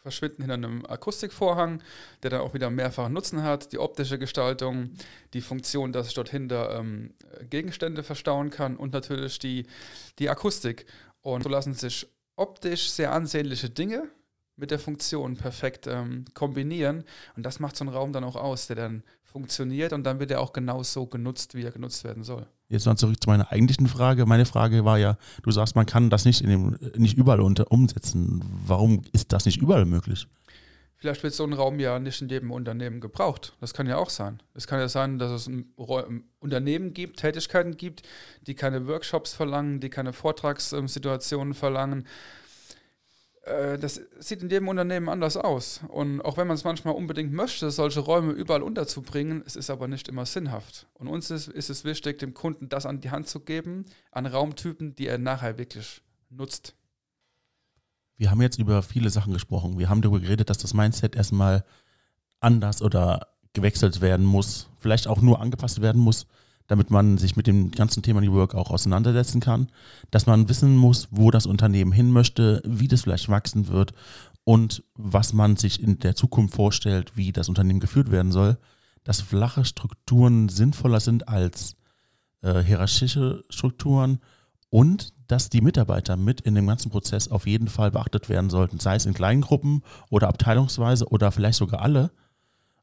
verschwinden 0.02 0.42
hinter 0.42 0.56
einem 0.56 0.86
Akustikvorhang, 0.86 1.82
der 2.24 2.32
dann 2.32 2.42
auch 2.42 2.54
wieder 2.54 2.70
mehrfachen 2.70 3.14
Nutzen 3.14 3.44
hat. 3.44 3.72
Die 3.72 3.80
optische 3.80 4.18
Gestaltung, 4.18 4.92
die 5.34 5.42
Funktion, 5.42 5.94
dass 5.94 6.08
ich 6.08 6.14
dort 6.14 6.30
hinter 6.30 6.80
ähm, 6.80 7.14
Gegenstände 7.50 8.04
verstauen 8.04 8.50
kann 8.50 8.78
und 8.78 8.94
natürlich 8.94 9.40
die, 9.40 9.66
die 10.20 10.30
Akustik. 10.30 10.86
Und 11.22 11.44
so 11.44 11.50
lassen 11.50 11.74
sich 11.74 12.08
optisch 12.36 12.90
sehr 12.90 13.12
ansehnliche 13.12 13.70
Dinge 13.70 14.10
mit 14.56 14.72
der 14.72 14.80
Funktion 14.80 15.38
perfekt 15.38 15.88
ähm, 15.88 16.26
kombinieren. 16.34 17.04
Und 17.36 17.46
das 17.46 17.60
macht 17.60 17.76
so 17.76 17.84
einen 17.84 17.94
Raum 17.94 18.14
dann 18.14 18.24
auch 18.24 18.36
aus, 18.36 18.68
der 18.68 18.76
dann 18.76 19.04
funktioniert 19.32 19.94
und 19.94 20.04
dann 20.04 20.20
wird 20.20 20.32
er 20.32 20.42
auch 20.42 20.54
genauso 20.54 21.08
genutzt, 21.08 21.56
wie 21.56 21.64
er 21.64 21.72
genutzt 21.72 22.04
werden 22.04 22.24
soll. 22.24 22.46
Jetzt 22.70 22.86
noch 22.86 22.96
zurück 22.96 23.22
zu 23.22 23.30
meiner 23.30 23.52
eigentlichen 23.52 23.88
Frage. 23.88 24.26
Meine 24.26 24.46
Frage 24.46 24.86
war 24.86 24.98
ja, 24.98 25.18
du 25.44 25.52
sagst, 25.52 25.76
man 25.76 25.86
kann 25.86 26.10
das 26.10 26.26
nicht, 26.26 26.42
in 26.42 26.50
dem, 26.50 26.78
nicht 26.96 27.18
überall 27.18 27.42
unter, 27.42 27.72
umsetzen. 27.72 28.42
Warum 28.66 29.02
ist 29.12 29.34
das 29.34 29.46
nicht 29.46 29.62
überall 29.62 29.86
möglich? 29.86 30.28
Vielleicht 31.02 31.24
wird 31.24 31.34
so 31.34 31.44
ein 31.44 31.54
Raum 31.54 31.80
ja 31.80 31.98
nicht 31.98 32.22
in 32.22 32.30
jedem 32.30 32.52
Unternehmen 32.52 33.02
gebraucht. 33.02 33.56
Das 33.60 33.74
kann 33.74 33.88
ja 33.88 33.98
auch 33.98 34.12
sein. 34.12 34.44
Es 34.54 34.68
kann 34.68 34.80
ja 34.80 34.88
sein, 34.88 35.18
dass 35.18 35.32
es 35.32 35.48
ein 35.48 35.74
Unternehmen 36.40 36.94
gibt, 36.94 37.20
Tätigkeiten 37.20 37.76
gibt, 37.76 38.04
die 38.46 38.54
keine 38.54 38.86
Workshops 38.86 39.34
verlangen, 39.34 39.80
die 39.80 39.90
keine 39.90 40.14
Vortragssituationen 40.14 41.56
verlangen, 41.56 42.06
das 43.44 44.00
sieht 44.20 44.44
in 44.44 44.50
jedem 44.50 44.68
Unternehmen 44.68 45.10
anders 45.10 45.36
aus. 45.36 45.82
Und 45.88 46.22
auch 46.22 46.38
wenn 46.38 46.48
man 46.48 46.56
es 46.56 46.64
manchmal 46.64 46.94
unbedingt 46.94 47.34
möchte, 47.34 47.72
solche 47.72 48.02
Räume 48.02 48.34
überall 48.34 48.62
unterzubringen, 48.62 49.42
es 49.46 49.56
ist 49.56 49.70
aber 49.72 49.88
nicht 49.88 50.08
immer 50.08 50.26
sinnhaft. 50.26 50.88
Und 50.94 51.08
uns 51.08 51.32
ist, 51.32 51.48
ist 51.48 51.70
es 51.70 51.84
wichtig, 51.84 52.20
dem 52.20 52.36
Kunden 52.36 52.70
das 52.70 52.86
an 52.86 53.02
die 53.02 53.10
Hand 53.10 53.28
zu 53.28 53.40
geben, 53.40 53.86
an 54.12 54.28
Raumtypen, 54.28 54.96
die 54.96 55.08
er 55.08 55.18
nachher 55.18 55.58
wirklich 55.58 56.02
nutzt. 56.30 56.76
Wir 58.18 58.30
haben 58.30 58.42
jetzt 58.42 58.60
über 58.60 58.84
viele 58.84 59.10
Sachen 59.10 59.34
gesprochen. 59.34 59.80
Wir 59.80 59.90
haben 59.90 60.04
darüber 60.04 60.20
geredet, 60.20 60.52
dass 60.52 60.60
das 60.60 60.76
Mindset 60.76 61.16
erstmal 61.16 61.66
anders 62.40 62.84
oder 62.84 63.28
gewechselt 63.54 64.02
werden 64.02 64.26
muss, 64.26 64.70
vielleicht 64.78 65.08
auch 65.08 65.22
nur 65.22 65.42
angepasst 65.42 65.82
werden 65.82 66.02
muss 66.02 66.28
damit 66.72 66.90
man 66.90 67.18
sich 67.18 67.36
mit 67.36 67.48
dem 67.48 67.70
ganzen 67.70 68.02
Thema 68.02 68.22
New 68.22 68.32
Work 68.32 68.56
auch 68.56 68.72
auseinandersetzen 68.72 69.42
kann, 69.42 69.68
dass 70.10 70.26
man 70.26 70.48
wissen 70.48 70.78
muss, 70.78 71.10
wo 71.12 71.30
das 71.30 71.46
Unternehmen 71.46 71.92
hin 71.92 72.12
möchte, 72.12 72.62
wie 72.66 72.88
das 72.88 73.02
vielleicht 73.02 73.28
wachsen 73.28 73.68
wird 73.68 73.92
und 74.46 74.82
was 74.96 75.34
man 75.34 75.58
sich 75.58 75.84
in 75.84 76.00
der 76.00 76.16
Zukunft 76.16 76.56
vorstellt, 76.56 77.18
wie 77.18 77.34
das 77.34 77.50
Unternehmen 77.50 77.82
geführt 77.82 78.10
werden 78.10 78.32
soll, 78.32 78.58
dass 79.04 79.20
flache 79.20 79.66
Strukturen 79.66 80.48
sinnvoller 80.48 81.02
sind 81.02 81.28
als 81.28 81.76
äh, 82.42 82.64
hierarchische 82.64 83.44
Strukturen 83.50 84.20
und 84.70 85.12
dass 85.28 85.50
die 85.50 85.60
Mitarbeiter 85.60 86.16
mit 86.16 86.40
in 86.40 86.56
dem 86.56 86.68
ganzen 86.68 86.90
Prozess 86.90 87.28
auf 87.28 87.48
jeden 87.48 87.68
Fall 87.68 87.92
beachtet 87.92 88.30
werden 88.30 88.50
sollten, 88.50 88.80
sei 88.80 88.96
es 88.96 89.06
in 89.06 89.14
kleinen 89.14 89.42
Gruppen 89.42 89.82
oder 90.10 90.30
abteilungsweise 90.30 91.06
oder 91.10 91.34
vielleicht 91.34 91.58
sogar 91.58 91.82
alle, 91.82 92.12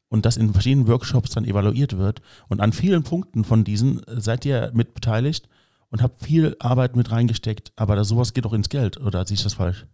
und 0.09 0.25
das 0.25 0.37
in 0.37 0.51
verschiedenen 0.51 0.87
Workshops 0.87 1.31
dann 1.31 1.45
evaluiert 1.45 1.97
wird. 1.97 2.21
Und 2.47 2.59
an 2.59 2.73
vielen 2.73 3.03
Punkten 3.03 3.43
von 3.43 3.63
diesen 3.63 4.03
äh, 4.07 4.19
seid 4.19 4.45
ihr 4.45 4.71
mit 4.73 4.93
beteiligt 4.93 5.47
und 5.89 6.01
habt 6.01 6.23
viel 6.23 6.55
Arbeit 6.59 6.95
mit 6.95 7.11
reingesteckt, 7.11 7.71
aber 7.75 7.95
da 7.95 8.03
sowas 8.03 8.33
geht 8.33 8.45
auch 8.45 8.53
ins 8.53 8.69
Geld, 8.69 8.97
oder 8.97 9.25
sehe 9.25 9.35
ich 9.35 9.43
das 9.43 9.55
falsch? 9.55 9.85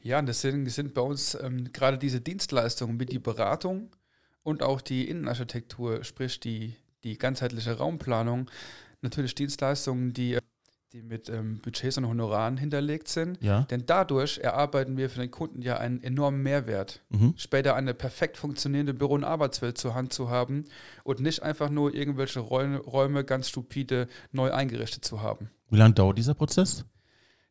Ja, 0.00 0.18
und 0.18 0.26
deswegen 0.26 0.68
sind 0.68 0.92
bei 0.92 1.00
uns 1.00 1.36
ähm, 1.40 1.72
gerade 1.72 1.96
diese 1.96 2.20
Dienstleistungen 2.20 3.00
wie 3.00 3.06
die 3.06 3.18
Beratung 3.18 3.90
und 4.42 4.62
auch 4.62 4.82
die 4.82 5.08
Innenarchitektur, 5.08 6.04
sprich 6.04 6.40
die, 6.40 6.74
die 7.04 7.16
ganzheitliche 7.16 7.78
Raumplanung, 7.78 8.50
natürlich 9.00 9.34
Dienstleistungen, 9.34 10.12
die 10.12 10.38
die 10.94 11.02
mit 11.02 11.28
ähm, 11.28 11.58
Budgets 11.58 11.98
und 11.98 12.06
Honoraren 12.06 12.56
hinterlegt 12.56 13.08
sind. 13.08 13.42
Ja. 13.42 13.62
Denn 13.62 13.82
dadurch 13.84 14.38
erarbeiten 14.38 14.96
wir 14.96 15.10
für 15.10 15.18
den 15.18 15.30
Kunden 15.32 15.60
ja 15.60 15.76
einen 15.76 16.00
enormen 16.04 16.40
Mehrwert. 16.40 17.00
Mhm. 17.08 17.34
Später 17.36 17.74
eine 17.74 17.94
perfekt 17.94 18.36
funktionierende 18.36 18.94
Büro- 18.94 19.14
und 19.14 19.24
Arbeitswelt 19.24 19.76
zur 19.76 19.96
Hand 19.96 20.12
zu 20.12 20.30
haben 20.30 20.66
und 21.02 21.18
nicht 21.18 21.42
einfach 21.42 21.68
nur 21.68 21.92
irgendwelche 21.92 22.38
Räume, 22.38 22.78
Räume 22.78 23.24
ganz 23.24 23.48
stupide 23.48 24.06
neu 24.30 24.52
eingerichtet 24.52 25.04
zu 25.04 25.20
haben. 25.20 25.50
Wie 25.68 25.78
lange 25.78 25.94
dauert 25.94 26.16
dieser 26.16 26.34
Prozess? 26.34 26.84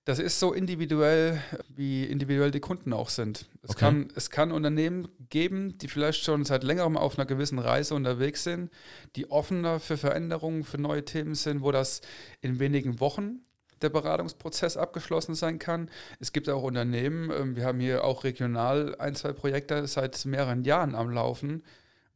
Das 0.05 0.19
ist 0.19 0.37
so 0.37 0.51
individuell, 0.51 1.41
wie 1.69 2.03
individuell 2.03 2.51
die 2.51 2.59
Kunden 2.59 2.91
auch 2.91 3.07
sind. 3.07 3.45
Es, 3.61 3.69
okay. 3.69 3.79
kann, 3.79 4.07
es 4.15 4.29
kann 4.29 4.51
Unternehmen 4.51 5.07
geben, 5.29 5.77
die 5.77 5.87
vielleicht 5.87 6.25
schon 6.25 6.43
seit 6.43 6.63
längerem 6.63 6.97
auf 6.97 7.17
einer 7.17 7.25
gewissen 7.25 7.57
Reise 7.57 7.95
unterwegs 7.95 8.43
sind, 8.43 8.69
die 9.15 9.31
offener 9.31 9.79
für 9.79 9.95
Veränderungen, 9.95 10.65
für 10.65 10.77
neue 10.77 11.05
Themen 11.05 11.35
sind, 11.35 11.61
wo 11.61 11.71
das 11.71 12.01
in 12.41 12.59
wenigen 12.59 12.99
Wochen 12.99 13.45
der 13.81 13.89
Beratungsprozess 13.89 14.75
abgeschlossen 14.75 15.35
sein 15.35 15.57
kann. 15.57 15.89
Es 16.19 16.33
gibt 16.33 16.49
auch 16.49 16.63
Unternehmen, 16.63 17.31
ähm, 17.31 17.55
wir 17.55 17.65
haben 17.65 17.79
hier 17.79 18.03
auch 18.03 18.23
regional 18.23 18.95
ein, 18.97 19.15
zwei 19.15 19.31
Projekte 19.31 19.85
seit 19.87 20.25
mehreren 20.25 20.63
Jahren 20.63 20.95
am 20.95 21.11
Laufen 21.11 21.63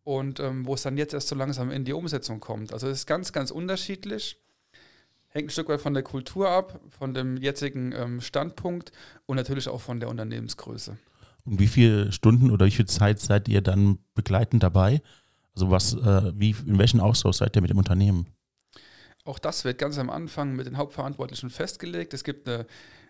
und 0.04 0.40
ähm, 0.40 0.66
wo 0.66 0.74
es 0.74 0.82
dann 0.82 0.98
jetzt 0.98 1.14
erst 1.14 1.28
so 1.28 1.36
langsam 1.36 1.72
in 1.72 1.86
die 1.86 1.94
Umsetzung 1.94 2.40
kommt. 2.40 2.74
Also 2.74 2.88
es 2.88 3.00
ist 3.00 3.06
ganz, 3.08 3.32
ganz 3.34 3.52
unterschiedlich 3.52 4.42
hängt 5.38 5.48
ein 5.48 5.52
Stück 5.52 5.70
weit 5.70 5.82
von 5.82 5.94
der 5.94 6.04
Kultur 6.04 6.50
ab, 6.50 6.82
von 6.90 7.14
dem 7.14 7.38
jetzigen 7.38 7.94
ähm, 7.94 8.22
Standpunkt 8.22 8.92
und 9.26 9.38
natürlich 9.38 9.70
auch 9.70 9.80
von 9.80 10.00
der 10.00 10.10
Unternehmensgröße. 10.10 10.98
Und 11.46 11.60
wie 11.60 11.68
viele 11.68 12.12
Stunden 12.12 12.52
oder 12.52 12.66
wie 12.66 12.72
viel 12.72 12.88
Zeit 12.88 13.20
seid 13.20 13.48
ihr 13.48 13.62
dann 13.62 14.00
begleitend 14.16 14.64
dabei? 14.64 15.02
Also 15.56 15.72
was, 15.72 15.94
äh, 15.94 16.32
wie, 16.36 16.56
in 16.66 16.78
welchen 16.78 17.00
Austausch 17.00 17.38
seid 17.38 17.56
ihr 17.56 17.62
mit 17.62 17.70
dem 17.70 17.78
Unternehmen? 17.78 18.28
Auch 19.24 19.40
das 19.40 19.64
wird 19.64 19.78
ganz 19.78 19.98
am 19.98 20.10
Anfang 20.10 20.56
mit 20.56 20.68
den 20.68 20.78
Hauptverantwortlichen 20.78 21.50
festgelegt. 21.50 22.14
Es 22.14 22.24
gibt 22.24 22.48
eine, 22.48 22.66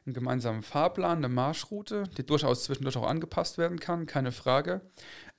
einen 0.07 0.13
gemeinsamen 0.13 0.63
Fahrplan, 0.63 1.17
eine 1.17 1.29
Marschroute, 1.29 2.03
die 2.17 2.25
durchaus 2.25 2.63
zwischendurch 2.63 2.97
auch 2.97 3.07
angepasst 3.07 3.57
werden 3.57 3.79
kann, 3.79 4.05
keine 4.05 4.31
Frage. 4.31 4.81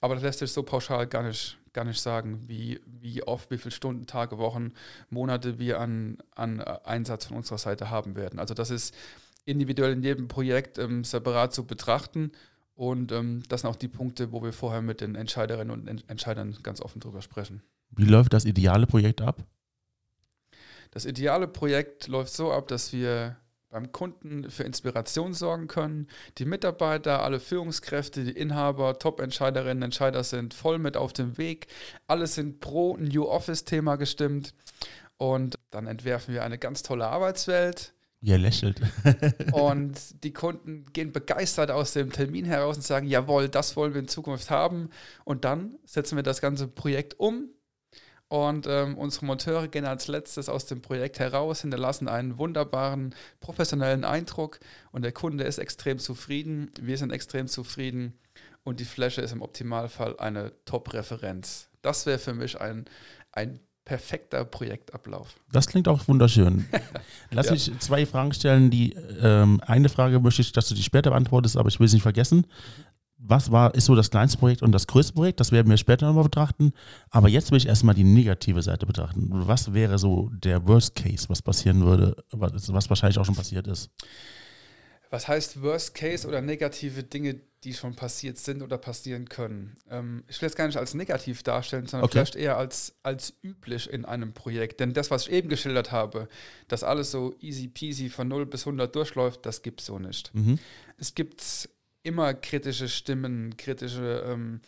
Aber 0.01 0.15
das 0.15 0.23
lässt 0.23 0.39
sich 0.39 0.53
so 0.53 0.63
pauschal 0.63 1.07
gar 1.07 1.23
nicht, 1.23 1.59
gar 1.73 1.85
nicht 1.85 2.01
sagen, 2.01 2.45
wie, 2.47 2.81
wie 2.87 3.23
oft, 3.23 3.51
wie 3.51 3.59
viele 3.59 3.73
Stunden, 3.73 4.07
Tage, 4.07 4.39
Wochen, 4.39 4.73
Monate 5.11 5.59
wir 5.59 5.81
an, 5.81 6.19
an 6.35 6.61
Einsatz 6.61 7.27
von 7.27 7.37
unserer 7.37 7.59
Seite 7.59 7.91
haben 7.91 8.15
werden. 8.15 8.39
Also 8.39 8.55
das 8.55 8.71
ist 8.71 8.95
individuell 9.45 9.93
in 9.93 10.03
jedem 10.03 10.29
Projekt 10.29 10.79
ähm, 10.79 11.03
separat 11.03 11.55
zu 11.55 11.67
betrachten. 11.67 12.31
Und 12.75 13.11
ähm, 13.11 13.43
das 13.49 13.63
sind 13.63 13.71
auch 13.71 13.77
die 13.77 13.89
Punkte, 13.89 14.31
wo 14.31 14.43
wir 14.43 14.53
vorher 14.53 14.83
mit 14.83 15.01
den 15.01 15.17
Entscheiderinnen 15.17 15.73
und 15.73 16.09
Entscheidern 16.09 16.57
ganz 16.63 16.81
offen 16.81 17.01
drüber 17.01 17.23
sprechen. 17.23 17.63
Wie 17.91 18.05
läuft 18.05 18.35
das 18.35 18.45
ideale 18.45 18.87
Projekt 18.87 19.21
ab? 19.21 19.43
Das 20.91 21.05
ideale 21.05 21.49
Projekt 21.49 22.07
läuft 22.07 22.33
so 22.33 22.53
ab, 22.53 22.69
dass 22.69 22.93
wir 22.93 23.37
beim 23.71 23.93
Kunden 23.93 24.51
für 24.51 24.65
Inspiration 24.65 25.35
sorgen 25.35 25.69
können. 25.69 26.09
Die 26.39 26.45
Mitarbeiter, 26.45 27.23
alle 27.23 27.41
Führungskräfte, 27.41 28.25
die 28.25 28.33
Inhaber, 28.33 28.99
Top-Entscheiderinnen, 28.99 29.83
Entscheider 29.83 30.25
sind 30.25 30.55
voll 30.55 30.79
mit 30.79 30.97
auf 30.97 31.13
dem 31.13 31.37
Weg. 31.39 31.67
Alle 32.07 32.27
sind 32.27 32.61
pro 32.61 32.97
New 32.97 33.25
Office-Thema 33.25 33.97
gestimmt. 33.97 34.55
Und 35.19 35.57
dann 35.71 35.87
entwerfen 35.87 36.33
wir 36.33 36.45
eine 36.45 36.59
ganz 36.59 36.83
tolle 36.83 37.07
Arbeitswelt. 37.07 37.93
Ihr 38.21 38.39
lächelt. 38.39 38.81
und 39.53 40.25
die 40.25 40.33
Kunden 40.33 40.87
gehen 40.93 41.13
begeistert 41.13 41.71
aus 41.71 41.93
dem 41.93 42.11
Termin 42.11 42.45
heraus 42.45 42.77
und 42.77 42.83
sagen, 42.83 43.07
jawohl, 43.07 43.49
das 43.49 43.77
wollen 43.77 43.95
wir 43.95 44.01
in 44.01 44.09
Zukunft 44.09 44.51
haben. 44.51 44.91
Und 45.25 45.45
dann 45.45 45.77
setzen 45.85 46.17
wir 46.17 46.23
das 46.23 46.41
ganze 46.41 46.67
Projekt 46.67 47.21
um, 47.21 47.51
und 48.29 48.67
ähm, 48.67 48.97
unsere 48.99 49.27
Monteure 49.27 49.69
gehen 49.69 49.87
als 49.87 50.07
letztes 50.07 50.49
aus 50.49 50.67
dem 50.67 50.83
Projekt 50.83 51.19
heraus, 51.19 51.63
hinterlassen 51.63 52.09
einen 52.09 52.39
wunderbaren 52.39 53.15
professionellen 53.41 54.05
Eindruck 54.05 54.61
und 54.93 55.03
der 55.03 55.13
Kunde 55.13 55.45
ist 55.45 55.59
extrem 55.59 55.99
zufrieden, 55.99 56.71
wir 56.81 56.99
sind 56.99 57.11
extrem 57.11 57.49
zufrieden 57.49 58.19
und 58.65 58.81
die 58.81 58.85
Fläche 58.85 59.23
ist 59.23 59.33
im 59.33 59.41
Optimalfall 59.41 60.19
eine 60.19 60.53
Top-Referenz. 60.67 61.71
Das 61.81 62.05
wäre 62.05 62.19
für 62.19 62.35
mich 62.35 62.61
ein, 62.61 62.85
ein 63.33 63.61
perfekter 63.87 64.45
Projektablauf. 64.45 65.35
Das 65.51 65.67
klingt 65.67 65.89
auch 65.89 66.07
wunderschön. 66.09 66.67
Lass 67.31 67.47
ja. 67.47 67.53
mich 67.53 67.73
zwei 67.79 68.05
Fragen 68.05 68.35
stellen. 68.35 68.71
Die 68.71 68.93
ähm, 69.23 69.63
eine 69.65 69.89
Frage 69.89 70.21
möchte 70.21 70.43
ich, 70.43 70.53
dass 70.53 70.69
du 70.69 70.75
die 70.75 70.83
später 70.83 71.09
beantwortest, 71.11 71.57
aber 71.57 71.71
ich 71.71 71.81
will 71.81 71.87
es 71.87 71.95
nicht 71.95 72.03
vergessen 72.03 72.47
was 73.19 73.51
war, 73.51 73.75
ist 73.75 73.87
so 73.87 73.95
das 73.95 74.11
kleinste 74.11 74.39
Projekt 74.39 74.63
und 74.63 74.73
das 74.73 74.87
größte 74.87 75.13
Projekt? 75.13 75.41
Das 75.41 75.51
werden 75.51 75.69
wir 75.69 75.77
später 75.77 76.07
nochmal 76.07 76.25
betrachten. 76.25 76.73
Aber 77.11 77.29
jetzt 77.29 77.51
will 77.51 77.59
ich 77.59 77.67
erstmal 77.67 77.95
die 77.95 78.05
negative 78.05 78.63
Seite 78.63 78.87
betrachten. 78.87 79.29
Was 79.31 79.75
wäre 79.75 79.99
so 79.99 80.31
der 80.33 80.67
Worst 80.67 80.95
Case, 80.95 81.29
was 81.29 81.43
passieren 81.43 81.85
würde, 81.85 82.17
was, 82.31 82.73
was 82.73 82.89
wahrscheinlich 82.89 83.19
auch 83.19 83.25
schon 83.25 83.35
passiert 83.35 83.67
ist? 83.67 83.91
Was 85.11 85.27
heißt 85.27 85.63
Worst 85.63 85.95
Case 85.95 86.29
oder 86.29 86.43
negative 86.43 87.03
Dinge, 87.03 87.41
die 87.65 87.75
schon 87.75 87.97
passiert 87.97 88.39
sind 88.39 88.63
oder 88.63 88.79
passieren 88.79 89.29
können? 89.29 89.77
Ähm, 89.91 90.23
ich 90.29 90.41
will 90.41 90.49
es 90.49 90.55
gar 90.55 90.67
nicht 90.67 90.77
als 90.77 90.95
negativ 90.95 91.43
darstellen, 91.43 91.87
sondern 91.87 92.05
okay. 92.05 92.19
vielleicht 92.19 92.37
eher 92.37 92.57
als, 92.57 92.95
als 93.03 93.33
üblich 93.43 93.91
in 93.91 94.05
einem 94.05 94.33
Projekt. 94.33 94.81
Denn 94.81 94.93
das, 94.93 95.11
was 95.11 95.27
ich 95.27 95.33
eben 95.33 95.49
geschildert 95.49 95.91
habe, 95.91 96.29
dass 96.69 96.85
alles 96.85 97.11
so 97.11 97.35
easy 97.41 97.69
peasy 97.69 98.11
von 98.11 98.29
0 98.29 98.47
bis 98.47 98.63
100 98.63 98.95
durchläuft, 98.95 99.45
das 99.47 99.63
gibt 99.63 99.81
es 99.81 99.87
so 99.87 99.99
nicht. 99.99 100.33
Mhm. 100.35 100.59
Es 100.99 101.15
gibt 101.15 101.69
immer 102.09 102.33
kritische 102.33 102.89
Stimmen, 102.89 103.57
kritische, 103.59 104.25
ähm, 104.27 104.63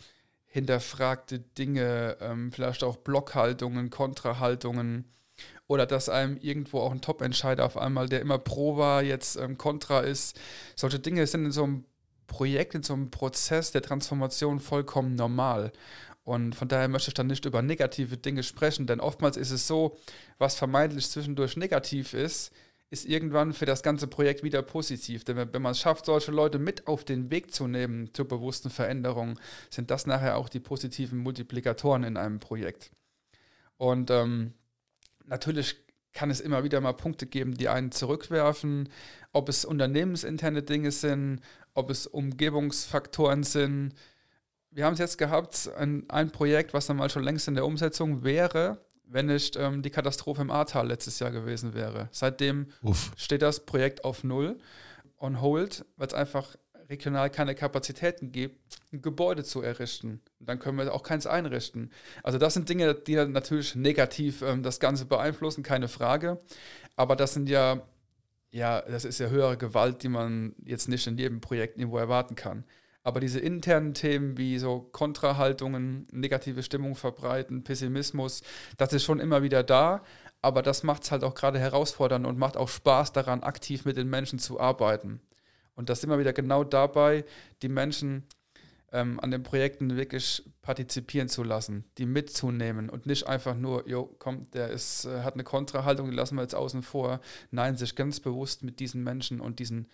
hinterfragte 0.45 1.39
Dinge, 1.39 2.17
ähm, 2.21 2.51
vielleicht 2.51 2.83
auch 2.83 2.97
Blockhaltungen, 2.97 3.89
Kontrahaltungen 3.89 5.05
oder 5.65 5.87
dass 5.87 6.07
einem 6.07 6.37
irgendwo 6.37 6.81
auch 6.81 6.91
ein 6.91 7.01
Top-Entscheider 7.01 7.65
auf 7.65 7.77
einmal, 7.77 8.07
der 8.07 8.21
immer 8.21 8.37
pro 8.37 8.77
war, 8.77 9.01
jetzt 9.01 9.37
ähm, 9.37 9.57
kontra 9.57 10.01
ist. 10.01 10.39
Solche 10.75 10.99
Dinge 10.99 11.25
sind 11.25 11.45
in 11.45 11.51
so 11.51 11.63
einem 11.63 11.85
Projekt, 12.27 12.75
in 12.75 12.83
so 12.83 12.93
einem 12.93 13.09
Prozess 13.09 13.71
der 13.71 13.81
Transformation 13.81 14.59
vollkommen 14.59 15.15
normal. 15.15 15.71
Und 16.23 16.53
von 16.53 16.67
daher 16.67 16.89
möchte 16.89 17.09
ich 17.09 17.15
dann 17.15 17.27
nicht 17.27 17.45
über 17.45 17.63
negative 17.63 18.17
Dinge 18.17 18.43
sprechen, 18.43 18.85
denn 18.85 18.99
oftmals 18.99 19.37
ist 19.37 19.51
es 19.51 19.65
so, 19.65 19.97
was 20.37 20.55
vermeintlich 20.55 21.09
zwischendurch 21.09 21.57
negativ 21.57 22.13
ist, 22.13 22.51
ist 22.91 23.05
irgendwann 23.05 23.53
für 23.53 23.65
das 23.65 23.83
ganze 23.83 24.05
Projekt 24.05 24.43
wieder 24.43 24.61
positiv. 24.61 25.23
Denn 25.23 25.37
wenn 25.37 25.61
man 25.61 25.71
es 25.71 25.79
schafft, 25.79 26.05
solche 26.05 26.31
Leute 26.31 26.59
mit 26.59 26.87
auf 26.87 27.05
den 27.05 27.31
Weg 27.31 27.53
zu 27.53 27.67
nehmen 27.67 28.13
zur 28.13 28.27
bewussten 28.27 28.69
Veränderung, 28.69 29.39
sind 29.69 29.89
das 29.89 30.05
nachher 30.05 30.35
auch 30.35 30.49
die 30.49 30.59
positiven 30.59 31.17
Multiplikatoren 31.19 32.03
in 32.03 32.17
einem 32.17 32.39
Projekt. 32.39 32.91
Und 33.77 34.11
ähm, 34.11 34.53
natürlich 35.25 35.77
kann 36.13 36.29
es 36.29 36.41
immer 36.41 36.65
wieder 36.65 36.81
mal 36.81 36.91
Punkte 36.91 37.25
geben, 37.25 37.53
die 37.53 37.69
einen 37.69 37.93
zurückwerfen, 37.93 38.89
ob 39.31 39.47
es 39.47 39.63
unternehmensinterne 39.63 40.61
Dinge 40.61 40.91
sind, 40.91 41.39
ob 41.73 41.89
es 41.89 42.07
Umgebungsfaktoren 42.07 43.43
sind. 43.43 43.93
Wir 44.69 44.85
haben 44.85 44.93
es 44.93 44.99
jetzt 44.99 45.17
gehabt, 45.17 45.71
ein, 45.77 46.09
ein 46.09 46.31
Projekt, 46.31 46.73
was 46.73 46.87
dann 46.87 46.97
mal 46.97 47.09
schon 47.09 47.23
längst 47.23 47.47
in 47.47 47.55
der 47.55 47.65
Umsetzung 47.65 48.25
wäre, 48.25 48.85
wenn 49.11 49.27
nicht 49.27 49.57
ähm, 49.57 49.81
die 49.81 49.89
Katastrophe 49.89 50.41
im 50.41 50.51
Ahrtal 50.51 50.87
letztes 50.87 51.19
Jahr 51.19 51.31
gewesen 51.31 51.73
wäre. 51.73 52.09
Seitdem 52.11 52.67
Uff. 52.81 53.11
steht 53.17 53.41
das 53.41 53.65
Projekt 53.65 54.05
auf 54.05 54.23
Null 54.23 54.57
on 55.19 55.41
hold, 55.41 55.85
weil 55.97 56.07
es 56.07 56.13
einfach 56.13 56.55
regional 56.89 57.29
keine 57.29 57.55
Kapazitäten 57.55 58.31
gibt, 58.31 58.77
ein 58.91 59.01
Gebäude 59.01 59.43
zu 59.43 59.61
errichten. 59.61 60.21
Und 60.39 60.49
dann 60.49 60.59
können 60.59 60.77
wir 60.77 60.93
auch 60.93 61.03
keins 61.03 61.25
einrichten. 61.25 61.91
Also 62.21 62.37
das 62.37 62.53
sind 62.53 62.69
Dinge, 62.69 62.93
die 62.93 63.15
natürlich 63.15 63.75
negativ 63.75 64.41
ähm, 64.41 64.61
das 64.63 64.79
Ganze 64.79 65.05
beeinflussen, 65.05 65.63
keine 65.63 65.87
Frage. 65.87 66.41
Aber 66.95 67.15
das 67.15 67.33
sind 67.33 67.49
ja, 67.49 67.81
ja, 68.51 68.81
das 68.81 69.05
ist 69.05 69.19
ja 69.19 69.27
höhere 69.27 69.57
Gewalt, 69.57 70.03
die 70.03 70.09
man 70.09 70.53
jetzt 70.65 70.89
nicht 70.89 71.07
in 71.07 71.17
jedem 71.17 71.39
Projekt 71.39 71.77
irgendwo 71.77 71.97
erwarten 71.97 72.35
kann. 72.35 72.65
Aber 73.03 73.19
diese 73.19 73.39
internen 73.39 73.93
Themen 73.93 74.37
wie 74.37 74.59
so 74.59 74.79
Kontrahaltungen, 74.91 76.07
negative 76.11 76.61
Stimmung 76.61 76.95
verbreiten, 76.95 77.63
Pessimismus, 77.63 78.43
das 78.77 78.93
ist 78.93 79.03
schon 79.03 79.19
immer 79.19 79.41
wieder 79.41 79.63
da. 79.63 80.03
Aber 80.41 80.61
das 80.61 80.83
macht 80.83 81.03
es 81.03 81.11
halt 81.11 81.23
auch 81.23 81.35
gerade 81.35 81.59
herausfordernd 81.59 82.25
und 82.25 82.37
macht 82.37 82.57
auch 82.57 82.69
Spaß 82.69 83.11
daran, 83.13 83.43
aktiv 83.43 83.85
mit 83.85 83.97
den 83.97 84.09
Menschen 84.09 84.39
zu 84.39 84.59
arbeiten. 84.59 85.21
Und 85.75 85.89
das 85.89 86.03
immer 86.03 86.19
wieder 86.19 86.33
genau 86.33 86.63
dabei, 86.63 87.25
die 87.61 87.69
Menschen 87.69 88.27
ähm, 88.91 89.19
an 89.19 89.31
den 89.31 89.43
Projekten 89.43 89.95
wirklich 89.95 90.43
partizipieren 90.61 91.29
zu 91.29 91.43
lassen, 91.43 91.85
die 91.97 92.05
mitzunehmen 92.05 92.89
und 92.89 93.05
nicht 93.05 93.25
einfach 93.25 93.55
nur, 93.55 93.87
jo, 93.87 94.15
komm, 94.19 94.49
der 94.51 94.69
ist, 94.69 95.05
äh, 95.05 95.21
hat 95.23 95.35
eine 95.35 95.43
Kontrahaltung, 95.43 96.09
die 96.09 96.15
lassen 96.15 96.35
wir 96.35 96.41
jetzt 96.41 96.55
außen 96.55 96.83
vor. 96.83 97.21
Nein, 97.51 97.77
sich 97.77 97.95
ganz 97.95 98.19
bewusst 98.19 98.63
mit 98.63 98.79
diesen 98.79 99.03
Menschen 99.03 99.39
und 99.39 99.59
diesen 99.59 99.87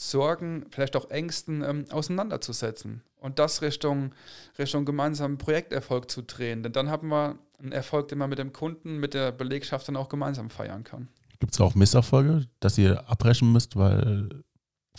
Sorgen, 0.00 0.64
vielleicht 0.70 0.94
auch 0.94 1.10
Ängsten 1.10 1.64
ähm, 1.64 1.84
auseinanderzusetzen 1.90 3.02
und 3.16 3.40
das 3.40 3.62
Richtung, 3.62 4.14
Richtung 4.56 4.84
gemeinsamen 4.84 5.38
Projekterfolg 5.38 6.08
zu 6.08 6.22
drehen. 6.22 6.62
Denn 6.62 6.72
dann 6.72 6.88
haben 6.88 7.08
wir 7.08 7.36
einen 7.58 7.72
Erfolg, 7.72 8.06
den 8.06 8.18
man 8.18 8.30
mit 8.30 8.38
dem 8.38 8.52
Kunden, 8.52 8.98
mit 8.98 9.12
der 9.12 9.32
Belegschaft 9.32 9.88
dann 9.88 9.96
auch 9.96 10.08
gemeinsam 10.08 10.50
feiern 10.50 10.84
kann. 10.84 11.08
Gibt 11.40 11.52
es 11.52 11.60
auch 11.60 11.74
Misserfolge, 11.74 12.46
dass 12.60 12.78
ihr 12.78 13.08
abbrechen 13.10 13.50
müsst, 13.52 13.74
weil 13.74 14.44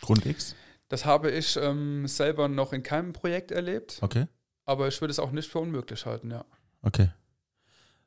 Grund 0.01 0.25
X? 0.25 0.53
Das 0.89 1.05
habe 1.05 1.31
ich 1.31 1.55
ähm, 1.55 2.05
selber 2.05 2.49
noch 2.49 2.73
in 2.73 2.83
keinem 2.83 3.13
Projekt 3.13 3.51
erlebt. 3.51 3.99
Okay. 4.01 4.27
Aber 4.65 4.89
ich 4.89 4.99
würde 4.99 5.11
es 5.11 5.19
auch 5.19 5.31
nicht 5.31 5.49
für 5.49 5.59
unmöglich 5.59 6.05
halten, 6.05 6.29
ja. 6.29 6.43
Okay. 6.81 7.09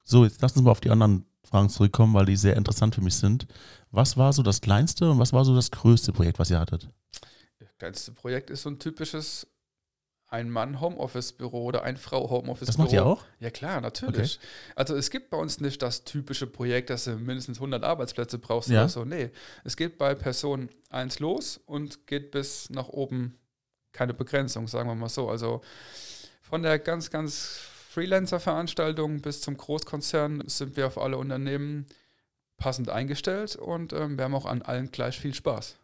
So, 0.05 0.25
jetzt 0.25 0.43
lass 0.43 0.53
uns 0.53 0.63
mal 0.63 0.71
auf 0.71 0.81
die 0.81 0.91
anderen 0.91 1.25
Fragen 1.45 1.69
zurückkommen, 1.69 2.15
weil 2.15 2.27
die 2.27 2.37
sehr 2.37 2.57
interessant 2.57 2.95
für 2.95 3.01
mich 3.01 3.17
sind. 3.17 3.47
Was 3.91 4.17
war 4.17 4.33
so 4.33 4.43
das 4.43 4.61
kleinste 4.61 5.11
und 5.11 5.19
was 5.19 5.33
war 5.33 5.45
so 5.45 5.55
das 5.55 5.71
größte 5.71 6.13
Projekt, 6.13 6.39
was 6.39 6.51
ihr 6.51 6.59
hattet? 6.59 6.89
Das 7.59 7.77
kleinste 7.79 8.13
Projekt 8.13 8.51
ist 8.51 8.63
so 8.63 8.71
ein 8.71 8.79
typisches 8.79 9.47
ein-Mann-Homeoffice-Büro 10.33 11.65
oder 11.65 11.83
ein-Frau-Homeoffice-Büro. 11.83 12.67
Das 12.67 12.79
macht 12.79 12.93
ihr 12.93 13.05
auch? 13.05 13.23
Ja, 13.39 13.51
klar, 13.51 13.83
natürlich. 13.83 14.39
Okay. 14.39 14.73
Also 14.77 14.97
es 14.97 15.11
gibt 15.11 15.29
bei 15.29 15.37
uns 15.37 15.61
nicht 15.61 15.83
das 15.83 16.05
typische 16.05 16.47
Projekt, 16.47 16.89
dass 16.89 17.05
du 17.05 17.17
mindestens 17.17 17.59
100 17.59 17.85
Arbeitsplätze 17.85 18.39
brauchst 18.39 18.71
ja. 18.71 18.81
oder 18.81 18.89
so. 18.89 19.05
Nee, 19.05 19.31
es 19.63 19.77
geht 19.77 19.99
bei 19.99 20.15
Person 20.15 20.71
1 20.89 21.19
los 21.19 21.61
und 21.67 22.07
geht 22.07 22.31
bis 22.31 22.71
nach 22.71 22.89
oben 22.89 23.39
keine 23.93 24.15
Begrenzung, 24.15 24.69
sagen 24.69 24.89
wir 24.89 24.95
mal 24.95 25.11
so. 25.11 25.29
Also 25.29 25.61
von 26.41 26.63
der 26.63 26.79
ganz, 26.79 27.11
ganz 27.11 27.61
Freelancer-Veranstaltung 27.93 29.21
bis 29.21 29.43
zum 29.43 29.59
Großkonzern 29.59 30.45
sind 30.47 30.79
wir 30.79 30.87
auf 30.87 30.97
alle 30.97 31.19
Unternehmen 31.19 31.85
passend 32.57 32.89
eingestellt 32.89 33.57
und 33.57 33.93
ähm, 33.93 34.17
wir 34.17 34.25
haben 34.25 34.35
auch 34.35 34.47
an 34.47 34.63
allen 34.63 34.91
gleich 34.91 35.19
viel 35.19 35.35
Spaß. 35.35 35.77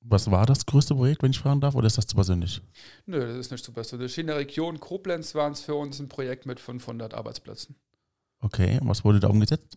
Was 0.00 0.30
war 0.30 0.46
das 0.46 0.64
größte 0.64 0.94
Projekt, 0.94 1.22
wenn 1.22 1.32
ich 1.32 1.38
fragen 1.38 1.60
darf, 1.60 1.74
oder 1.74 1.86
ist 1.86 1.98
das 1.98 2.06
zu 2.06 2.14
persönlich? 2.14 2.62
Nö, 3.04 3.20
das 3.20 3.36
ist 3.36 3.50
nicht 3.50 3.62
zu 3.62 3.70
persönlich. 3.70 4.16
In 4.16 4.28
der 4.28 4.38
Region 4.38 4.80
Koblenz 4.80 5.34
waren 5.34 5.52
es 5.52 5.60
für 5.60 5.74
uns 5.74 6.00
ein 6.00 6.08
Projekt 6.08 6.46
mit 6.46 6.58
500 6.58 7.12
Arbeitsplätzen. 7.12 7.76
Okay, 8.40 8.78
und 8.80 8.88
was 8.88 9.04
wurde 9.04 9.20
da 9.20 9.28
umgesetzt? 9.28 9.76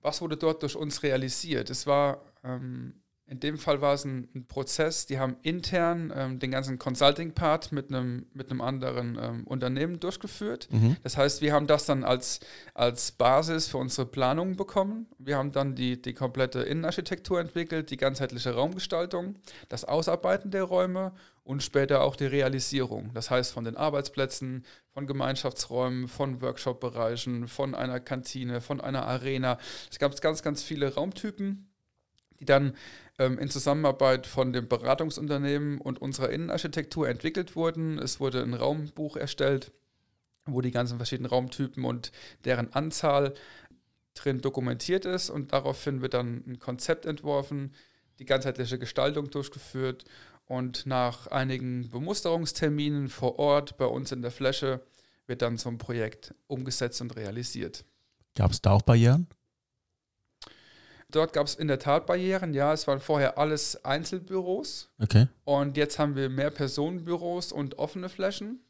Was 0.00 0.22
wurde 0.22 0.38
dort 0.38 0.62
durch 0.62 0.76
uns 0.76 1.02
realisiert? 1.02 1.68
Es 1.68 1.86
war 1.86 2.22
ähm, 2.42 3.02
in 3.28 3.40
dem 3.40 3.58
Fall 3.58 3.80
war 3.80 3.94
es 3.94 4.04
ein, 4.04 4.28
ein 4.36 4.46
Prozess, 4.46 5.06
die 5.06 5.18
haben 5.18 5.36
intern 5.42 6.12
ähm, 6.14 6.38
den 6.38 6.52
ganzen 6.52 6.78
Consulting-Part 6.78 7.72
mit 7.72 7.88
einem 7.88 8.26
mit 8.34 8.52
anderen 8.60 9.18
ähm, 9.20 9.44
Unternehmen 9.46 9.98
durchgeführt. 9.98 10.68
Mhm. 10.70 10.96
Das 11.02 11.16
heißt, 11.16 11.40
wir 11.40 11.52
haben 11.52 11.66
das 11.66 11.86
dann 11.86 12.04
als, 12.04 12.38
als 12.72 13.10
Basis 13.10 13.66
für 13.66 13.78
unsere 13.78 14.06
Planung 14.06 14.54
bekommen. 14.54 15.06
Wir 15.18 15.36
haben 15.36 15.50
dann 15.50 15.74
die, 15.74 16.00
die 16.00 16.14
komplette 16.14 16.60
Innenarchitektur 16.60 17.40
entwickelt, 17.40 17.90
die 17.90 17.96
ganzheitliche 17.96 18.54
Raumgestaltung, 18.54 19.34
das 19.68 19.84
Ausarbeiten 19.84 20.52
der 20.52 20.62
Räume 20.62 21.12
und 21.42 21.64
später 21.64 22.02
auch 22.02 22.14
die 22.14 22.26
Realisierung. 22.26 23.10
Das 23.12 23.30
heißt, 23.30 23.52
von 23.52 23.64
den 23.64 23.76
Arbeitsplätzen, 23.76 24.64
von 24.94 25.08
Gemeinschaftsräumen, 25.08 26.06
von 26.06 26.40
Workshop-Bereichen, 26.42 27.48
von 27.48 27.74
einer 27.74 27.98
Kantine, 27.98 28.60
von 28.60 28.80
einer 28.80 29.04
Arena. 29.04 29.58
Es 29.90 29.98
gab 29.98 30.18
ganz, 30.20 30.42
ganz 30.42 30.62
viele 30.62 30.94
Raumtypen 30.94 31.66
die 32.40 32.44
dann 32.44 32.74
ähm, 33.18 33.38
in 33.38 33.48
Zusammenarbeit 33.48 34.26
von 34.26 34.52
dem 34.52 34.68
Beratungsunternehmen 34.68 35.80
und 35.80 36.00
unserer 36.00 36.30
Innenarchitektur 36.30 37.08
entwickelt 37.08 37.56
wurden. 37.56 37.98
Es 37.98 38.20
wurde 38.20 38.42
ein 38.42 38.54
Raumbuch 38.54 39.16
erstellt, 39.16 39.72
wo 40.44 40.60
die 40.60 40.70
ganzen 40.70 40.98
verschiedenen 40.98 41.30
Raumtypen 41.30 41.84
und 41.84 42.12
deren 42.44 42.72
Anzahl 42.72 43.34
drin 44.14 44.40
dokumentiert 44.40 45.04
ist 45.04 45.30
und 45.30 45.52
daraufhin 45.52 46.00
wird 46.00 46.14
dann 46.14 46.42
ein 46.46 46.58
Konzept 46.58 47.06
entworfen, 47.06 47.74
die 48.18 48.24
ganzheitliche 48.24 48.78
Gestaltung 48.78 49.30
durchgeführt 49.30 50.04
und 50.46 50.86
nach 50.86 51.26
einigen 51.26 51.90
Bemusterungsterminen 51.90 53.08
vor 53.08 53.38
Ort 53.38 53.76
bei 53.76 53.84
uns 53.84 54.12
in 54.12 54.22
der 54.22 54.30
Fläche 54.30 54.80
wird 55.26 55.42
dann 55.42 55.58
so 55.58 55.68
ein 55.68 55.78
Projekt 55.78 56.34
umgesetzt 56.46 57.00
und 57.00 57.16
realisiert. 57.16 57.84
Gab 58.34 58.52
es 58.52 58.62
da 58.62 58.72
auch 58.72 58.82
Barrieren? 58.82 59.26
Dort 61.10 61.32
gab 61.32 61.46
es 61.46 61.54
in 61.54 61.68
der 61.68 61.78
Tat 61.78 62.06
Barrieren, 62.06 62.52
ja. 62.52 62.72
Es 62.72 62.86
waren 62.86 63.00
vorher 63.00 63.38
alles 63.38 63.84
Einzelbüros. 63.84 64.90
Okay. 65.00 65.28
Und 65.44 65.76
jetzt 65.76 65.98
haben 65.98 66.16
wir 66.16 66.28
mehr 66.28 66.50
Personenbüros 66.50 67.52
und 67.52 67.78
offene 67.78 68.08
Flächen 68.08 68.60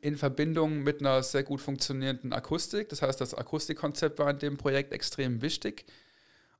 in 0.00 0.16
Verbindung 0.16 0.82
mit 0.82 1.00
einer 1.00 1.22
sehr 1.22 1.42
gut 1.42 1.60
funktionierenden 1.60 2.32
Akustik. 2.32 2.88
Das 2.88 3.02
heißt, 3.02 3.20
das 3.20 3.34
Akustikkonzept 3.34 4.18
war 4.18 4.30
in 4.30 4.38
dem 4.38 4.56
Projekt 4.56 4.92
extrem 4.92 5.42
wichtig. 5.42 5.86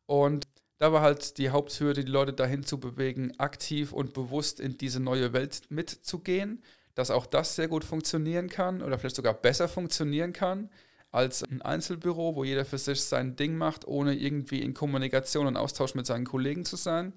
Und 0.06 0.46
da 0.78 0.92
war 0.92 1.02
halt 1.02 1.38
die 1.38 1.50
Haupthürde, 1.50 2.04
die 2.04 2.10
Leute 2.10 2.32
dahin 2.32 2.64
zu 2.64 2.78
bewegen, 2.78 3.38
aktiv 3.38 3.92
und 3.92 4.12
bewusst 4.12 4.60
in 4.60 4.76
diese 4.76 5.00
neue 5.00 5.32
Welt 5.32 5.62
mitzugehen, 5.70 6.62
dass 6.94 7.10
auch 7.10 7.26
das 7.26 7.56
sehr 7.56 7.68
gut 7.68 7.84
funktionieren 7.84 8.48
kann 8.48 8.82
oder 8.82 8.98
vielleicht 8.98 9.16
sogar 9.16 9.34
besser 9.34 9.68
funktionieren 9.68 10.32
kann 10.32 10.70
als 11.14 11.44
ein 11.44 11.62
Einzelbüro, 11.62 12.34
wo 12.34 12.42
jeder 12.42 12.64
für 12.64 12.76
sich 12.76 13.00
sein 13.02 13.36
Ding 13.36 13.56
macht, 13.56 13.86
ohne 13.86 14.14
irgendwie 14.14 14.60
in 14.60 14.74
Kommunikation 14.74 15.46
und 15.46 15.56
Austausch 15.56 15.94
mit 15.94 16.06
seinen 16.06 16.26
Kollegen 16.26 16.64
zu 16.64 16.74
sein. 16.74 17.12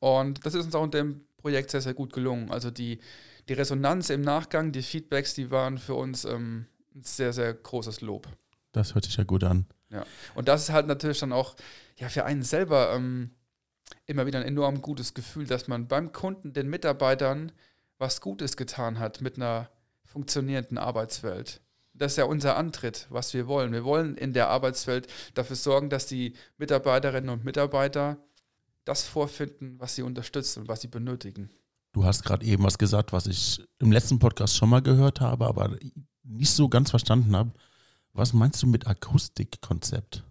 Und 0.00 0.44
das 0.44 0.54
ist 0.54 0.64
uns 0.64 0.74
auch 0.74 0.84
in 0.84 0.90
dem 0.90 1.20
Projekt 1.36 1.70
sehr, 1.70 1.80
sehr 1.80 1.94
gut 1.94 2.12
gelungen. 2.12 2.50
Also 2.50 2.72
die, 2.72 2.98
die 3.48 3.52
Resonanz 3.52 4.10
im 4.10 4.22
Nachgang, 4.22 4.72
die 4.72 4.82
Feedbacks, 4.82 5.34
die 5.34 5.52
waren 5.52 5.78
für 5.78 5.94
uns 5.94 6.24
ähm, 6.24 6.66
ein 6.96 7.04
sehr, 7.04 7.32
sehr 7.32 7.54
großes 7.54 8.00
Lob. 8.00 8.26
Das 8.72 8.96
hört 8.96 9.04
sich 9.04 9.16
ja 9.16 9.22
gut 9.22 9.44
an. 9.44 9.66
Ja. 9.90 10.04
Und 10.34 10.48
das 10.48 10.64
ist 10.64 10.70
halt 10.70 10.88
natürlich 10.88 11.20
dann 11.20 11.32
auch 11.32 11.54
ja, 11.98 12.08
für 12.08 12.24
einen 12.24 12.42
selber 12.42 12.92
ähm, 12.92 13.30
immer 14.06 14.26
wieder 14.26 14.40
ein 14.40 14.46
enorm 14.46 14.82
gutes 14.82 15.14
Gefühl, 15.14 15.46
dass 15.46 15.68
man 15.68 15.86
beim 15.86 16.10
Kunden, 16.10 16.54
den 16.54 16.68
Mitarbeitern 16.68 17.52
was 17.98 18.20
Gutes 18.20 18.56
getan 18.56 18.98
hat 18.98 19.20
mit 19.20 19.36
einer 19.36 19.70
funktionierenden 20.06 20.76
Arbeitswelt 20.76 21.60
das 22.02 22.12
ist 22.12 22.16
ja 22.18 22.24
unser 22.24 22.56
Antritt, 22.56 23.06
was 23.10 23.32
wir 23.32 23.46
wollen. 23.46 23.72
Wir 23.72 23.84
wollen 23.84 24.16
in 24.16 24.32
der 24.32 24.48
Arbeitswelt 24.48 25.06
dafür 25.34 25.54
sorgen, 25.54 25.88
dass 25.88 26.06
die 26.06 26.34
Mitarbeiterinnen 26.58 27.30
und 27.30 27.44
Mitarbeiter 27.44 28.18
das 28.84 29.04
vorfinden, 29.04 29.76
was 29.78 29.94
sie 29.94 30.02
unterstützen 30.02 30.60
und 30.62 30.68
was 30.68 30.80
sie 30.80 30.88
benötigen. 30.88 31.50
Du 31.92 32.04
hast 32.04 32.24
gerade 32.24 32.44
eben 32.44 32.64
was 32.64 32.78
gesagt, 32.78 33.12
was 33.12 33.26
ich 33.26 33.62
im 33.78 33.92
letzten 33.92 34.18
Podcast 34.18 34.56
schon 34.56 34.70
mal 34.70 34.82
gehört 34.82 35.20
habe, 35.20 35.46
aber 35.46 35.76
nicht 36.24 36.50
so 36.50 36.68
ganz 36.68 36.90
verstanden 36.90 37.36
habe. 37.36 37.52
Was 38.12 38.32
meinst 38.32 38.60
du 38.62 38.66
mit 38.66 38.88
Akustikkonzept? 38.88 40.24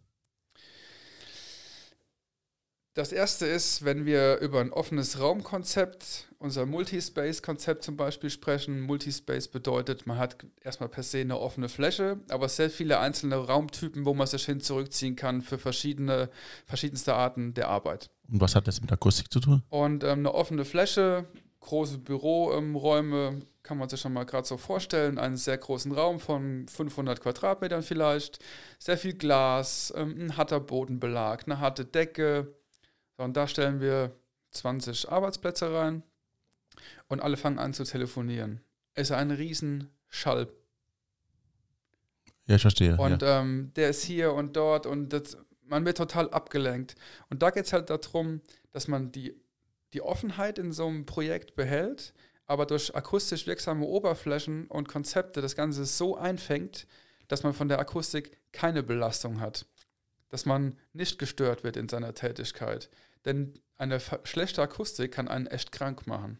Das 2.94 3.14
erste 3.14 3.46
ist, 3.46 3.86
wenn 3.86 4.06
wir 4.06 4.40
über 4.40 4.60
ein 4.60 4.74
offenes 4.74 5.18
Raumkonzept, 5.18 6.28
unser 6.40 6.66
Multispace-Konzept 6.66 7.84
zum 7.84 7.96
Beispiel 7.96 8.30
sprechen. 8.30 8.82
Multispace 8.82 9.48
bedeutet, 9.48 10.06
man 10.08 10.18
hat 10.18 10.46
erstmal 10.62 10.90
per 10.90 11.04
se 11.04 11.20
eine 11.20 11.40
offene 11.40 11.70
Fläche, 11.70 12.20
aber 12.30 12.50
sehr 12.50 12.70
viele 12.70 13.00
einzelne 13.00 13.36
Raumtypen, 13.36 14.06
wo 14.06 14.14
man 14.14 14.28
sich 14.28 14.44
hin 14.44 14.60
zurückziehen 14.60 15.16
kann 15.16 15.42
für 15.42 15.58
verschiedene, 15.58 16.30
verschiedenste 16.66 17.14
Arten 17.14 17.54
der 17.54 17.70
Arbeit. 17.70 18.10
Und 18.30 18.42
was 18.42 18.56
hat 18.56 18.68
das 18.68 18.82
mit 18.82 18.92
Akustik 18.92 19.32
zu 19.32 19.40
tun? 19.40 19.64
Und 19.70 20.04
ähm, 20.04 20.20
eine 20.20 20.34
offene 20.34 20.66
Fläche, 20.66 21.28
große 21.62 21.98
Büroräume, 21.98 23.28
ähm, 23.28 23.46
kann 23.64 23.78
man 23.78 23.88
sich 23.88 24.02
schon 24.02 24.12
mal 24.12 24.26
gerade 24.26 24.48
so 24.48 24.58
vorstellen. 24.58 25.18
Einen 25.18 25.38
sehr 25.38 25.58
großen 25.58 25.94
Raum 25.94 26.20
von 26.20 26.68
500 26.68 27.22
Quadratmetern 27.22 27.84
vielleicht, 27.84 28.40
sehr 28.80 28.98
viel 28.98 29.14
Glas, 29.14 29.94
ähm, 29.96 30.16
ein 30.20 30.36
harter 30.36 30.60
Bodenbelag, 30.60 31.44
eine 31.46 31.60
harte 31.60 31.86
Decke 31.86 32.54
und 33.18 33.38
da 33.38 33.48
stellen 33.48 33.80
wir 33.82 34.16
20 34.52 35.10
Arbeitsplätze 35.10 35.74
rein 35.74 36.04
und 37.08 37.22
alle 37.22 37.38
fangen 37.38 37.60
an 37.60 37.74
zu 37.74 37.84
telefonieren. 37.84 38.62
Es 38.94 39.10
ist 39.10 39.16
ein 39.16 39.32
Riesenschall. 39.32 40.48
Ja, 42.46 42.56
ich 42.56 42.62
verstehe. 42.62 42.98
Und 42.98 43.22
ja. 43.22 43.42
ähm, 43.42 43.72
der 43.76 43.90
ist 43.90 44.04
hier 44.04 44.34
und 44.34 44.56
dort 44.56 44.86
und 44.86 45.10
das, 45.10 45.38
man 45.62 45.86
wird 45.86 45.98
total 45.98 46.30
abgelenkt. 46.32 46.96
Und 47.30 47.42
da 47.42 47.50
geht 47.50 47.66
es 47.66 47.74
halt 47.74 47.90
darum, 47.90 48.42
dass 48.72 48.88
man 48.88 49.12
die, 49.12 49.40
die 49.94 50.02
Offenheit 50.02 50.60
in 50.60 50.72
so 50.72 50.88
einem 50.88 51.06
Projekt 51.06 51.56
behält, 51.56 52.14
aber 52.46 52.66
durch 52.66 52.94
akustisch 52.96 53.48
wirksame 53.48 53.86
Oberflächen 53.86 54.68
und 54.68 54.90
Konzepte 54.90 55.42
das 55.42 55.56
Ganze 55.56 55.86
so 55.86 56.18
einfängt, 56.18 56.88
dass 57.28 57.44
man 57.44 57.54
von 57.54 57.70
der 57.70 57.80
Akustik 57.80 58.38
keine 58.52 58.84
Belastung 58.84 59.40
hat. 59.40 59.66
Dass 60.32 60.46
man 60.46 60.76
nicht 60.94 61.20
gestört 61.20 61.64
wird 61.64 61.78
in 61.78 61.88
seiner 61.88 62.14
Tätigkeit. 62.14 62.90
Denn 63.26 63.54
eine 63.78 64.00
schlechte 64.24 64.62
Akustik 64.62 65.12
kann 65.12 65.28
einen 65.28 65.48
echt 65.48 65.72
krank 65.72 66.08
machen. 66.08 66.40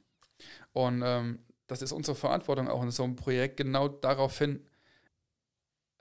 Und 0.74 1.04
ähm, 1.06 1.40
das 1.68 1.82
ist 1.82 1.92
unsere 1.92 2.16
Verantwortung 2.16 2.68
auch 2.68 2.82
in 2.84 2.92
so 2.92 3.04
einem 3.04 3.16
Projekt, 3.16 3.58
genau 3.58 3.88
daraufhin 3.88 4.66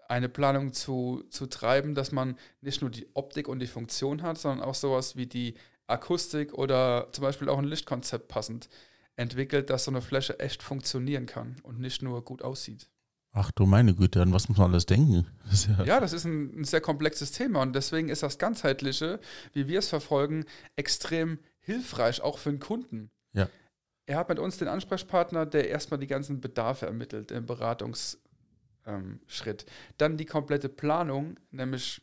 eine 0.09 0.28
Planung 0.28 0.72
zu, 0.72 1.22
zu 1.30 1.47
treiben, 1.47 1.95
dass 1.95 2.11
man 2.11 2.36
nicht 2.61 2.80
nur 2.80 2.91
die 2.91 3.07
Optik 3.14 3.47
und 3.47 3.61
die 3.61 3.68
Funktion 3.68 4.22
hat, 4.22 4.38
sondern 4.38 4.66
auch 4.66 4.74
sowas 4.74 5.14
wie 5.14 5.26
die 5.26 5.55
Akustik 5.86 6.55
oder 6.55 7.09
zum 7.12 7.22
Beispiel 7.22 7.49
auch 7.49 7.59
ein 7.59 7.64
Lichtkonzept 7.64 8.26
passend 8.26 8.68
entwickelt, 9.14 9.70
dass 9.70 9.84
so 9.84 9.91
eine 9.91 10.03
Fläche 10.03 10.41
echt 10.41 10.62
funktionieren 10.62 11.26
kann 11.26 11.57
und 11.62 11.78
nicht 11.78 12.03
nur 12.03 12.24
gut 12.24 12.43
aussieht. 12.43 12.88
Ach 13.33 13.53
du 13.53 13.64
meine 13.64 13.95
Güte, 13.95 14.22
an 14.22 14.33
was 14.33 14.49
muss 14.49 14.59
man 14.59 14.72
alles 14.72 14.87
denken? 14.87 15.26
Das 15.49 15.66
ja, 15.66 15.85
ja, 15.85 16.01
das 16.01 16.12
ist 16.12 16.24
ein, 16.24 16.61
ein, 16.61 16.64
sehr 16.64 16.81
komplexes 16.81 17.31
Thema 17.31 17.62
und 17.62 17.74
deswegen 17.74 18.09
ist 18.09 18.24
das 18.24 18.39
Ganzheitliche, 18.39 19.20
wie 19.53 19.68
wir 19.68 19.78
es 19.78 19.89
verfolgen, 19.89 20.45
extrem 20.74 21.39
hilfreich, 21.61 22.22
auch 22.22 22.39
für 22.39 22.51
den 22.51 22.59
Kunden. 22.59 23.11
Ja. 23.33 23.49
Er 24.07 24.16
hat 24.16 24.28
mit 24.28 24.41
uns 24.41 24.59
den 24.59 24.66
Ansprechpartner, 24.66 25.47
der 25.47 25.68
erstmal 25.68 26.01
die 26.01 26.09
ganzen 26.09 26.41
Bedarfe 26.41 26.87
ermittelt 26.87 27.31
im 27.31 27.47
Beratungsschritt. 27.47 28.18
Ähm, 28.87 29.20
Dann 29.97 30.16
die 30.16 30.26
komplette 30.26 30.68
Planung, 30.68 31.39
nämlich 31.53 32.03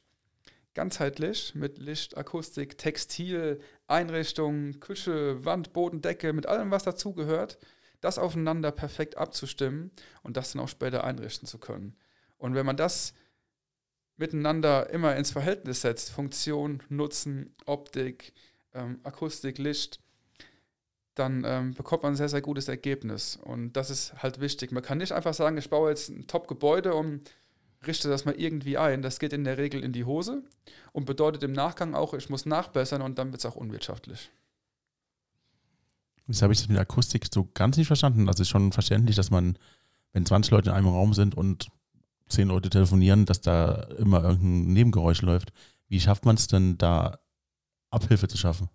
ganzheitlich 0.74 1.56
mit 1.56 1.78
Licht, 1.78 2.16
Akustik, 2.16 2.78
Textil, 2.78 3.60
Einrichtung, 3.88 4.80
Küche, 4.80 5.44
Wand, 5.44 5.74
Boden, 5.74 6.02
Decke, 6.02 6.32
mit 6.32 6.46
allem, 6.46 6.72
was 6.72 6.84
dazugehört 6.84 7.58
das 8.02 8.20
aufeinander 8.20 8.72
perfekt 8.72 9.18
abzustimmen 9.18 9.92
und 10.24 10.38
das 10.38 10.52
dann 10.52 10.62
auch 10.62 10.68
später 10.68 11.04
einrichten 11.04 11.48
zu 11.48 11.58
können. 11.58 11.96
Und 12.38 12.56
wenn 12.56 12.66
man 12.66 12.78
das 12.78 13.14
miteinander 14.18 14.90
immer 14.90 15.16
ins 15.16 15.32
Verhältnis 15.32 15.82
setzt, 15.82 16.12
Funktion, 16.12 16.84
Nutzen, 16.90 17.56
Optik, 17.66 18.34
ähm, 18.74 19.00
Akustik, 19.04 19.58
Licht, 19.58 20.00
dann 21.16 21.44
ähm, 21.46 21.74
bekommt 21.74 22.04
man 22.04 22.14
ein 22.14 22.18
sehr, 22.18 22.30
sehr 22.30 22.42
gutes 22.42 22.68
Ergebnis. 22.68 23.40
Und 23.44 23.74
das 23.74 23.90
ist 23.90 24.22
halt 24.22 24.40
wichtig. 24.40 24.72
Man 24.72 24.84
kann 24.84 25.00
nicht 25.00 25.12
einfach 25.12 25.34
sagen, 25.34 25.58
ich 25.58 25.70
baue 25.70 25.90
jetzt 25.90 26.10
ein 26.10 26.28
Top-Gebäude 26.28 26.94
und 26.94 27.32
richte 27.86 28.10
das 28.10 28.26
mal 28.26 28.36
irgendwie 28.36 28.78
ein. 28.78 29.02
Das 29.02 29.20
geht 29.20 29.34
in 29.34 29.44
der 29.44 29.58
Regel 29.58 29.84
in 29.84 29.94
die 29.94 30.06
Hose 30.06 30.44
und 30.94 31.06
bedeutet 31.06 31.44
im 31.44 31.54
Nachgang 31.54 31.96
auch, 31.96 32.14
ich 32.14 32.30
muss 32.30 32.46
nachbessern 32.46 33.02
und 33.02 33.18
dann 33.18 33.32
wird 33.32 33.40
es 33.40 33.46
auch 33.46 33.56
unwirtschaftlich. 33.56 34.32
Jetzt 36.28 36.42
habe 36.42 36.54
ich 36.54 36.60
das 36.60 36.68
mit 36.68 36.76
der 36.76 36.82
Akustik 36.82 37.28
so 37.34 37.50
ganz 37.54 37.78
nicht 37.78 37.88
verstanden. 37.88 38.28
Also 38.28 38.42
ist 38.42 38.50
schon 38.50 38.72
verständlich, 38.72 39.16
dass 39.16 39.32
man, 39.32 39.58
wenn 40.12 40.26
20 40.26 40.52
Leute 40.52 40.70
in 40.70 40.76
einem 40.76 40.88
Raum 40.88 41.14
sind 41.14 41.36
und 41.36 41.70
10 42.30 42.50
Leute 42.50 42.70
telefonieren, 42.70 43.26
dass 43.26 43.42
da 43.42 43.84
immer 43.98 44.24
irgendein 44.24 44.74
Nebengeräusch 44.74 45.22
läuft. 45.22 45.54
Wie 45.88 46.00
schafft 46.00 46.26
man 46.26 46.36
es 46.36 46.48
denn 46.48 46.78
da, 46.78 47.20
Abhilfe 47.90 48.28
zu 48.28 48.38
schaffen? 48.38 48.70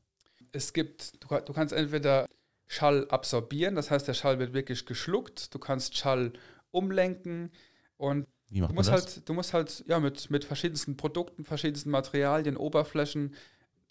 Es 0.53 0.73
gibt, 0.73 1.23
du, 1.23 1.29
du 1.41 1.53
kannst 1.53 1.75
entweder 1.75 2.27
Schall 2.67 3.07
absorbieren, 3.11 3.75
das 3.75 3.91
heißt, 3.91 4.09
der 4.09 4.15
Schall 4.15 4.39
wird 4.39 4.55
wirklich 4.55 4.87
geschluckt. 4.87 5.55
Du 5.55 5.59
kannst 5.59 5.97
Schall 5.97 6.33
umlenken 6.71 7.51
und 7.99 8.27
du 8.51 8.67
musst 8.73 8.91
halt, 8.91 9.29
du 9.29 9.35
musst 9.35 9.53
halt 9.53 9.85
ja, 9.87 10.01
mit, 10.01 10.31
mit 10.31 10.45
verschiedensten 10.45 10.97
Produkten, 10.97 11.45
verschiedensten 11.45 11.91
Materialien, 11.91 12.57
Oberflächen 12.57 13.35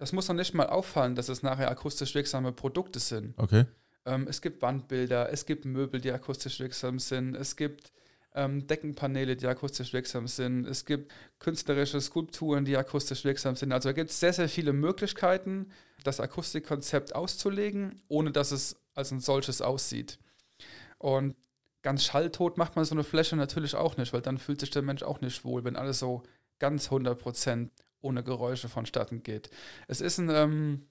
das 0.02 0.14
muss 0.14 0.28
noch 0.28 0.36
nicht 0.36 0.56
mal 0.56 0.66
auffallen, 0.66 1.14
dass 1.14 1.30
es 1.30 1.44
nachher 1.44 1.70
akustisch 1.70 2.16
wirksame 2.16 2.52
Produkte 2.52 2.98
sind. 2.98 3.38
Okay. 3.38 3.66
Ähm, 4.04 4.26
es 4.28 4.42
gibt 4.42 4.64
Wandbilder, 4.64 5.32
es 5.32 5.46
gibt 5.46 5.64
Möbel, 5.64 6.02
die 6.02 6.12
akustisch 6.12 6.60
wirksam 6.60 6.98
sind, 6.98 7.36
es 7.36 7.56
gibt 7.56 7.92
ähm, 8.34 8.66
Deckenpaneele, 8.66 9.36
die 9.36 9.46
akustisch 9.46 9.94
wirksam 9.94 10.28
sind, 10.28 10.66
es 10.66 10.86
gibt 10.86 11.12
künstlerische 11.38 12.02
Skulpturen, 12.02 12.66
die 12.66 12.76
akustisch 12.78 13.24
wirksam 13.26 13.56
sind. 13.56 13.72
Also 13.74 13.90
da 13.90 13.94
gibt 13.94 14.10
es 14.10 14.20
sehr, 14.20 14.34
sehr 14.34 14.50
viele 14.50 14.74
Möglichkeiten, 14.74 15.70
das 16.04 16.20
Akustikkonzept 16.20 17.14
auszulegen, 17.14 18.02
ohne 18.08 18.32
dass 18.32 18.50
es 18.50 18.78
als 18.96 19.12
ein 19.12 19.20
solches 19.20 19.62
aussieht. 19.62 20.18
Und 20.98 21.36
ganz 21.84 22.04
schalltot 22.04 22.58
macht 22.58 22.76
man 22.76 22.86
so 22.86 22.96
eine 22.96 23.04
Fläche 23.04 23.36
natürlich 23.36 23.76
auch 23.76 23.98
nicht, 23.98 24.14
weil 24.14 24.22
dann 24.22 24.40
fühlt 24.40 24.62
sich 24.62 24.72
der 24.72 24.82
Mensch 24.82 25.04
auch 25.04 25.22
nicht 25.22 25.46
wohl, 25.46 25.64
wenn 25.64 25.76
alles 25.76 26.00
so 26.00 26.24
ganz 26.58 26.90
100% 26.90 27.70
ohne 28.02 28.24
Geräusche 28.24 28.70
vonstatten 28.70 29.24
geht. 29.24 29.50
Es 29.88 30.02
ist 30.02 30.18
ein, 30.18 30.30
ähm, 30.30 30.88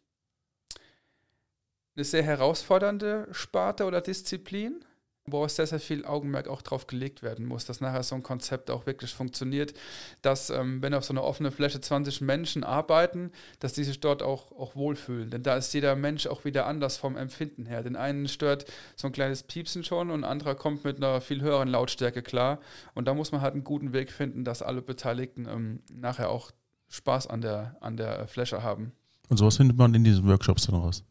eine 1.97 2.05
sehr 2.05 2.23
herausfordernde 2.23 3.29
Sparte 3.33 3.85
oder 3.85 4.01
Disziplin, 4.01 4.85
wo 5.27 5.47
sehr, 5.49 5.67
sehr 5.67 5.81
viel 5.81 6.05
Augenmerk 6.05 6.49
auch 6.49 6.63
drauf 6.63 6.87
gelegt 6.87 7.23
werden 7.23 7.47
muss, 7.47 7.65
dass 7.65 7.81
nachher 7.81 8.03
so 8.03 8.15
ein 8.15 8.23
Konzept 8.23 8.71
auch 8.71 8.87
wirklich 8.87 9.13
funktioniert, 9.13 9.75
dass 10.23 10.51
ähm, 10.51 10.83
wenn 10.83 10.95
auf 10.95 11.05
so 11.05 11.13
einer 11.13 11.25
offenen 11.25 11.53
Fläche 11.53 11.81
20 11.81 12.21
Menschen 12.21 12.65
arbeiten, 12.65 13.31
dass 13.59 13.73
die 13.73 13.85
sich 13.85 14.01
dort 14.01 14.23
auch, 14.23 14.53
auch 14.53 14.77
wohlfühlen. 14.77 15.31
Denn 15.31 15.43
da 15.43 15.57
ist 15.57 15.73
jeder 15.75 15.95
Mensch 15.97 16.27
auch 16.27 16.45
wieder 16.45 16.67
anders 16.67 16.97
vom 16.97 17.17
Empfinden 17.17 17.67
her. 17.67 17.83
Den 17.83 17.97
einen 17.97 18.29
stört 18.29 18.65
so 18.97 19.09
ein 19.09 19.13
kleines 19.13 19.43
Piepsen 19.43 19.85
schon 19.85 20.11
und 20.11 20.21
ein 20.21 20.31
anderer 20.31 20.55
kommt 20.55 20.85
mit 20.85 20.97
einer 20.97 21.21
viel 21.21 21.43
höheren 21.43 21.69
Lautstärke 21.69 22.23
klar. 22.23 22.61
Und 22.95 23.07
da 23.07 23.15
muss 23.15 23.33
man 23.33 23.41
halt 23.41 23.55
einen 23.55 23.65
guten 23.65 23.93
Weg 23.93 24.11
finden, 24.11 24.45
dass 24.45 24.63
alle 24.63 24.83
Beteiligten 24.83 25.47
ähm, 25.47 25.83
nachher 25.93 26.31
auch 26.31 26.51
Spaß 26.91 27.29
an 27.29 27.41
der, 27.41 27.77
an 27.81 27.97
der 27.97 28.29
Fläche 28.29 28.63
haben. 28.63 28.93
Und 29.29 29.39
sowas 29.39 29.57
findet 29.57 29.79
man 29.79 29.95
in 29.95 30.05
diesen 30.05 30.27
Workshops 30.29 30.67
dann 30.67 30.75
raus? 30.75 31.05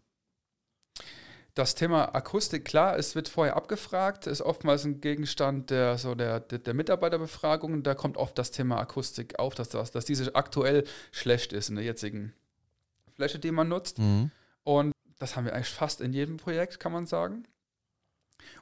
Das 1.56 1.76
Thema 1.76 2.16
Akustik, 2.16 2.64
klar, 2.64 2.98
es 2.98 3.16
wird 3.16 3.28
vorher 3.28 3.58
abgefragt, 3.58 4.28
ist 4.28 4.42
oftmals 4.42 4.86
ein 4.86 5.02
Gegenstand 5.02 5.72
der, 5.72 5.98
so 5.98 6.16
der, 6.16 6.40
der, 6.40 6.60
der 6.60 6.74
Mitarbeiterbefragungen. 6.74 7.84
Da 7.84 7.96
kommt 7.96 8.18
oft 8.18 8.38
das 8.38 8.52
Thema 8.52 8.78
Akustik 8.78 9.40
auf, 9.40 9.56
dass, 9.56 9.70
das, 9.70 9.92
dass 9.92 10.06
diese 10.06 10.36
aktuell 10.36 10.86
schlecht 11.12 11.52
ist 11.52 11.70
in 11.70 11.76
der 11.76 11.84
jetzigen 11.84 12.34
Fläche, 13.16 13.40
die 13.40 13.52
man 13.52 13.68
nutzt. 13.68 14.00
Mhm. 14.00 14.32
Und 14.64 14.94
das 15.18 15.36
haben 15.36 15.46
wir 15.46 15.54
eigentlich 15.54 15.70
fast 15.70 16.02
in 16.02 16.14
jedem 16.14 16.38
Projekt, 16.38 16.80
kann 16.80 16.92
man 16.92 17.06
sagen. 17.06 17.44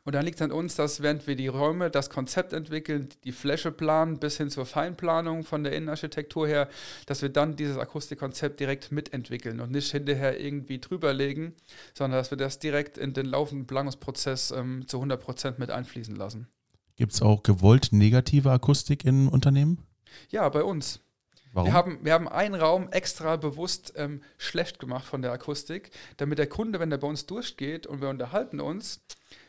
Und 0.03 0.15
dann 0.15 0.25
liegt 0.25 0.37
es 0.37 0.41
an 0.41 0.51
uns, 0.51 0.75
dass 0.75 1.01
während 1.01 1.27
wir 1.27 1.35
die 1.35 1.47
Räume, 1.47 1.89
das 1.89 2.09
Konzept 2.09 2.53
entwickeln, 2.53 3.09
die 3.23 3.31
Fläche 3.31 3.71
planen, 3.71 4.19
bis 4.19 4.37
hin 4.37 4.49
zur 4.49 4.65
Feinplanung 4.65 5.43
von 5.43 5.63
der 5.63 5.73
Innenarchitektur 5.73 6.47
her, 6.47 6.69
dass 7.05 7.21
wir 7.21 7.29
dann 7.29 7.55
dieses 7.55 7.77
Akustikkonzept 7.77 8.59
direkt 8.59 8.91
mitentwickeln 8.91 9.59
und 9.59 9.71
nicht 9.71 9.91
hinterher 9.91 10.39
irgendwie 10.39 10.79
drüberlegen, 10.79 11.53
sondern 11.93 12.19
dass 12.19 12.31
wir 12.31 12.37
das 12.37 12.59
direkt 12.59 12.97
in 12.97 13.13
den 13.13 13.25
laufenden 13.25 13.67
Planungsprozess 13.67 14.51
ähm, 14.51 14.87
zu 14.87 14.97
100 14.97 15.21
Prozent 15.21 15.59
mit 15.59 15.71
einfließen 15.71 16.15
lassen. 16.15 16.47
Gibt 16.95 17.13
es 17.13 17.21
auch 17.21 17.43
gewollt 17.43 17.89
negative 17.91 18.51
Akustik 18.51 19.05
in 19.05 19.27
Unternehmen? 19.27 19.83
Ja, 20.29 20.49
bei 20.49 20.63
uns. 20.63 20.99
Warum? 21.53 21.67
Wir 21.67 21.73
haben, 21.73 21.99
wir 22.03 22.13
haben 22.13 22.27
einen 22.27 22.55
Raum 22.55 22.89
extra 22.91 23.35
bewusst 23.35 23.93
ähm, 23.95 24.21
schlecht 24.37 24.79
gemacht 24.79 25.05
von 25.05 25.21
der 25.21 25.31
Akustik, 25.31 25.91
damit 26.17 26.39
der 26.39 26.47
Kunde, 26.47 26.79
wenn 26.79 26.91
er 26.91 26.97
bei 26.97 27.07
uns 27.07 27.25
durchgeht 27.25 27.87
und 27.87 28.01
wir 28.01 28.09
unterhalten 28.09 28.59
uns, 28.59 29.01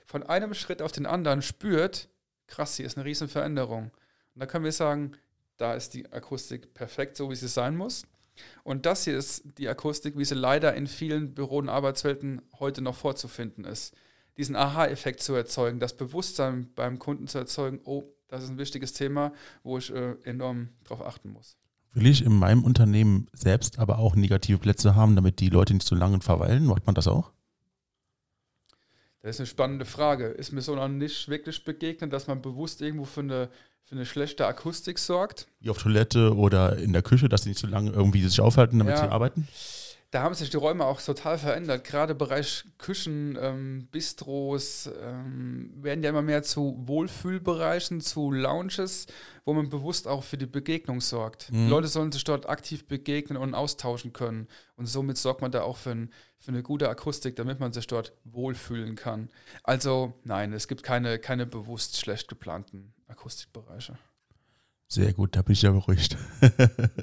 von 0.09 0.23
einem 0.23 0.55
Schritt 0.55 0.81
auf 0.81 0.91
den 0.91 1.05
anderen 1.05 1.43
spürt, 1.43 2.09
krass, 2.47 2.77
hier 2.77 2.87
ist 2.87 2.97
eine 2.97 3.05
riesen 3.05 3.29
Veränderung. 3.29 3.91
Und 4.35 4.41
da 4.41 4.47
können 4.47 4.65
wir 4.65 4.73
sagen, 4.73 5.13
da 5.59 5.75
ist 5.75 5.93
die 5.93 6.11
Akustik 6.11 6.73
perfekt, 6.73 7.17
so 7.17 7.31
wie 7.31 7.37
sie 7.37 7.47
sein 7.47 7.77
muss. 7.77 8.05
Und 8.65 8.87
das 8.87 9.05
hier 9.05 9.19
ist 9.19 9.43
die 9.59 9.69
Akustik, 9.69 10.17
wie 10.17 10.25
sie 10.25 10.35
leider 10.35 10.73
in 10.75 10.87
vielen 10.87 11.35
Büro- 11.35 11.59
und 11.59 11.69
Arbeitswelten 11.69 12.41
heute 12.59 12.81
noch 12.81 12.95
vorzufinden 12.95 13.65
ist. 13.65 13.95
Diesen 14.39 14.57
Aha-Effekt 14.57 15.21
zu 15.21 15.35
erzeugen, 15.35 15.79
das 15.79 15.97
Bewusstsein 15.97 16.73
beim 16.75 16.99
Kunden 16.99 17.27
zu 17.27 17.37
erzeugen, 17.37 17.81
oh, 17.85 18.05
das 18.29 18.45
ist 18.45 18.51
ein 18.51 18.59
wichtiges 18.59 18.95
Thema, 18.95 19.33
wo 19.63 19.77
ich 19.77 19.93
äh, 19.93 20.15
enorm 20.23 20.71
darauf 20.85 21.05
achten 21.05 21.31
muss. 21.31 21.59
Will 21.93 22.07
ich 22.07 22.25
in 22.25 22.33
meinem 22.33 22.65
Unternehmen 22.65 23.27
selbst 23.33 23.79
aber 23.79 23.99
auch 23.99 24.15
negative 24.15 24.59
Plätze 24.59 24.95
haben, 24.95 25.17
damit 25.17 25.41
die 25.41 25.49
Leute 25.49 25.75
nicht 25.75 25.87
so 25.87 25.95
lange 25.95 26.21
verweilen? 26.21 26.65
Macht 26.65 26.87
man 26.87 26.95
das 26.95 27.09
auch? 27.09 27.33
Das 29.29 29.37
ist 29.37 29.41
eine 29.41 29.47
spannende 29.47 29.85
Frage. 29.85 30.29
Ist 30.29 30.53
mir 30.53 30.63
so 30.63 30.75
noch 30.75 30.89
nicht 30.89 31.29
wirklich 31.29 31.63
begegnet, 31.63 32.15
dass 32.15 32.29
man 32.29 32.41
bewusst 32.41 32.81
irgendwo 32.81 33.05
für 33.05 33.21
eine, 33.21 33.51
für 33.85 33.95
eine 33.95 34.07
schlechte 34.07 34.47
Akustik 34.47 34.99
sorgt? 34.99 35.49
Wie 35.61 35.69
auf 35.69 35.83
Toilette 35.83 36.35
oder 36.35 36.79
in 36.79 36.95
der 36.95 37.03
Küche, 37.03 37.29
dass 37.29 37.43
sie 37.43 37.51
nicht 37.51 37.59
so 37.59 37.67
lange 37.67 37.91
irgendwie 37.91 38.27
sich 38.27 38.41
aufhalten, 38.41 38.79
damit 38.79 38.95
ja. 38.95 39.03
sie 39.03 39.13
arbeiten? 39.13 39.47
Da 40.11 40.23
haben 40.23 40.35
sich 40.35 40.49
die 40.49 40.57
Räume 40.57 40.87
auch 40.87 41.03
total 41.03 41.37
verändert. 41.37 41.85
Gerade 41.85 42.15
Bereich 42.15 42.65
Küchen, 42.79 43.39
ähm, 43.41 43.89
Bistros 43.91 44.89
ähm, 45.03 45.71
werden 45.77 46.03
ja 46.03 46.09
immer 46.09 46.23
mehr 46.23 46.43
zu 46.43 46.77
Wohlfühlbereichen, 46.87 48.01
zu 48.01 48.31
Lounges, 48.33 49.07
wo 49.45 49.53
man 49.53 49.69
bewusst 49.69 50.09
auch 50.09 50.25
für 50.25 50.39
die 50.39 50.47
Begegnung 50.47 51.03
sorgt. 51.03 51.53
Mhm. 51.53 51.65
Die 51.65 51.71
Leute 51.71 51.89
sollen 51.89 52.11
sich 52.11 52.25
dort 52.25 52.49
aktiv 52.49 52.87
begegnen 52.87 53.37
und 53.37 53.55
austauschen 53.55 54.15
können. 54.15 54.49
Und 54.77 54.87
somit 54.87 55.19
sorgt 55.19 55.43
man 55.43 55.53
da 55.53 55.61
auch 55.61 55.77
für, 55.77 55.91
ein, 55.91 56.11
für 56.39 56.53
eine 56.53 56.63
gute 56.63 56.89
Akustik, 56.89 57.37
damit 57.37 57.61
man 57.61 57.75
sich 57.75 57.87
dort 57.87 58.15
wohlfühlen 58.25 58.97
kann. 58.97 59.29
Also 59.63 60.15
nein, 60.25 60.55
es 60.55 60.69
gibt 60.69 60.83
keine, 60.83 61.19
keine 61.19 61.45
bewusst 61.45 61.99
schlecht 61.99 62.29
geplanten 62.29 62.95
Akustikbereiche. 63.09 63.99
Sehr 64.87 65.13
gut, 65.13 65.37
da 65.37 65.43
bin 65.43 65.53
ich 65.53 65.61
ja 65.61 65.71
beruhigt. 65.71 66.17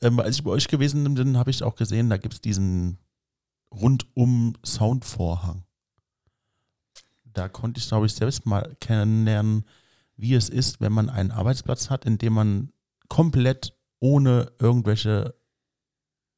Ähm, 0.00 0.18
als 0.20 0.36
ich 0.36 0.44
bei 0.44 0.50
euch 0.50 0.68
gewesen 0.68 1.14
bin, 1.14 1.36
habe 1.36 1.50
ich 1.50 1.62
auch 1.62 1.76
gesehen, 1.76 2.10
da 2.10 2.16
gibt 2.16 2.34
es 2.34 2.40
diesen 2.40 2.98
rundum 3.72 4.54
Soundvorhang. 4.64 5.64
Da 7.24 7.48
konnte 7.48 7.78
ich, 7.78 7.88
glaube 7.88 8.06
ich, 8.06 8.14
selbst 8.14 8.46
mal 8.46 8.76
kennenlernen, 8.80 9.64
wie 10.16 10.34
es 10.34 10.48
ist, 10.48 10.80
wenn 10.80 10.92
man 10.92 11.08
einen 11.08 11.30
Arbeitsplatz 11.30 11.90
hat, 11.90 12.04
in 12.04 12.18
dem 12.18 12.34
man 12.34 12.72
komplett 13.08 13.76
ohne 14.00 14.52
irgendwelche 14.58 15.34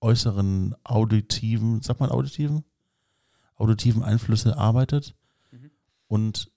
äußeren 0.00 0.74
auditiven, 0.84 1.80
sagt 1.80 2.00
man 2.00 2.10
auditiven? 2.10 2.64
Auditiven 3.56 4.02
Einflüsse 4.02 4.56
arbeitet. 4.56 5.14
Mhm. 5.50 5.70
Und 6.08 6.50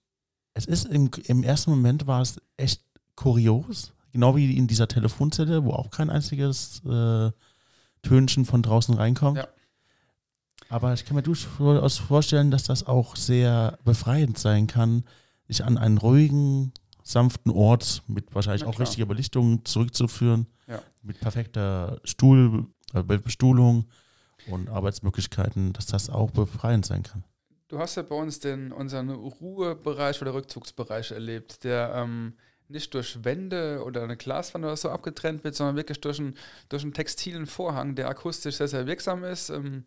es 0.53 0.66
ist 0.66 0.86
im, 0.86 1.11
im 1.26 1.43
ersten 1.43 1.72
Moment 1.72 2.07
war 2.07 2.22
es 2.22 2.41
echt 2.57 2.84
kurios, 3.16 3.93
Genau 4.16 4.38
wie 4.38 4.55
in 4.55 4.66
dieser 4.66 4.88
Telefonzelle, 4.88 5.66
wo 5.66 5.72
auch 5.72 5.89
kein 5.89 6.09
einziges 6.09 6.82
äh, 6.86 7.32
Tönchen 8.01 8.45
von 8.45 8.63
draußen 8.63 8.95
reinkommt. 8.95 9.39
Ja. 9.39 9.47
Aber 10.70 10.93
ich 10.93 11.03
kann 11.03 11.18
mir 11.18 11.22
durchaus 11.22 11.97
vorstellen, 11.97 12.49
dass 12.49 12.63
das 12.63 12.88
auch 12.88 13.18
sehr 13.18 13.78
befreiend 13.84 14.38
sein 14.38 14.68
kann, 14.68 15.03
sich 15.49 15.66
an 15.66 15.78
einen 15.78 15.97
ruhigen, 15.97 16.72
sanften 17.03 17.51
Ort 17.51 18.03
mit 18.07 18.34
wahrscheinlich 18.34 18.63
auch 18.63 18.80
richtiger 18.80 19.05
Belichtung 19.05 19.66
zurückzuführen, 19.66 20.47
ja. 20.66 20.82
mit 21.03 21.20
perfekter 21.20 21.99
Stuhl, 22.05 22.68
äh, 22.93 23.03
Bestuhlung 23.03 23.84
und 24.47 24.70
Arbeitsmöglichkeiten, 24.70 25.74
dass 25.74 25.88
das 25.88 26.09
auch 26.09 26.32
befreiend 26.32 26.86
sein 26.86 27.03
kann. 27.03 27.26
Du 27.68 27.80
hast 27.80 27.95
ja 27.95 28.03
bei 28.03 28.16
uns 28.16 28.39
den, 28.39 28.72
unseren 28.72 29.09
Ruhebereich 29.09 30.22
oder 30.22 30.34
Rückzugsbereich 30.34 31.11
erlebt, 31.11 31.66
der 31.66 31.93
ähm, 31.95 32.36
nicht 32.68 32.93
durch 32.93 33.24
Wände 33.24 33.84
oder 33.84 34.03
eine 34.03 34.18
Glaswand 34.18 34.66
oder 34.66 34.76
so 34.76 34.89
abgetrennt 34.89 35.43
wird, 35.43 35.55
sondern 35.55 35.76
wirklich 35.76 36.01
durch 36.01 36.20
einen, 36.20 36.36
durch 36.70 36.84
einen 36.84 36.93
textilen 36.93 37.45
Vorhang, 37.45 37.95
der 37.95 38.09
akustisch 38.09 38.55
sehr, 38.55 38.68
sehr 38.68 38.88
wirksam 38.88 39.24
ist. 39.24 39.49
Ähm, 39.49 39.86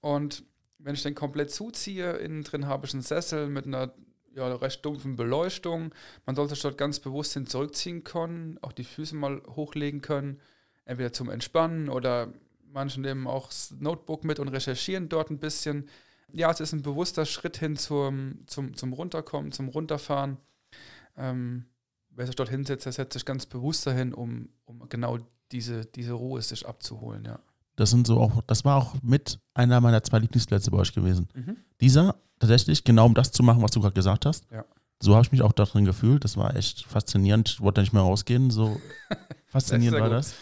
und 0.00 0.44
wenn 0.78 0.94
ich 0.94 1.02
den 1.02 1.14
komplett 1.14 1.50
zuziehe, 1.50 2.12
innen 2.12 2.44
drin 2.44 2.66
habe 2.66 2.86
ich 2.86 2.92
einen 2.92 3.02
Sessel 3.02 3.48
mit 3.48 3.66
einer 3.66 3.92
ja, 4.34 4.54
recht 4.54 4.84
dumpfen 4.84 5.16
Beleuchtung. 5.16 5.94
Man 6.26 6.36
sollte 6.36 6.54
sich 6.54 6.62
dort 6.62 6.78
ganz 6.78 7.00
bewusst 7.00 7.32
hin 7.32 7.46
zurückziehen 7.46 8.04
können, 8.04 8.58
auch 8.62 8.72
die 8.72 8.84
Füße 8.84 9.16
mal 9.16 9.42
hochlegen 9.48 10.02
können, 10.02 10.40
entweder 10.84 11.12
zum 11.12 11.30
Entspannen 11.30 11.88
oder 11.88 12.32
manche 12.70 13.00
nehmen 13.00 13.26
auch 13.26 13.48
das 13.48 13.74
Notebook 13.78 14.24
mit 14.24 14.38
und 14.38 14.48
recherchieren 14.48 15.08
dort 15.08 15.30
ein 15.30 15.38
bisschen. 15.38 15.88
Ja, 16.32 16.50
es 16.50 16.60
ist 16.60 16.72
ein 16.72 16.82
bewusster 16.82 17.24
Schritt 17.24 17.56
hin 17.56 17.76
zum, 17.76 18.46
zum, 18.46 18.76
zum 18.76 18.92
Runterkommen, 18.92 19.52
zum 19.52 19.68
Runterfahren. 19.68 20.36
Ähm, 21.16 21.64
wer 22.16 22.26
sich 22.26 22.34
dort 22.34 22.48
hinsetzt, 22.48 22.86
der 22.86 22.92
setzt 22.92 23.12
sich 23.12 23.24
ganz 23.24 23.46
bewusst 23.46 23.86
dahin, 23.86 24.12
um, 24.12 24.48
um 24.64 24.88
genau 24.88 25.18
diese, 25.52 25.84
diese 25.86 26.14
Ruhe 26.14 26.42
sich 26.42 26.66
abzuholen, 26.66 27.24
ja. 27.24 27.38
Das 27.76 27.90
sind 27.90 28.06
so 28.06 28.18
auch, 28.18 28.42
das 28.46 28.64
war 28.64 28.76
auch 28.76 28.94
mit 29.02 29.38
einer 29.52 29.82
meiner 29.82 30.02
zwei 30.02 30.18
Lieblingsplätze 30.18 30.70
bei 30.70 30.78
euch 30.78 30.94
gewesen. 30.94 31.28
Mhm. 31.34 31.58
Dieser, 31.80 32.16
tatsächlich, 32.38 32.84
genau 32.84 33.04
um 33.04 33.12
das 33.12 33.32
zu 33.32 33.42
machen, 33.42 33.62
was 33.62 33.70
du 33.70 33.80
gerade 33.80 33.94
gesagt 33.94 34.24
hast. 34.24 34.46
Ja. 34.50 34.64
So 34.98 35.14
habe 35.14 35.26
ich 35.26 35.32
mich 35.32 35.42
auch 35.42 35.52
darin 35.52 35.84
gefühlt. 35.84 36.24
Das 36.24 36.38
war 36.38 36.56
echt 36.56 36.86
faszinierend. 36.86 37.50
Ich 37.50 37.60
wollte 37.60 37.82
nicht 37.82 37.92
mehr 37.92 38.00
rausgehen. 38.00 38.50
So 38.50 38.80
faszinierend 39.48 40.00
war 40.00 40.08
gut. 40.08 40.18
das. 40.18 40.34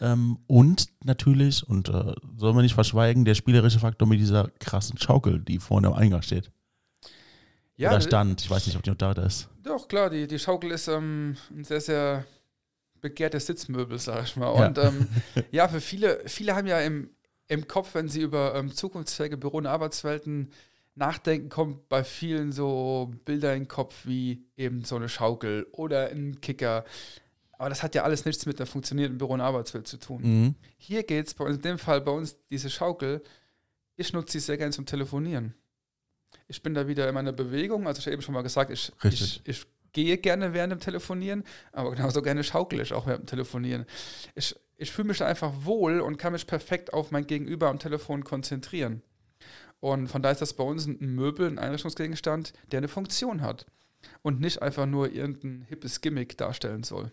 Ähm, 0.00 0.38
und 0.48 0.88
natürlich, 1.04 1.66
und 1.68 1.88
äh, 1.88 2.14
soll 2.36 2.52
man 2.52 2.62
nicht 2.62 2.74
verschweigen, 2.74 3.24
der 3.24 3.36
spielerische 3.36 3.78
Faktor 3.78 4.08
mit 4.08 4.18
dieser 4.18 4.48
krassen 4.58 4.98
Schaukel, 4.98 5.38
die 5.38 5.60
vorne 5.60 5.86
am 5.86 5.94
Eingang 5.94 6.22
steht. 6.22 6.50
Ja, 7.76 7.90
Oder 7.90 8.00
stand. 8.00 8.42
Ich 8.42 8.50
weiß 8.50 8.66
nicht, 8.66 8.76
ob 8.76 8.82
die 8.82 8.90
noch 8.90 8.96
da 8.96 9.12
ist. 9.12 9.48
Doch, 9.62 9.88
klar, 9.88 10.10
die, 10.10 10.26
die 10.26 10.38
Schaukel 10.38 10.70
ist 10.72 10.88
ähm, 10.88 11.36
ein 11.50 11.64
sehr, 11.64 11.80
sehr 11.80 12.24
begehrtes 13.00 13.46
Sitzmöbel, 13.46 13.98
sag 13.98 14.24
ich 14.24 14.36
mal. 14.36 14.54
Ja. 14.54 14.66
Und 14.66 14.78
ähm, 14.78 15.08
ja, 15.50 15.68
für 15.68 15.80
viele, 15.80 16.22
viele 16.26 16.54
haben 16.54 16.66
ja 16.66 16.80
im, 16.80 17.10
im 17.48 17.66
Kopf, 17.66 17.94
wenn 17.94 18.08
sie 18.08 18.20
über 18.20 18.54
ähm, 18.54 18.72
zukunftsfähige 18.72 19.36
Büro- 19.36 19.58
und 19.58 19.66
Arbeitswelten 19.66 20.52
nachdenken, 20.94 21.48
kommt 21.48 21.88
bei 21.88 22.04
vielen 22.04 22.52
so 22.52 23.10
Bilder 23.24 23.54
in 23.54 23.62
den 23.62 23.68
Kopf 23.68 24.04
wie 24.04 24.44
eben 24.56 24.84
so 24.84 24.96
eine 24.96 25.08
Schaukel 25.08 25.66
oder 25.72 26.10
ein 26.10 26.40
Kicker. 26.40 26.84
Aber 27.52 27.70
das 27.70 27.82
hat 27.82 27.94
ja 27.94 28.02
alles 28.02 28.24
nichts 28.24 28.44
mit 28.44 28.60
einer 28.60 28.66
funktionierenden 28.66 29.18
Büro- 29.18 29.32
und 29.32 29.40
Arbeitswelt 29.40 29.86
zu 29.86 29.96
tun. 29.96 30.22
Mhm. 30.22 30.54
Hier 30.76 31.02
geht 31.04 31.28
es 31.28 31.32
in 31.32 31.62
dem 31.62 31.78
Fall 31.78 32.02
bei 32.02 32.10
uns 32.12 32.36
diese 32.50 32.68
Schaukel. 32.68 33.22
Ich 33.96 34.12
nutze 34.12 34.32
sie 34.32 34.40
sehr 34.40 34.58
gerne 34.58 34.72
zum 34.72 34.84
Telefonieren 34.84 35.54
ich 36.48 36.62
bin 36.62 36.74
da 36.74 36.88
wieder 36.88 37.08
in 37.08 37.14
meiner 37.14 37.32
Bewegung. 37.32 37.86
Also 37.86 38.00
ich 38.00 38.06
habe 38.06 38.14
eben 38.14 38.22
schon 38.22 38.34
mal 38.34 38.42
gesagt, 38.42 38.70
ich, 38.70 38.92
ich, 39.04 39.40
ich, 39.44 39.66
gehe 39.92 40.16
gerne 40.16 40.54
während 40.54 40.72
dem 40.72 40.80
Telefonieren, 40.80 41.44
aber 41.72 41.90
genauso 41.90 42.22
gerne 42.22 42.42
schaukel 42.44 42.80
ich 42.80 42.94
auch 42.94 43.06
während 43.06 43.24
dem 43.24 43.26
Telefonieren. 43.26 43.84
Ich, 44.34 44.56
ich 44.78 44.90
fühle 44.90 45.08
mich 45.08 45.18
da 45.18 45.26
einfach 45.26 45.52
wohl 45.64 46.00
und 46.00 46.16
kann 46.16 46.32
mich 46.32 46.46
perfekt 46.46 46.94
auf 46.94 47.10
mein 47.10 47.26
Gegenüber 47.26 47.68
am 47.68 47.78
Telefon 47.78 48.24
konzentrieren. 48.24 49.02
Und 49.80 50.08
von 50.08 50.22
daher 50.22 50.32
ist 50.32 50.40
das 50.40 50.54
bei 50.54 50.64
uns 50.64 50.86
ein 50.86 51.14
Möbel, 51.14 51.46
ein 51.46 51.58
Einrichtungsgegenstand, 51.58 52.52
der 52.70 52.78
eine 52.78 52.88
Funktion 52.88 53.42
hat 53.42 53.66
und 54.22 54.40
nicht 54.40 54.62
einfach 54.62 54.86
nur 54.86 55.12
irgendein 55.12 55.66
hippes 55.68 56.00
Gimmick 56.00 56.38
darstellen 56.38 56.84
soll. 56.84 57.10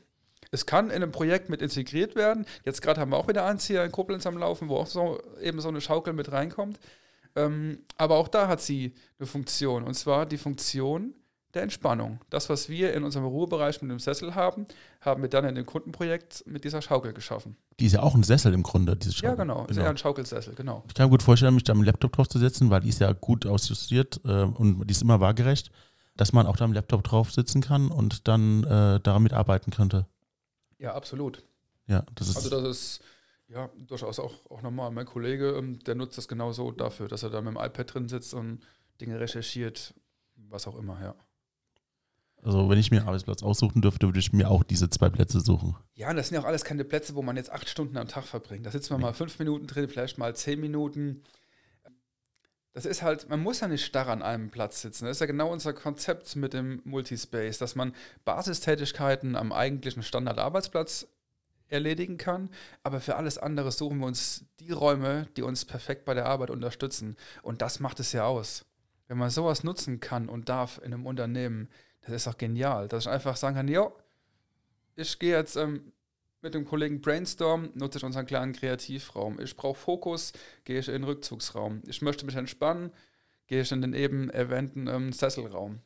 Es 0.52 0.66
kann 0.66 0.88
in 0.88 0.98
einem 0.98 1.12
Projekt 1.12 1.50
mit 1.50 1.62
integriert 1.62 2.16
werden. 2.16 2.46
Jetzt 2.66 2.82
gerade 2.82 3.02
haben 3.02 3.12
wir 3.12 3.18
auch 3.18 3.28
wieder 3.28 3.46
eins 3.46 3.66
hier 3.66 3.84
in 3.84 3.92
Koblenz 3.92 4.26
am 4.26 4.38
Laufen, 4.38 4.70
wo 4.70 4.78
auch 4.78 4.88
so, 4.88 5.22
eben 5.42 5.60
so 5.62 5.68
eine 5.68 5.82
Schaukel 5.82 6.14
mit 6.14 6.32
reinkommt. 6.32 6.80
Ähm, 7.36 7.80
aber 7.98 8.16
auch 8.16 8.28
da 8.28 8.48
hat 8.48 8.62
sie 8.62 8.94
eine 9.18 9.28
Funktion. 9.28 9.84
Und 9.84 9.94
zwar 9.94 10.26
die 10.26 10.38
Funktion 10.38 11.14
der 11.54 11.64
Entspannung. 11.64 12.20
Das, 12.30 12.50
was 12.50 12.70
wir 12.70 12.94
in 12.94 13.04
unserem 13.04 13.26
Ruhebereich 13.26 13.82
mit 13.82 13.90
dem 13.90 14.00
Sessel 14.00 14.36
haben, 14.36 14.68
haben 15.02 15.22
wir 15.22 15.30
dann 15.30 15.46
in 15.46 15.56
dem 15.56 15.66
Kundenprojekt 15.66 16.44
mit 16.46 16.64
dieser 16.64 16.82
Schaukel 16.82 17.14
geschaffen. 17.14 17.56
Die 17.80 17.86
ist 17.88 17.94
ja 17.94 18.04
auch 18.04 18.14
ein 18.14 18.24
Sessel 18.24 18.54
im 18.54 18.62
Grunde, 18.62 18.96
diese 18.96 19.14
Schaukel. 19.14 19.30
Ja, 19.30 19.36
genau. 19.36 19.66
Ist 19.66 19.78
eher 19.78 19.90
ein 19.90 19.98
Schaukelsessel, 19.98 20.54
genau. 20.54 20.84
Ich 20.88 20.94
kann 20.94 21.08
mir 21.08 21.12
gut 21.12 21.24
vorstellen, 21.24 21.56
mich 21.56 21.64
da 21.64 21.74
mit 21.74 21.84
dem 21.84 21.86
Laptop 21.86 22.14
drauf 22.14 22.28
zu 22.28 22.38
setzen, 22.38 22.70
weil 22.70 22.82
die 22.82 22.90
ist 22.90 23.00
ja 23.00 23.12
gut 23.14 23.46
ausjustiert 23.46 24.22
äh, 24.26 24.44
und 24.44 24.86
die 24.88 24.92
ist 24.92 25.02
immer 25.02 25.20
waagerecht, 25.20 25.72
dass 26.18 26.34
man 26.34 26.46
auch 26.46 26.56
da 26.56 26.66
am 26.66 26.74
Laptop 26.74 27.04
drauf 27.04 27.32
sitzen 27.32 27.62
kann 27.62 27.90
und 27.90 28.28
dann 28.28 28.64
äh, 28.66 29.00
damit 29.00 29.34
arbeiten 29.34 29.72
könnte. 29.72 30.06
Ja, 30.78 30.94
absolut. 30.94 31.44
Ja, 31.88 32.04
das 32.16 32.30
ist. 32.30 32.38
Also, 32.38 32.50
das 32.50 32.64
ist 32.64 33.02
ja 33.50 33.70
durchaus 33.88 34.20
auch, 34.20 34.34
auch 34.50 34.62
normal. 34.62 34.92
Mein 34.92 35.06
Kollege, 35.06 35.50
ähm, 35.58 35.80
der 35.80 35.96
nutzt 35.96 36.18
das 36.18 36.28
genauso 36.28 36.72
dafür, 36.72 37.08
dass 37.08 37.24
er 37.24 37.30
da 37.30 37.42
mit 37.42 37.54
dem 37.54 37.58
iPad 37.58 37.94
drin 37.94 38.08
sitzt 38.08 38.34
und 38.34 38.60
Dinge 39.02 39.20
recherchiert, 39.20 39.94
was 40.36 40.68
auch 40.68 40.78
immer, 40.78 41.02
ja. 41.02 41.16
Also 42.42 42.70
wenn 42.70 42.80
ich 42.80 42.90
mir 42.90 43.00
einen 43.00 43.08
Arbeitsplatz 43.08 43.44
aussuchen 43.44 43.82
dürfte, 43.82 44.08
würde 44.08 44.20
ich 44.20 44.32
mir 44.32 44.50
auch 44.50 44.64
diese 44.64 44.90
zwei 44.90 45.10
Plätze 45.10 45.42
suchen. 45.42 45.76
Ja, 45.96 46.10
und 46.10 46.16
das 46.16 46.30
sind 46.30 46.36
ja 46.36 46.42
auch 46.42 46.48
alles 46.48 46.64
keine 46.64 46.86
Plätze, 46.86 47.16
wo 47.16 47.22
man 47.22 47.36
jetzt 47.36 47.52
acht 47.52 47.68
Stunden 47.68 47.98
am 47.98 48.08
Tag 48.08 48.24
verbringt. 48.24 48.66
Da 48.66 48.72
sitzt 48.72 48.90
man 48.92 49.02
nee. 49.02 49.08
mal 49.08 49.14
fünf 49.14 49.40
Minuten 49.40 49.68
drin, 49.68 49.90
vielleicht 49.90 50.18
mal 50.18 50.34
zehn 50.36 50.60
Minuten. 50.60 51.24
Das 52.72 52.86
ist 52.86 53.02
halt, 53.02 53.28
man 53.30 53.42
muss 53.42 53.60
ja 53.60 53.68
nicht 53.68 53.84
starr 53.84 54.08
an 54.08 54.22
einem 54.22 54.52
Platz 54.52 54.82
sitzen. 54.82 55.06
Das 55.06 55.18
ist 55.18 55.22
ja 55.22 55.26
genau 55.26 55.52
unser 55.52 55.74
Konzept 55.74 56.34
mit 56.38 56.54
dem 56.54 56.82
Multispace, 56.86 57.58
dass 57.58 57.76
man 57.76 57.94
Basistätigkeiten 58.24 59.36
am 59.36 59.52
eigentlichen 59.52 60.04
Standardarbeitsplatz 60.04 61.08
erledigen 61.70 62.18
kann, 62.18 62.50
aber 62.84 63.00
für 63.00 63.16
alles 63.16 63.38
andere 63.38 63.72
suchen 63.72 64.00
wir 64.00 64.08
uns 64.08 64.46
die 64.60 64.72
Räume, 64.72 65.28
die 65.38 65.44
uns 65.44 65.66
perfekt 65.66 66.06
bei 66.06 66.14
der 66.14 66.26
Arbeit 66.26 66.50
unterstützen. 66.50 67.16
Und 67.42 67.62
das 67.62 67.80
macht 67.80 68.00
es 68.00 68.12
ja 68.12 68.26
aus. 68.26 68.66
Wenn 69.08 69.18
man 69.18 69.30
sowas 69.30 69.64
nutzen 69.64 70.00
kann 70.00 70.30
und 70.30 70.50
darf 70.50 70.78
in 70.80 70.94
einem 70.94 71.06
Unternehmen, 71.06 71.70
das 72.02 72.14
ist 72.14 72.28
doch 72.28 72.38
genial, 72.38 72.88
dass 72.88 73.06
ich 73.06 73.10
einfach 73.10 73.38
sagen 73.38 73.56
kann, 73.56 73.68
jo, 73.68 73.96
ich 74.96 75.18
gehe 75.18 75.36
jetzt 75.36 75.56
ähm, 75.56 75.94
mit 76.42 76.54
dem 76.54 76.66
Kollegen 76.66 77.02
Brainstorm, 77.02 77.70
nutze 77.74 77.98
ich 77.98 78.04
unseren 78.04 78.26
kleinen 78.26 78.54
Kreativraum. 78.54 79.40
Ich 79.40 79.56
brauche 79.56 79.80
Fokus, 79.80 80.34
gehe 80.64 80.80
ich 80.80 80.88
in 80.88 80.94
den 80.94 81.04
Rückzugsraum. 81.04 81.82
Ich 81.88 82.02
möchte 82.02 82.26
mich 82.26 82.36
entspannen, 82.36 82.92
gehe 83.48 83.62
ich 83.62 83.72
in 83.72 83.82
den 83.82 83.94
eben 83.94 84.30
erwähnten 84.30 84.88
ähm, 84.88 85.12
Sesselraum. 85.12 85.82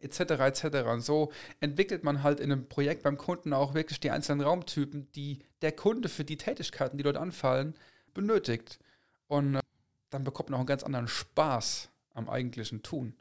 Etc. 0.00 0.20
etc. 0.20 0.64
Und 0.88 1.00
so 1.00 1.32
entwickelt 1.60 2.04
man 2.04 2.22
halt 2.22 2.40
in 2.40 2.52
einem 2.52 2.68
Projekt 2.68 3.02
beim 3.02 3.18
Kunden 3.18 3.52
auch 3.52 3.74
wirklich 3.74 4.00
die 4.00 4.10
einzelnen 4.10 4.42
Raumtypen, 4.42 5.10
die 5.12 5.40
der 5.62 5.72
Kunde 5.72 6.08
für 6.08 6.24
die 6.24 6.36
Tätigkeiten, 6.36 6.98
die 6.98 7.04
dort 7.04 7.16
anfallen, 7.16 7.74
benötigt. 8.14 8.78
Und 9.26 9.56
äh, 9.56 9.60
dann 10.10 10.24
bekommt 10.24 10.50
man 10.50 10.56
auch 10.56 10.60
einen 10.60 10.66
ganz 10.66 10.82
anderen 10.82 11.08
Spaß 11.08 11.90
am 12.14 12.28
eigentlichen 12.28 12.82
Tun. 12.82 13.14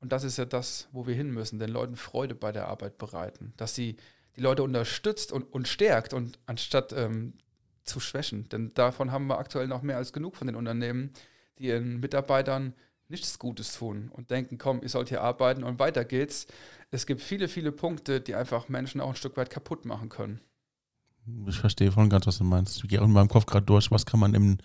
Und 0.00 0.12
das 0.12 0.24
ist 0.24 0.38
ja 0.38 0.44
das, 0.44 0.88
wo 0.92 1.06
wir 1.06 1.14
hin 1.14 1.30
müssen, 1.30 1.58
den 1.58 1.70
Leuten 1.70 1.96
Freude 1.96 2.34
bei 2.34 2.52
der 2.52 2.68
Arbeit 2.68 2.98
bereiten, 2.98 3.54
dass 3.56 3.74
sie 3.74 3.96
die 4.36 4.40
Leute 4.40 4.62
unterstützt 4.62 5.32
und, 5.32 5.44
und 5.52 5.66
stärkt 5.68 6.12
und 6.12 6.38
anstatt 6.46 6.92
ähm, 6.92 7.34
zu 7.82 8.00
schwächen. 8.00 8.48
Denn 8.50 8.74
davon 8.74 9.10
haben 9.10 9.26
wir 9.26 9.38
aktuell 9.38 9.66
noch 9.66 9.82
mehr 9.82 9.96
als 9.96 10.12
genug 10.12 10.36
von 10.36 10.46
den 10.46 10.56
Unternehmen, 10.56 11.12
die 11.58 11.68
ihren 11.68 12.00
Mitarbeitern 12.00 12.74
nichts 13.08 13.38
Gutes 13.38 13.76
tun 13.76 14.10
und 14.12 14.30
denken, 14.30 14.58
komm, 14.58 14.82
ihr 14.82 14.88
sollt 14.88 15.08
hier 15.08 15.22
arbeiten 15.22 15.64
und 15.64 15.78
weiter 15.78 16.04
geht's. 16.04 16.46
Es 16.90 17.06
gibt 17.06 17.20
viele, 17.20 17.48
viele 17.48 17.72
Punkte, 17.72 18.20
die 18.20 18.34
einfach 18.34 18.68
Menschen 18.68 19.00
auch 19.00 19.10
ein 19.10 19.16
Stück 19.16 19.36
weit 19.36 19.50
kaputt 19.50 19.84
machen 19.84 20.08
können. 20.08 20.40
Ich 21.48 21.58
verstehe 21.58 21.90
voll 21.90 22.08
ganz, 22.08 22.26
was 22.26 22.38
du 22.38 22.44
meinst. 22.44 22.76
Ich 22.76 22.88
gehe 22.88 23.00
in 23.00 23.12
meinem 23.12 23.28
Kopf 23.28 23.46
gerade 23.46 23.66
durch, 23.66 23.90
was 23.90 24.06
kann 24.06 24.20
man 24.20 24.34
in 24.34 24.58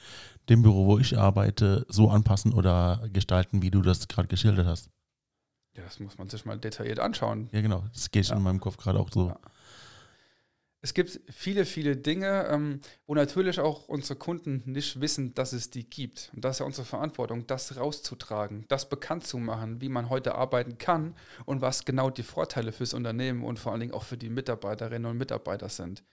dem 0.48 0.62
Büro, 0.62 0.86
wo 0.86 1.00
ich 1.00 1.18
arbeite, 1.18 1.86
so 1.90 2.10
anpassen 2.10 2.54
oder 2.54 3.08
gestalten, 3.12 3.64
wie 3.64 3.72
du 3.72 3.82
das 3.82 4.08
gerade 4.08 4.28
geschildert 4.28 4.68
hast. 4.68 4.90
Ja, 5.76 5.84
das 5.84 6.00
muss 6.00 6.18
man 6.18 6.30
sich 6.30 6.46
mal 6.46 6.58
detailliert 6.58 7.00
anschauen. 7.00 7.50
Ja, 7.52 7.62
genau. 7.62 7.86
Das 7.94 8.12
geht 8.12 8.28
ja. 8.28 8.36
in 8.36 8.44
meinem 8.44 8.60
Kopf 8.60 8.78
gerade 8.78 9.00
auch 9.00 9.10
so. 9.12 9.30
Ja. 9.30 9.40
Es 10.84 10.96
gibt 10.96 11.22
viele, 11.30 11.66
viele 11.66 11.96
Dinge, 11.96 12.48
ähm, 12.50 12.80
wo 13.06 13.14
natürlich 13.14 13.60
auch 13.60 13.88
unsere 13.88 14.18
Kunden 14.18 14.64
nicht 14.66 15.00
wissen, 15.00 15.36
dass 15.36 15.54
es 15.54 15.70
die 15.70 15.88
gibt. 15.88 16.32
Und 16.34 16.44
das 16.44 16.56
ist 16.56 16.60
ja 16.62 16.66
unsere 16.66 16.86
Verantwortung, 16.86 17.46
das 17.46 17.78
rauszutragen, 17.78 18.66
das 18.68 18.90
bekannt 18.90 19.28
zu 19.28 19.38
machen, 19.38 19.80
wie 19.80 19.90
man 19.90 20.10
heute 20.10 20.34
arbeiten 20.34 20.80
kann 20.80 21.16
und 21.46 21.62
was 21.62 21.86
genau 21.86 22.10
die 22.10 22.24
Vorteile 22.24 22.72
fürs 22.72 22.96
Unternehmen 22.96 23.44
und 23.44 23.60
vor 23.60 23.72
allen 23.72 23.82
Dingen 23.82 23.94
auch 23.94 24.04
für 24.04 24.18
die 24.18 24.30
Mitarbeiterinnen 24.30 25.10
und 25.10 25.18
Mitarbeiter 25.18 25.70
sind. 25.70 26.04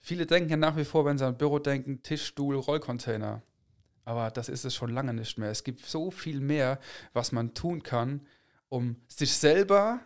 Viele 0.00 0.26
denken 0.26 0.50
ja 0.50 0.56
nach 0.56 0.76
wie 0.76 0.84
vor, 0.84 1.04
wenn 1.04 1.16
sie 1.16 1.26
an 1.26 1.38
Büro 1.38 1.60
denken, 1.60 2.02
Tisch, 2.02 2.26
Stuhl, 2.26 2.56
Rollcontainer. 2.56 3.42
Aber 4.04 4.30
das 4.30 4.48
ist 4.48 4.64
es 4.64 4.74
schon 4.74 4.90
lange 4.90 5.14
nicht 5.14 5.38
mehr. 5.38 5.50
Es 5.50 5.62
gibt 5.62 5.86
so 5.86 6.10
viel 6.10 6.40
mehr, 6.40 6.80
was 7.12 7.30
man 7.30 7.54
tun 7.54 7.82
kann, 7.82 8.26
um 8.68 8.96
sich 9.06 9.32
selber 9.32 10.00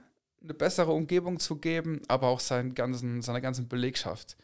eine 0.49 0.55
bessere 0.55 0.93
Umgebung 0.93 1.39
zu 1.39 1.57
geben, 1.57 2.01
aber 2.09 2.29
auch 2.29 2.41
seinen 2.41 2.75
ganzen, 2.75 3.23
seiner 3.23 3.41
ganzen 3.41 3.69
Belegschaft. 3.69 4.37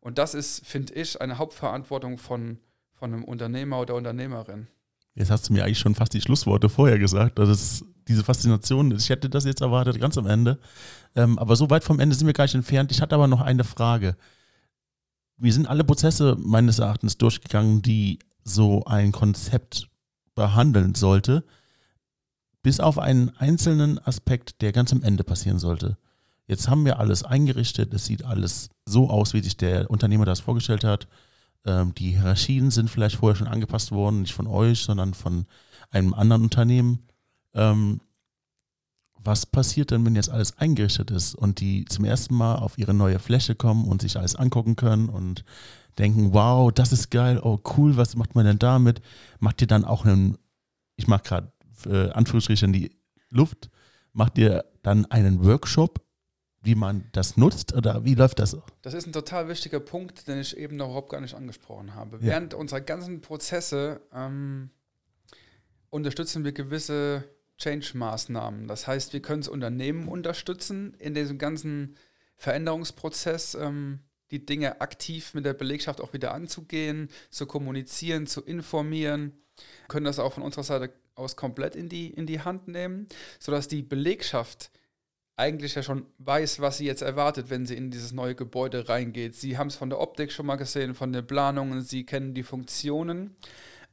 Und 0.00 0.18
das 0.18 0.34
ist, 0.34 0.66
finde 0.66 0.94
ich, 0.94 1.20
eine 1.20 1.38
Hauptverantwortung 1.38 2.18
von, 2.18 2.58
von 2.94 3.12
einem 3.12 3.24
Unternehmer 3.24 3.80
oder 3.80 3.94
Unternehmerin. 3.94 4.68
Jetzt 5.14 5.30
hast 5.30 5.48
du 5.48 5.52
mir 5.52 5.64
eigentlich 5.64 5.80
schon 5.80 5.94
fast 5.94 6.14
die 6.14 6.20
Schlussworte 6.20 6.68
vorher 6.68 6.98
gesagt. 6.98 7.38
Das 7.38 7.48
ist 7.48 7.84
diese 8.06 8.22
Faszination. 8.22 8.92
Ich 8.92 9.10
hätte 9.10 9.28
das 9.28 9.44
jetzt 9.44 9.60
erwartet, 9.60 10.00
ganz 10.00 10.16
am 10.16 10.26
Ende. 10.26 10.58
Ähm, 11.16 11.38
aber 11.38 11.56
so 11.56 11.68
weit 11.70 11.82
vom 11.82 11.98
Ende 11.98 12.14
sind 12.14 12.26
wir 12.26 12.34
gar 12.34 12.44
nicht 12.44 12.54
entfernt. 12.54 12.92
Ich 12.92 13.02
hatte 13.02 13.16
aber 13.16 13.26
noch 13.26 13.40
eine 13.40 13.64
Frage 13.64 14.16
wir 15.38 15.52
sind 15.52 15.68
alle 15.68 15.84
Prozesse 15.84 16.36
meines 16.38 16.80
Erachtens 16.80 17.16
durchgegangen, 17.16 17.80
die 17.80 18.18
so 18.44 18.84
ein 18.84 19.12
Konzept 19.12 19.88
behandeln 20.34 20.94
sollte, 20.94 21.44
bis 22.68 22.80
auf 22.80 22.98
einen 22.98 23.34
einzelnen 23.38 23.98
Aspekt, 23.98 24.60
der 24.60 24.72
ganz 24.72 24.92
am 24.92 25.02
Ende 25.02 25.24
passieren 25.24 25.58
sollte. 25.58 25.96
Jetzt 26.46 26.68
haben 26.68 26.84
wir 26.84 26.98
alles 26.98 27.22
eingerichtet, 27.22 27.94
es 27.94 28.04
sieht 28.04 28.26
alles 28.26 28.68
so 28.84 29.08
aus, 29.08 29.32
wie 29.32 29.40
sich 29.40 29.56
der 29.56 29.90
Unternehmer 29.90 30.26
das 30.26 30.40
vorgestellt 30.40 30.84
hat. 30.84 31.08
Ähm, 31.64 31.94
die 31.94 32.10
Hierarchien 32.10 32.70
sind 32.70 32.90
vielleicht 32.90 33.16
vorher 33.16 33.36
schon 33.36 33.46
angepasst 33.46 33.90
worden, 33.90 34.20
nicht 34.20 34.34
von 34.34 34.46
euch, 34.46 34.80
sondern 34.80 35.14
von 35.14 35.46
einem 35.90 36.12
anderen 36.12 36.42
Unternehmen. 36.42 37.06
Ähm, 37.54 38.02
was 39.14 39.46
passiert 39.46 39.90
denn, 39.90 40.04
wenn 40.04 40.14
jetzt 40.14 40.28
alles 40.28 40.58
eingerichtet 40.58 41.10
ist 41.10 41.34
und 41.34 41.60
die 41.60 41.86
zum 41.86 42.04
ersten 42.04 42.34
Mal 42.34 42.56
auf 42.56 42.76
ihre 42.76 42.92
neue 42.92 43.18
Fläche 43.18 43.54
kommen 43.54 43.86
und 43.86 44.02
sich 44.02 44.18
alles 44.18 44.36
angucken 44.36 44.76
können 44.76 45.08
und 45.08 45.42
denken, 45.96 46.34
wow, 46.34 46.70
das 46.70 46.92
ist 46.92 47.10
geil, 47.10 47.40
oh 47.42 47.60
cool, 47.78 47.96
was 47.96 48.14
macht 48.14 48.34
man 48.34 48.44
denn 48.44 48.58
damit? 48.58 49.00
Macht 49.40 49.62
ihr 49.62 49.68
dann 49.68 49.86
auch 49.86 50.04
einen, 50.04 50.36
ich 50.96 51.06
mache 51.08 51.22
gerade 51.22 51.52
äh, 51.86 52.10
Anführungsstriche 52.10 52.66
in 52.66 52.72
die 52.72 52.90
Luft, 53.30 53.70
macht 54.12 54.38
ihr 54.38 54.64
dann 54.82 55.06
einen 55.06 55.44
Workshop, 55.44 56.00
wie 56.60 56.74
man 56.74 57.08
das 57.12 57.36
nutzt 57.36 57.72
oder 57.72 58.04
wie 58.04 58.14
läuft 58.14 58.40
das? 58.40 58.56
Das 58.82 58.94
ist 58.94 59.06
ein 59.06 59.12
total 59.12 59.48
wichtiger 59.48 59.80
Punkt, 59.80 60.26
den 60.26 60.38
ich 60.38 60.56
eben 60.56 60.76
noch 60.76 60.86
überhaupt 60.86 61.10
gar 61.10 61.20
nicht 61.20 61.34
angesprochen 61.34 61.94
habe. 61.94 62.16
Ja. 62.16 62.22
Während 62.22 62.54
unserer 62.54 62.80
ganzen 62.80 63.20
Prozesse 63.20 64.00
ähm, 64.12 64.70
unterstützen 65.90 66.44
wir 66.44 66.52
gewisse 66.52 67.24
Change-Maßnahmen. 67.58 68.68
Das 68.68 68.86
heißt, 68.86 69.12
wir 69.12 69.20
können 69.20 69.42
das 69.42 69.48
Unternehmen 69.48 70.08
unterstützen 70.08 70.94
in 70.98 71.14
diesem 71.14 71.38
ganzen 71.38 71.96
Veränderungsprozess, 72.36 73.54
ähm, 73.54 74.00
die 74.30 74.44
Dinge 74.44 74.80
aktiv 74.80 75.34
mit 75.34 75.44
der 75.44 75.54
Belegschaft 75.54 76.00
auch 76.00 76.12
wieder 76.12 76.34
anzugehen, 76.34 77.08
zu 77.30 77.46
kommunizieren, 77.46 78.26
zu 78.26 78.42
informieren. 78.42 79.32
Können 79.88 80.04
das 80.04 80.18
auch 80.18 80.34
von 80.34 80.42
unserer 80.42 80.64
Seite 80.64 80.92
aus 81.18 81.36
komplett 81.36 81.76
in 81.76 81.88
die, 81.88 82.08
in 82.08 82.26
die 82.26 82.40
Hand 82.40 82.68
nehmen, 82.68 83.08
sodass 83.38 83.68
die 83.68 83.82
Belegschaft 83.82 84.70
eigentlich 85.36 85.74
ja 85.74 85.82
schon 85.82 86.06
weiß, 86.18 86.60
was 86.60 86.78
sie 86.78 86.86
jetzt 86.86 87.02
erwartet, 87.02 87.48
wenn 87.48 87.64
sie 87.64 87.76
in 87.76 87.90
dieses 87.90 88.12
neue 88.12 88.34
Gebäude 88.34 88.88
reingeht. 88.88 89.36
Sie 89.36 89.56
haben 89.56 89.68
es 89.68 89.76
von 89.76 89.88
der 89.88 90.00
Optik 90.00 90.32
schon 90.32 90.46
mal 90.46 90.56
gesehen, 90.56 90.94
von 90.94 91.12
den 91.12 91.26
Planungen, 91.26 91.82
sie 91.82 92.04
kennen 92.04 92.34
die 92.34 92.42
Funktionen. 92.42 93.36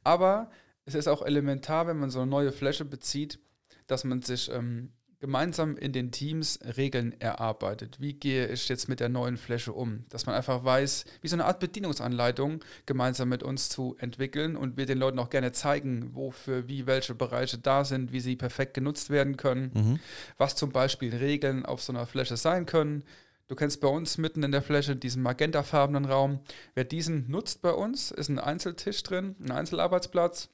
Aber 0.02 0.50
es 0.84 0.94
ist 0.94 1.08
auch 1.08 1.22
elementar, 1.22 1.86
wenn 1.86 1.98
man 1.98 2.10
so 2.10 2.20
eine 2.20 2.30
neue 2.30 2.52
Fläche 2.52 2.84
bezieht, 2.84 3.38
dass 3.86 4.02
man 4.02 4.22
sich 4.22 4.50
ähm, 4.50 4.92
gemeinsam 5.18 5.76
in 5.76 5.92
den 5.92 6.10
Teams 6.10 6.58
Regeln 6.76 7.18
erarbeitet. 7.20 8.00
Wie 8.00 8.12
gehe 8.12 8.48
ich 8.48 8.68
jetzt 8.68 8.88
mit 8.88 9.00
der 9.00 9.08
neuen 9.08 9.36
Fläche 9.36 9.72
um? 9.72 10.04
Dass 10.08 10.26
man 10.26 10.34
einfach 10.34 10.64
weiß, 10.64 11.04
wie 11.20 11.28
so 11.28 11.36
eine 11.36 11.44
Art 11.44 11.60
Bedienungsanleitung 11.60 12.64
gemeinsam 12.84 13.28
mit 13.28 13.42
uns 13.42 13.68
zu 13.68 13.96
entwickeln 13.98 14.56
und 14.56 14.76
wir 14.76 14.86
den 14.86 14.98
Leuten 14.98 15.18
auch 15.18 15.30
gerne 15.30 15.52
zeigen, 15.52 16.14
wofür 16.14 16.68
wie 16.68 16.86
welche 16.86 17.14
Bereiche 17.14 17.58
da 17.58 17.84
sind, 17.84 18.12
wie 18.12 18.20
sie 18.20 18.36
perfekt 18.36 18.74
genutzt 18.74 19.10
werden 19.10 19.36
können, 19.36 19.70
mhm. 19.74 20.00
was 20.38 20.56
zum 20.56 20.70
Beispiel 20.70 21.14
Regeln 21.14 21.64
auf 21.64 21.82
so 21.82 21.92
einer 21.92 22.06
Fläche 22.06 22.36
sein 22.36 22.66
können. 22.66 23.04
Du 23.48 23.54
kennst 23.54 23.80
bei 23.80 23.88
uns 23.88 24.18
mitten 24.18 24.42
in 24.42 24.52
der 24.52 24.62
Fläche 24.62 24.96
diesen 24.96 25.22
magentafarbenen 25.22 26.04
Raum. 26.04 26.40
Wer 26.74 26.84
diesen 26.84 27.30
nutzt 27.30 27.62
bei 27.62 27.70
uns, 27.70 28.10
ist 28.10 28.28
ein 28.28 28.40
Einzeltisch 28.40 29.02
drin, 29.02 29.36
ein 29.40 29.52
Einzelarbeitsplatz 29.52 30.50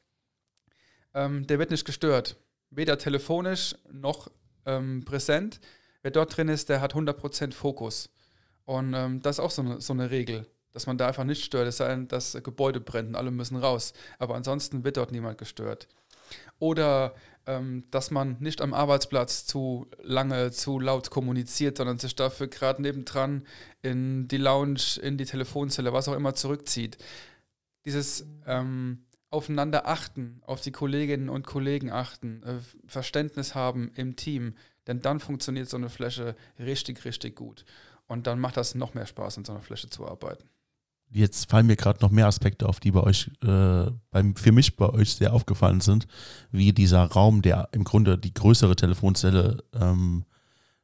ähm, 1.15 1.47
der 1.47 1.59
wird 1.59 1.71
nicht 1.71 1.85
gestört. 1.85 2.37
Weder 2.71 2.99
telefonisch 2.99 3.75
noch 3.91 4.31
ähm, 4.67 5.05
präsent. 5.05 5.61
Wer 6.03 6.11
dort 6.11 6.37
drin 6.37 6.49
ist, 6.49 6.69
der 6.69 6.81
hat 6.81 6.95
100% 6.95 7.53
Fokus. 7.53 8.11
Und 8.65 8.95
ähm, 8.95 9.21
das 9.21 9.37
ist 9.37 9.41
auch 9.41 9.51
so 9.51 9.63
eine, 9.63 9.81
so 9.81 9.93
eine 9.93 10.11
Regel, 10.11 10.47
dass 10.73 10.87
man 10.87 10.99
da 10.99 11.09
einfach 11.09 11.25
nicht 11.25 11.45
stört. 11.45 11.69
Es 11.69 11.79
sei 11.79 11.89
denn, 11.89 12.09
das 12.09 12.37
Gebäude 12.43 12.81
brennt 12.81 13.11
und 13.11 13.17
alle 13.17 13.31
müssen 13.31 13.57
raus. 13.57 13.93
Aber 14.19 14.35
ansonsten 14.35 14.85
wird 14.85 14.97
dort 14.97 15.13
niemand 15.13 15.39
gestört. 15.39 15.89
Oder 16.59 17.15
ähm, 17.47 17.85
dass 17.91 18.11
man 18.11 18.37
nicht 18.41 18.61
am 18.61 18.73
Arbeitsplatz 18.73 19.47
zu 19.47 19.89
lange, 20.01 20.53
zu 20.53 20.79
laut 20.79 21.11
kommuniziert, 21.11 21.79
sondern 21.79 21.99
sich 21.99 22.15
dafür 22.15 22.47
gerade 22.47 22.81
nebendran 22.83 23.47
in 23.83 24.29
die 24.29 24.37
Lounge, 24.37 24.99
in 25.03 25.19
die 25.19 25.25
Telefonzelle, 25.25 25.93
was 25.93 26.09
auch 26.09 26.15
immer 26.15 26.35
zurückzieht. 26.35 26.99
Dieses 27.85 28.25
ähm, 28.47 29.05
Aufeinander 29.33 29.89
achten, 29.89 30.41
auf 30.47 30.61
die 30.61 30.73
Kolleginnen 30.73 31.29
und 31.29 31.47
Kollegen 31.47 31.91
achten, 31.91 32.43
äh, 32.43 32.59
Verständnis 32.87 33.55
haben 33.55 33.91
im 33.95 34.17
Team, 34.17 34.55
denn 34.87 35.01
dann 35.01 35.21
funktioniert 35.21 35.69
so 35.69 35.77
eine 35.77 35.89
Fläche 35.89 36.37
richtig, 36.59 37.05
richtig 37.05 37.37
gut. 37.37 37.65
Und 38.07 38.27
dann 38.27 38.39
macht 38.39 38.57
das 38.57 38.75
noch 38.75 38.95
mehr 38.95 39.07
Spaß, 39.07 39.39
in 39.39 39.45
so 39.45 39.53
einer 39.53 39.63
Fläche 39.63 39.89
zu 39.89 40.07
arbeiten. 40.07 40.49
Jetzt 41.15 41.51
fallen 41.51 41.67
mir 41.67 41.77
gerade 41.77 42.01
noch 42.01 42.11
mehr 42.11 42.27
Aspekte 42.27 42.67
auf, 42.67 42.81
die 42.81 42.91
bei 42.91 43.03
euch, 43.03 43.31
äh, 43.43 43.91
beim, 44.11 44.35
für 44.35 44.53
mich 44.53 44.77
bei 44.77 44.89
euch 44.89 45.15
sehr 45.15 45.35
aufgefallen 45.35 45.81
sind, 45.81 46.07
wie 46.51 46.73
dieser 46.73 47.05
Raum, 47.05 47.43
der 47.43 47.69
im 47.73 47.85
Grunde 47.85 48.17
die 48.17 48.33
größere 48.33 48.77
Telefonzelle 48.77 49.63
ähm, 49.75 50.25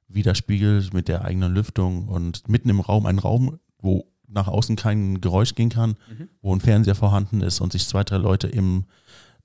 widerspiegelt 0.07 0.93
mit 0.93 1.09
der 1.09 1.25
eigenen 1.25 1.55
Lüftung 1.55 2.09
und 2.09 2.49
mitten 2.49 2.69
im 2.69 2.81
Raum 2.81 3.07
ein 3.07 3.19
Raum, 3.19 3.59
wo 3.79 4.07
nach 4.29 4.49
außen 4.49 4.77
kein 4.77 5.21
Geräusch 5.21 5.55
gehen 5.55 5.71
kann, 5.71 5.97
mhm. 6.11 6.29
wo 6.43 6.55
ein 6.55 6.61
Fernseher 6.61 6.95
vorhanden 6.95 7.41
ist 7.41 7.61
und 7.61 7.73
sich 7.73 7.87
zwei, 7.87 8.05
drei 8.05 8.19
Leute 8.19 8.47
im 8.47 8.85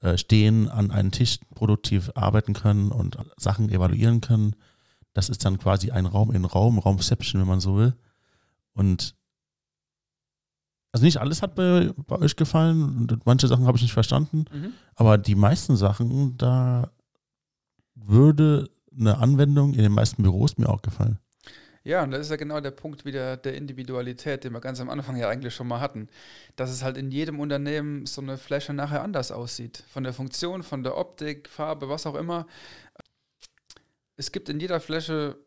äh, 0.01 0.17
Stehen 0.17 0.69
an 0.69 0.91
einem 0.91 1.11
Tisch 1.11 1.39
produktiv 1.55 2.11
arbeiten 2.15 2.53
können 2.53 2.91
und 2.91 3.17
Sachen 3.38 3.69
evaluieren 3.69 4.21
können. 4.21 4.55
Das 5.13 5.29
ist 5.29 5.45
dann 5.45 5.57
quasi 5.57 5.91
ein 5.91 6.05
Raum 6.05 6.31
in 6.31 6.45
Raum, 6.45 6.79
Raumception, 6.79 7.41
wenn 7.41 7.47
man 7.47 7.59
so 7.59 7.77
will. 7.77 7.93
Und 8.73 9.15
also 10.91 11.05
nicht 11.05 11.17
alles 11.17 11.41
hat 11.41 11.55
bei, 11.55 11.91
bei 12.07 12.19
euch 12.19 12.36
gefallen 12.36 12.84
und 12.84 13.25
manche 13.25 13.47
Sachen 13.47 13.65
habe 13.65 13.77
ich 13.77 13.81
nicht 13.81 13.93
verstanden, 13.93 14.45
mhm. 14.53 14.73
aber 14.95 15.17
die 15.17 15.36
meisten 15.36 15.75
Sachen, 15.75 16.38
da 16.38 16.91
würde 17.95 18.69
eine 18.97 19.17
Anwendung 19.17 19.73
in 19.73 19.81
den 19.81 19.91
meisten 19.91 20.21
Büros 20.21 20.57
mir 20.57 20.69
auch 20.69 20.84
gefallen. 20.84 21.17
Ja, 21.86 22.03
und 22.03 22.11
das 22.11 22.21
ist 22.21 22.29
ja 22.29 22.38
genau 22.38 22.61
der 22.61 22.71
Punkt 22.71 23.03
wieder 23.03 23.36
der 23.36 23.55
Individualität, 23.55 24.45
den 24.45 24.53
wir 24.53 24.61
ganz 24.61 24.79
am 24.79 24.89
Anfang 24.89 25.17
ja 25.17 25.27
eigentlich 25.27 25.53
schon 25.53 25.67
mal 25.67 25.81
hatten. 25.81 26.07
Dass 26.55 26.69
es 26.71 26.81
halt 26.81 26.97
in 26.97 27.11
jedem 27.11 27.39
Unternehmen 27.41 28.05
so 28.05 28.21
eine 28.21 28.38
Fläche 28.38 28.73
nachher 28.73 29.03
anders 29.03 29.31
aussieht. 29.31 29.84
Von 29.89 30.03
der 30.03 30.13
Funktion, 30.13 30.63
von 30.63 30.84
der 30.84 30.97
Optik, 30.97 31.49
Farbe, 31.49 31.89
was 31.89 32.05
auch 32.05 32.15
immer. 32.15 32.47
Es 34.15 34.31
gibt 34.31 34.47
in 34.47 34.59
jeder 34.61 34.79
Fläche 34.79 35.38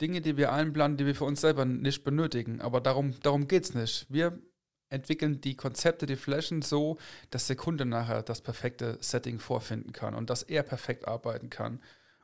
Dinge, 0.00 0.22
die 0.22 0.36
wir 0.36 0.52
einplanen, 0.52 0.96
die 0.96 1.06
wir 1.06 1.14
für 1.14 1.24
uns 1.24 1.42
selber 1.42 1.64
nicht 1.66 2.04
benötigen. 2.04 2.60
Aber 2.62 2.80
darum, 2.80 3.14
darum 3.22 3.46
geht 3.46 3.64
es 3.64 3.74
nicht. 3.74 4.06
Wir 4.08 4.38
entwickeln 4.88 5.40
die 5.40 5.56
Konzepte, 5.56 6.06
die 6.06 6.16
Flächen 6.16 6.62
so, 6.62 6.98
dass 7.30 7.46
der 7.46 7.56
Kunde 7.56 7.84
nachher 7.84 8.22
das 8.22 8.40
perfekte 8.40 8.98
Setting 9.00 9.38
vorfinden 9.38 9.92
kann 9.92 10.14
und 10.14 10.30
dass 10.30 10.42
er 10.42 10.62
perfekt 10.62 11.06
arbeiten 11.06 11.50
kann. 11.50 11.80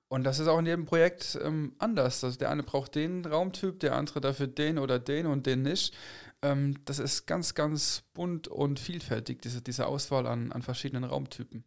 Und 0.09 0.25
das 0.25 0.39
ist 0.39 0.49
auch 0.49 0.59
in 0.59 0.67
jedem 0.67 0.87
Projekt 0.87 1.39
ähm, 1.43 1.75
anders. 1.79 2.25
Also 2.25 2.39
der 2.39 2.51
eine 2.51 2.63
braucht 2.63 2.95
den 2.95 3.25
Raumtyp, 3.25 3.81
der 3.81 3.95
andere 3.95 4.21
dafür 4.21 4.47
den 4.47 4.79
oder 4.79 4.99
den 4.99 5.27
und 5.27 5.47
den 5.47 5.63
nicht. 5.63 5.95
Ähm, 6.41 6.77
das 6.87 6.99
ist 6.99 7.27
ganz, 7.27 7.55
ganz 7.55 8.05
bunt 8.15 8.49
und 8.49 8.81
vielfältig, 8.81 9.43
diese, 9.43 9.61
diese 9.61 9.87
Auswahl 9.87 10.27
an, 10.27 10.51
an 10.53 10.63
verschiedenen 10.63 11.05
Raumtypen. 11.05 11.65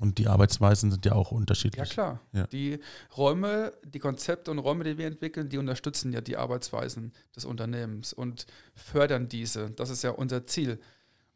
Und 0.00 0.18
die 0.18 0.28
Arbeitsweisen 0.28 0.92
sind 0.92 1.04
ja 1.06 1.12
auch 1.12 1.32
unterschiedlich. 1.32 1.88
Ja, 1.88 1.92
klar. 1.92 2.20
Ja. 2.32 2.46
Die 2.48 2.78
Räume, 3.16 3.72
die 3.84 3.98
Konzepte 3.98 4.50
und 4.50 4.60
Räume, 4.60 4.84
die 4.84 4.96
wir 4.96 5.06
entwickeln, 5.06 5.48
die 5.48 5.58
unterstützen 5.58 6.12
ja 6.12 6.20
die 6.20 6.36
Arbeitsweisen 6.36 7.12
des 7.34 7.44
Unternehmens 7.44 8.12
und 8.12 8.46
fördern 8.74 9.28
diese. 9.28 9.70
Das 9.72 9.90
ist 9.90 10.02
ja 10.02 10.10
unser 10.10 10.44
Ziel. 10.44 10.80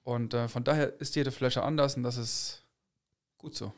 Und 0.05 0.35
äh, 0.35 0.49
von 0.49 0.63
daher 0.63 1.01
ist 1.01 1.17
jede 1.17 1.33
Fläche 1.33 1.63
anders 1.63 1.97
und 1.97 2.05
das 2.05 2.17
ist 2.17 2.65
gut 3.37 3.57
so. 3.57 3.73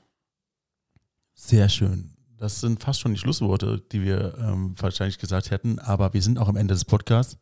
Sehr 1.35 1.69
schön. 1.71 2.15
Das 2.45 2.61
sind 2.61 2.83
fast 2.83 3.01
schon 3.01 3.15
die 3.15 3.19
Schlussworte, 3.19 3.83
die 3.91 4.03
wir 4.03 4.37
ähm, 4.37 4.75
wahrscheinlich 4.77 5.17
gesagt 5.17 5.51
hätten, 5.51 5.79
aber 5.79 6.13
wir 6.13 6.21
sind 6.21 6.39
auch 6.39 6.49
am 6.49 6.57
Ende 6.57 6.75
des 6.75 6.85
Podcasts. 6.85 7.39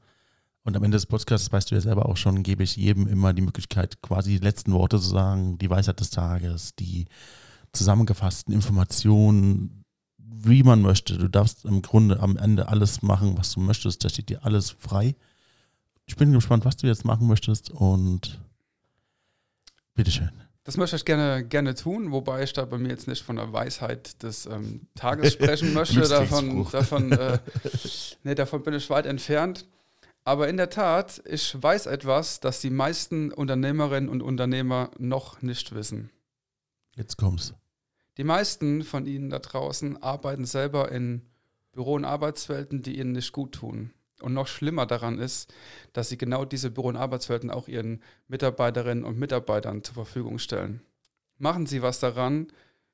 Und 0.62 0.76
am 0.76 0.84
Ende 0.84 0.94
des 0.94 1.07
Podcasts, 1.07 1.50
weißt 1.50 1.68
du 1.68 1.74
ja 1.74 1.80
selber 1.80 2.07
auch 2.07 2.16
schon, 2.16 2.44
gebe 2.44 2.62
ich 2.62 2.76
jedem 2.76 3.09
immer 3.09 3.32
die 3.32 3.42
Möglichkeit, 3.42 4.00
quasi 4.00 4.38
die 4.38 4.44
letzten 4.44 4.70
Worte 4.70 5.00
zu 5.00 5.09
sagen, 5.09 5.59
die 5.59 5.68
Weisheit 5.68 5.98
des 5.98 6.11
Tages, 6.11 6.76
die 6.76 7.07
zusammengefassten 7.72 8.55
Informationen, 8.55 9.82
wie 10.18 10.62
man 10.62 10.82
möchte. 10.82 11.18
Du 11.18 11.26
darfst 11.26 11.64
im 11.64 11.82
Grunde 11.82 12.20
am 12.20 12.36
Ende 12.36 12.68
alles 12.68 13.03
machen, 13.03 13.36
was 13.36 13.55
du 13.55 13.59
möchtest. 13.59 14.05
Da 14.05 14.09
steht 14.09 14.28
dir 14.28 14.44
alles 14.44 14.70
frei. 14.70 15.16
Ich 16.07 16.14
bin 16.14 16.30
gespannt, 16.30 16.64
was 16.64 16.76
du 16.76 16.86
jetzt 16.86 17.05
machen 17.05 17.26
möchtest 17.26 17.70
und 17.70 18.40
bitteschön. 19.94 20.30
Das 20.64 20.76
möchte 20.76 20.94
ich 20.94 21.04
gerne, 21.04 21.44
gerne 21.44 21.74
tun, 21.74 22.12
wobei 22.12 22.44
ich 22.44 22.52
da 22.52 22.64
bei 22.64 22.78
mir 22.78 22.90
jetzt 22.90 23.08
nicht 23.08 23.24
von 23.24 23.36
der 23.36 23.52
Weisheit 23.52 24.22
des 24.22 24.46
ähm, 24.46 24.86
Tages 24.94 25.32
sprechen 25.32 25.72
möchte. 25.74 26.00
davon, 26.00 26.66
davon, 26.70 27.10
äh, 27.12 27.38
nee, 28.22 28.34
davon 28.34 28.62
bin 28.62 28.74
ich 28.74 28.88
weit 28.88 29.06
entfernt. 29.06 29.66
Aber 30.24 30.48
in 30.48 30.56
der 30.56 30.70
Tat, 30.70 31.20
ich 31.26 31.60
weiß 31.60 31.86
etwas, 31.86 32.38
das 32.38 32.60
die 32.60 32.70
meisten 32.70 33.32
Unternehmerinnen 33.32 34.08
und 34.08 34.22
Unternehmer 34.22 34.92
noch 34.98 35.42
nicht 35.42 35.74
wissen. 35.74 36.10
Jetzt 36.94 37.16
kommt's. 37.16 37.54
Die 38.18 38.24
meisten 38.24 38.84
von 38.84 39.06
Ihnen 39.06 39.30
da 39.30 39.40
draußen 39.40 40.00
arbeiten 40.00 40.44
selber 40.44 40.92
in 40.92 41.22
Büro- 41.72 41.94
und 41.94 42.04
Arbeitswelten, 42.04 42.82
die 42.82 43.00
Ihnen 43.00 43.12
nicht 43.12 43.32
gut 43.32 43.52
tun. 43.52 43.90
Und 44.22 44.34
noch 44.34 44.46
schlimmer 44.46 44.86
daran 44.86 45.18
ist, 45.18 45.52
dass 45.92 46.08
Sie 46.08 46.16
genau 46.16 46.44
diese 46.44 46.70
Büro- 46.70 46.88
und 46.88 46.96
Arbeitswelten 46.96 47.50
auch 47.50 47.68
Ihren 47.68 48.02
Mitarbeiterinnen 48.28 49.04
und 49.04 49.18
Mitarbeitern 49.18 49.82
zur 49.82 49.94
Verfügung 49.94 50.38
stellen. 50.38 50.80
Machen 51.38 51.66
Sie 51.66 51.82
was 51.82 51.98
daran, 51.98 52.46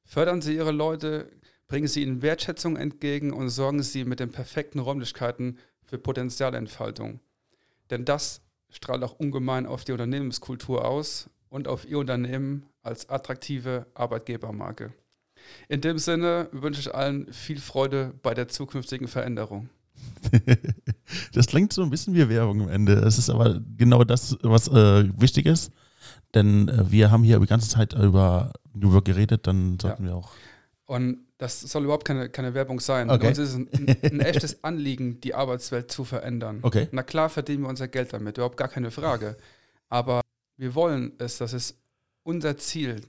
fördern 0.04 0.40
Sie 0.40 0.56
Ihre 0.56 0.72
Leute, 0.72 1.30
bringen 1.68 1.86
Sie 1.86 2.02
ihnen 2.02 2.22
Wertschätzung 2.22 2.76
entgegen 2.76 3.32
und 3.32 3.50
sorgen 3.50 3.82
Sie 3.82 4.04
mit 4.04 4.20
den 4.20 4.30
perfekten 4.30 4.78
Räumlichkeiten 4.78 5.58
für 5.84 5.98
Potenzialentfaltung. 5.98 7.20
Denn 7.90 8.06
das 8.06 8.40
strahlt 8.70 9.02
auch 9.02 9.18
ungemein 9.18 9.66
auf 9.66 9.84
die 9.84 9.92
Unternehmenskultur 9.92 10.86
aus 10.86 11.28
und 11.50 11.68
auf 11.68 11.86
Ihr 11.86 11.98
Unternehmen 11.98 12.66
als 12.82 13.08
attraktive 13.10 13.86
Arbeitgebermarke. 13.94 14.92
In 15.68 15.80
dem 15.80 15.98
Sinne 15.98 16.48
wünsche 16.52 16.80
ich 16.80 16.94
allen 16.94 17.32
viel 17.32 17.60
Freude 17.60 18.14
bei 18.22 18.34
der 18.34 18.48
zukünftigen 18.48 19.08
Veränderung. 19.08 19.68
das 21.32 21.46
klingt 21.46 21.72
so 21.72 21.82
ein 21.82 21.90
bisschen 21.90 22.14
wie 22.14 22.28
Werbung 22.28 22.62
am 22.62 22.68
Ende. 22.68 22.94
Es 22.94 23.18
ist 23.18 23.30
aber 23.30 23.60
genau 23.76 24.04
das, 24.04 24.36
was 24.42 24.68
äh, 24.68 25.08
wichtig 25.20 25.46
ist. 25.46 25.72
Denn 26.34 26.68
äh, 26.68 26.90
wir 26.90 27.10
haben 27.10 27.22
hier 27.22 27.38
die 27.40 27.46
ganze 27.46 27.68
Zeit 27.68 27.94
über 27.94 28.52
New 28.74 28.92
Work 28.92 29.06
geredet, 29.06 29.46
dann 29.46 29.78
sollten 29.80 30.04
ja. 30.04 30.10
wir 30.10 30.16
auch. 30.16 30.32
Und 30.84 31.18
das 31.38 31.60
soll 31.60 31.84
überhaupt 31.84 32.04
keine, 32.04 32.28
keine 32.28 32.54
Werbung 32.54 32.80
sein. 32.80 33.10
Okay. 33.10 33.28
Uns 33.28 33.38
ist 33.38 33.50
es 33.50 33.54
ein, 33.54 33.68
ein, 34.02 34.20
echtes 34.20 34.64
Anliegen, 34.64 35.20
die 35.20 35.34
Arbeitswelt 35.34 35.90
zu 35.90 36.04
verändern. 36.04 36.58
Okay. 36.62 36.88
Na 36.90 37.02
klar 37.02 37.28
verdienen 37.28 37.62
wir 37.62 37.68
unser 37.68 37.88
Geld 37.88 38.12
damit, 38.12 38.38
überhaupt 38.38 38.56
gar 38.56 38.68
keine 38.68 38.90
Frage. 38.90 39.36
Aber 39.88 40.20
wir 40.56 40.74
wollen 40.74 41.12
es, 41.18 41.38
das 41.38 41.52
ist 41.52 41.78
unser 42.24 42.56
Ziel, 42.56 43.02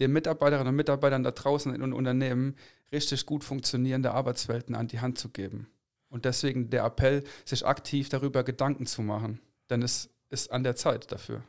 den 0.00 0.12
Mitarbeiterinnen 0.12 0.68
und 0.68 0.76
Mitarbeitern 0.76 1.22
da 1.22 1.30
draußen 1.30 1.74
in 1.74 1.80
den 1.80 1.92
Unternehmen 1.92 2.56
richtig 2.92 3.24
gut 3.24 3.42
funktionierende 3.42 4.12
Arbeitswelten 4.12 4.74
an 4.74 4.88
die 4.88 5.00
Hand 5.00 5.18
zu 5.18 5.30
geben. 5.30 5.68
Und 6.12 6.24
deswegen 6.24 6.70
der 6.70 6.84
Appell, 6.84 7.24
sich 7.44 7.66
aktiv 7.66 8.08
darüber 8.08 8.44
Gedanken 8.44 8.86
zu 8.86 9.02
machen. 9.02 9.40
Denn 9.68 9.82
es 9.82 10.10
ist 10.30 10.52
an 10.52 10.62
der 10.62 10.76
Zeit 10.76 11.10
dafür. 11.10 11.42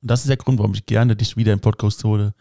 Und 0.00 0.10
das 0.10 0.20
ist 0.20 0.28
der 0.28 0.38
Grund, 0.38 0.58
warum 0.58 0.72
ich 0.72 0.86
gerne 0.86 1.16
dich 1.16 1.36
wieder 1.36 1.52
im 1.52 1.60
Podcast 1.60 2.02
hole 2.04 2.32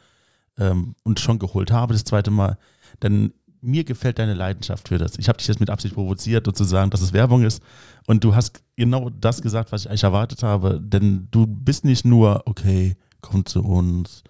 ähm, 0.58 0.96
und 1.04 1.20
schon 1.20 1.40
geholt 1.40 1.72
habe, 1.72 1.94
das 1.94 2.06
zweite 2.06 2.32
Mal 2.32 2.58
denn 3.02 3.34
mir 3.62 3.84
gefällt 3.84 4.20
deine 4.20 4.36
Leidenschaft 4.36 4.90
für 4.90 4.98
das. 4.98 5.18
Ich 5.18 5.28
habe 5.28 5.38
dich 5.38 5.48
jetzt 5.48 5.60
mit 5.60 5.70
Absicht 5.70 5.96
provoziert, 5.96 6.46
sozusagen, 6.46 6.92
dass 6.92 7.02
es 7.02 7.14
Werbung 7.14 7.44
ist. 7.44 7.64
Und 8.06 8.24
du 8.24 8.36
hast 8.36 8.62
genau 8.76 9.10
das 9.10 9.42
gesagt, 9.42 9.72
was 9.72 9.82
ich 9.82 9.90
eigentlich 9.90 10.04
erwartet 10.04 10.44
habe. 10.44 10.80
Denn 10.80 11.28
du 11.32 11.48
bist 11.48 11.84
nicht 11.84 12.06
nur, 12.06 12.44
okay, 12.46 12.96
komm 13.22 13.46
zu 13.46 13.64
uns, 13.64 14.24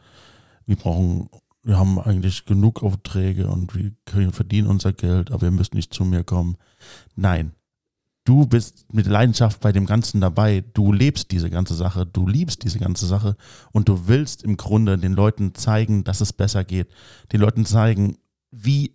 wir 0.66 0.78
brauchen, 0.78 1.30
wir 1.66 1.80
haben 1.80 2.00
eigentlich 2.00 2.46
genug 2.46 2.84
Aufträge 2.84 3.48
und 3.48 3.76
wir 3.76 3.92
können 4.06 4.32
verdienen 4.32 4.68
unser 4.68 4.94
Geld, 4.94 5.32
aber 5.32 5.48
ihr 5.48 5.52
müsst 5.52 5.74
nicht 5.74 5.94
zu 5.94 6.06
mir 6.06 6.24
kommen. 6.24 6.58
Nein, 7.16 7.54
du 8.24 8.46
bist 8.46 8.86
mit 8.94 9.08
Leidenschaft 9.08 9.62
bei 9.62 9.72
dem 9.72 9.88
Ganzen 9.88 10.22
dabei. 10.22 10.64
Du 10.74 10.94
lebst 10.94 11.32
diese 11.32 11.50
ganze 11.50 11.74
Sache, 11.74 12.06
du 12.06 12.28
liebst 12.28 12.64
diese 12.64 12.78
ganze 12.78 13.08
Sache 13.08 13.36
und 13.72 13.90
du 13.90 14.08
willst 14.08 14.44
im 14.44 14.58
Grunde 14.58 15.00
den 15.00 15.14
Leuten 15.14 15.56
zeigen, 15.56 16.04
dass 16.04 16.22
es 16.22 16.34
besser 16.34 16.64
geht. 16.64 16.88
Den 17.34 17.42
Leuten 17.42 17.66
zeigen, 17.66 18.20
wie 18.52 18.94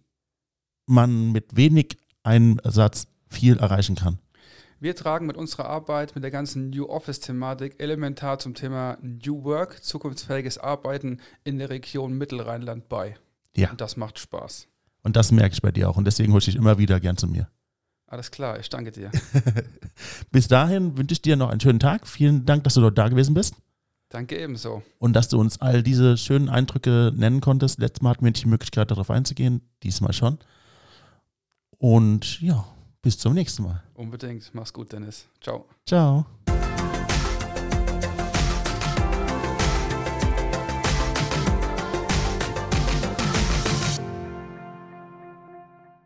man 0.87 1.33
mit 1.33 1.57
wenig 1.57 1.99
Einsatz 2.23 3.09
viel 3.27 3.57
erreichen 3.59 3.97
kann. 3.97 4.19
Wir 4.83 4.97
tragen 4.97 5.27
mit 5.27 5.37
unserer 5.37 5.67
Arbeit, 5.67 6.15
mit 6.15 6.25
der 6.25 6.31
ganzen 6.31 6.71
New 6.71 6.87
Office-Thematik 6.87 7.75
elementar 7.79 8.39
zum 8.39 8.55
Thema 8.55 8.97
New 9.03 9.45
Work, 9.45 9.85
zukunftsfähiges 9.85 10.57
Arbeiten 10.57 11.21
in 11.45 11.59
der 11.59 11.69
Region 11.69 12.15
Mittelrheinland 12.17 12.89
bei. 12.89 13.17
Ja. 13.55 13.71
Und 13.71 13.83
das 13.83 13.99
macht 13.99 14.19
Spaß. 14.19 14.69
Und 15.03 15.17
das 15.17 15.33
merke 15.33 15.53
ich 15.53 15.61
bei 15.61 15.71
dir 15.71 15.91
auch. 15.91 15.99
Und 15.99 16.07
deswegen 16.07 16.33
hole 16.33 16.39
ich 16.39 16.47
dich 16.47 16.57
immer 16.57 16.79
wieder 16.79 16.99
gern 16.99 17.19
zu 17.19 17.29
mir. 17.29 17.51
Alles 18.07 18.31
klar, 18.31 18.59
ich 18.59 18.71
danke 18.71 18.91
dir. 18.91 19.11
Bis 20.33 20.49
dahin 20.49 20.97
wünsche 20.97 21.13
ich 21.13 21.21
dir 21.21 21.37
noch 21.37 21.51
einen 21.51 21.61
schönen 21.61 21.79
Tag. 21.79 22.09
Vielen 22.09 22.47
Dank, 22.47 22.65
dass 22.65 22.73
du 22.73 22.81
dort 22.81 22.97
da 22.97 23.09
gewesen 23.09 23.35
bist. 23.35 23.57
Danke 24.09 24.39
ebenso. 24.39 24.83
Und 24.99 25.13
dass 25.13 25.29
du 25.29 25.39
uns 25.39 25.61
all 25.61 25.83
diese 25.83 26.17
schönen 26.17 26.49
Eindrücke 26.49 27.13
nennen 27.15 27.43
konntest. 27.43 27.79
Letztes 27.79 28.01
Mal 28.01 28.11
hatten 28.13 28.25
wir 28.25 28.31
nicht 28.31 28.45
die 28.45 28.49
Möglichkeit, 28.49 28.91
darauf 28.91 29.11
einzugehen. 29.11 29.61
Diesmal 29.83 30.15
schon. 30.15 30.39
Und 31.77 32.41
ja, 32.41 32.67
bis 33.03 33.19
zum 33.19 33.35
nächsten 33.35 33.65
Mal. 33.65 33.83
Unbedingt. 34.01 34.55
Mach's 34.55 34.73
gut, 34.73 34.93
Dennis. 34.93 35.27
Ciao. 35.43 35.67
Ciao. 35.85 36.25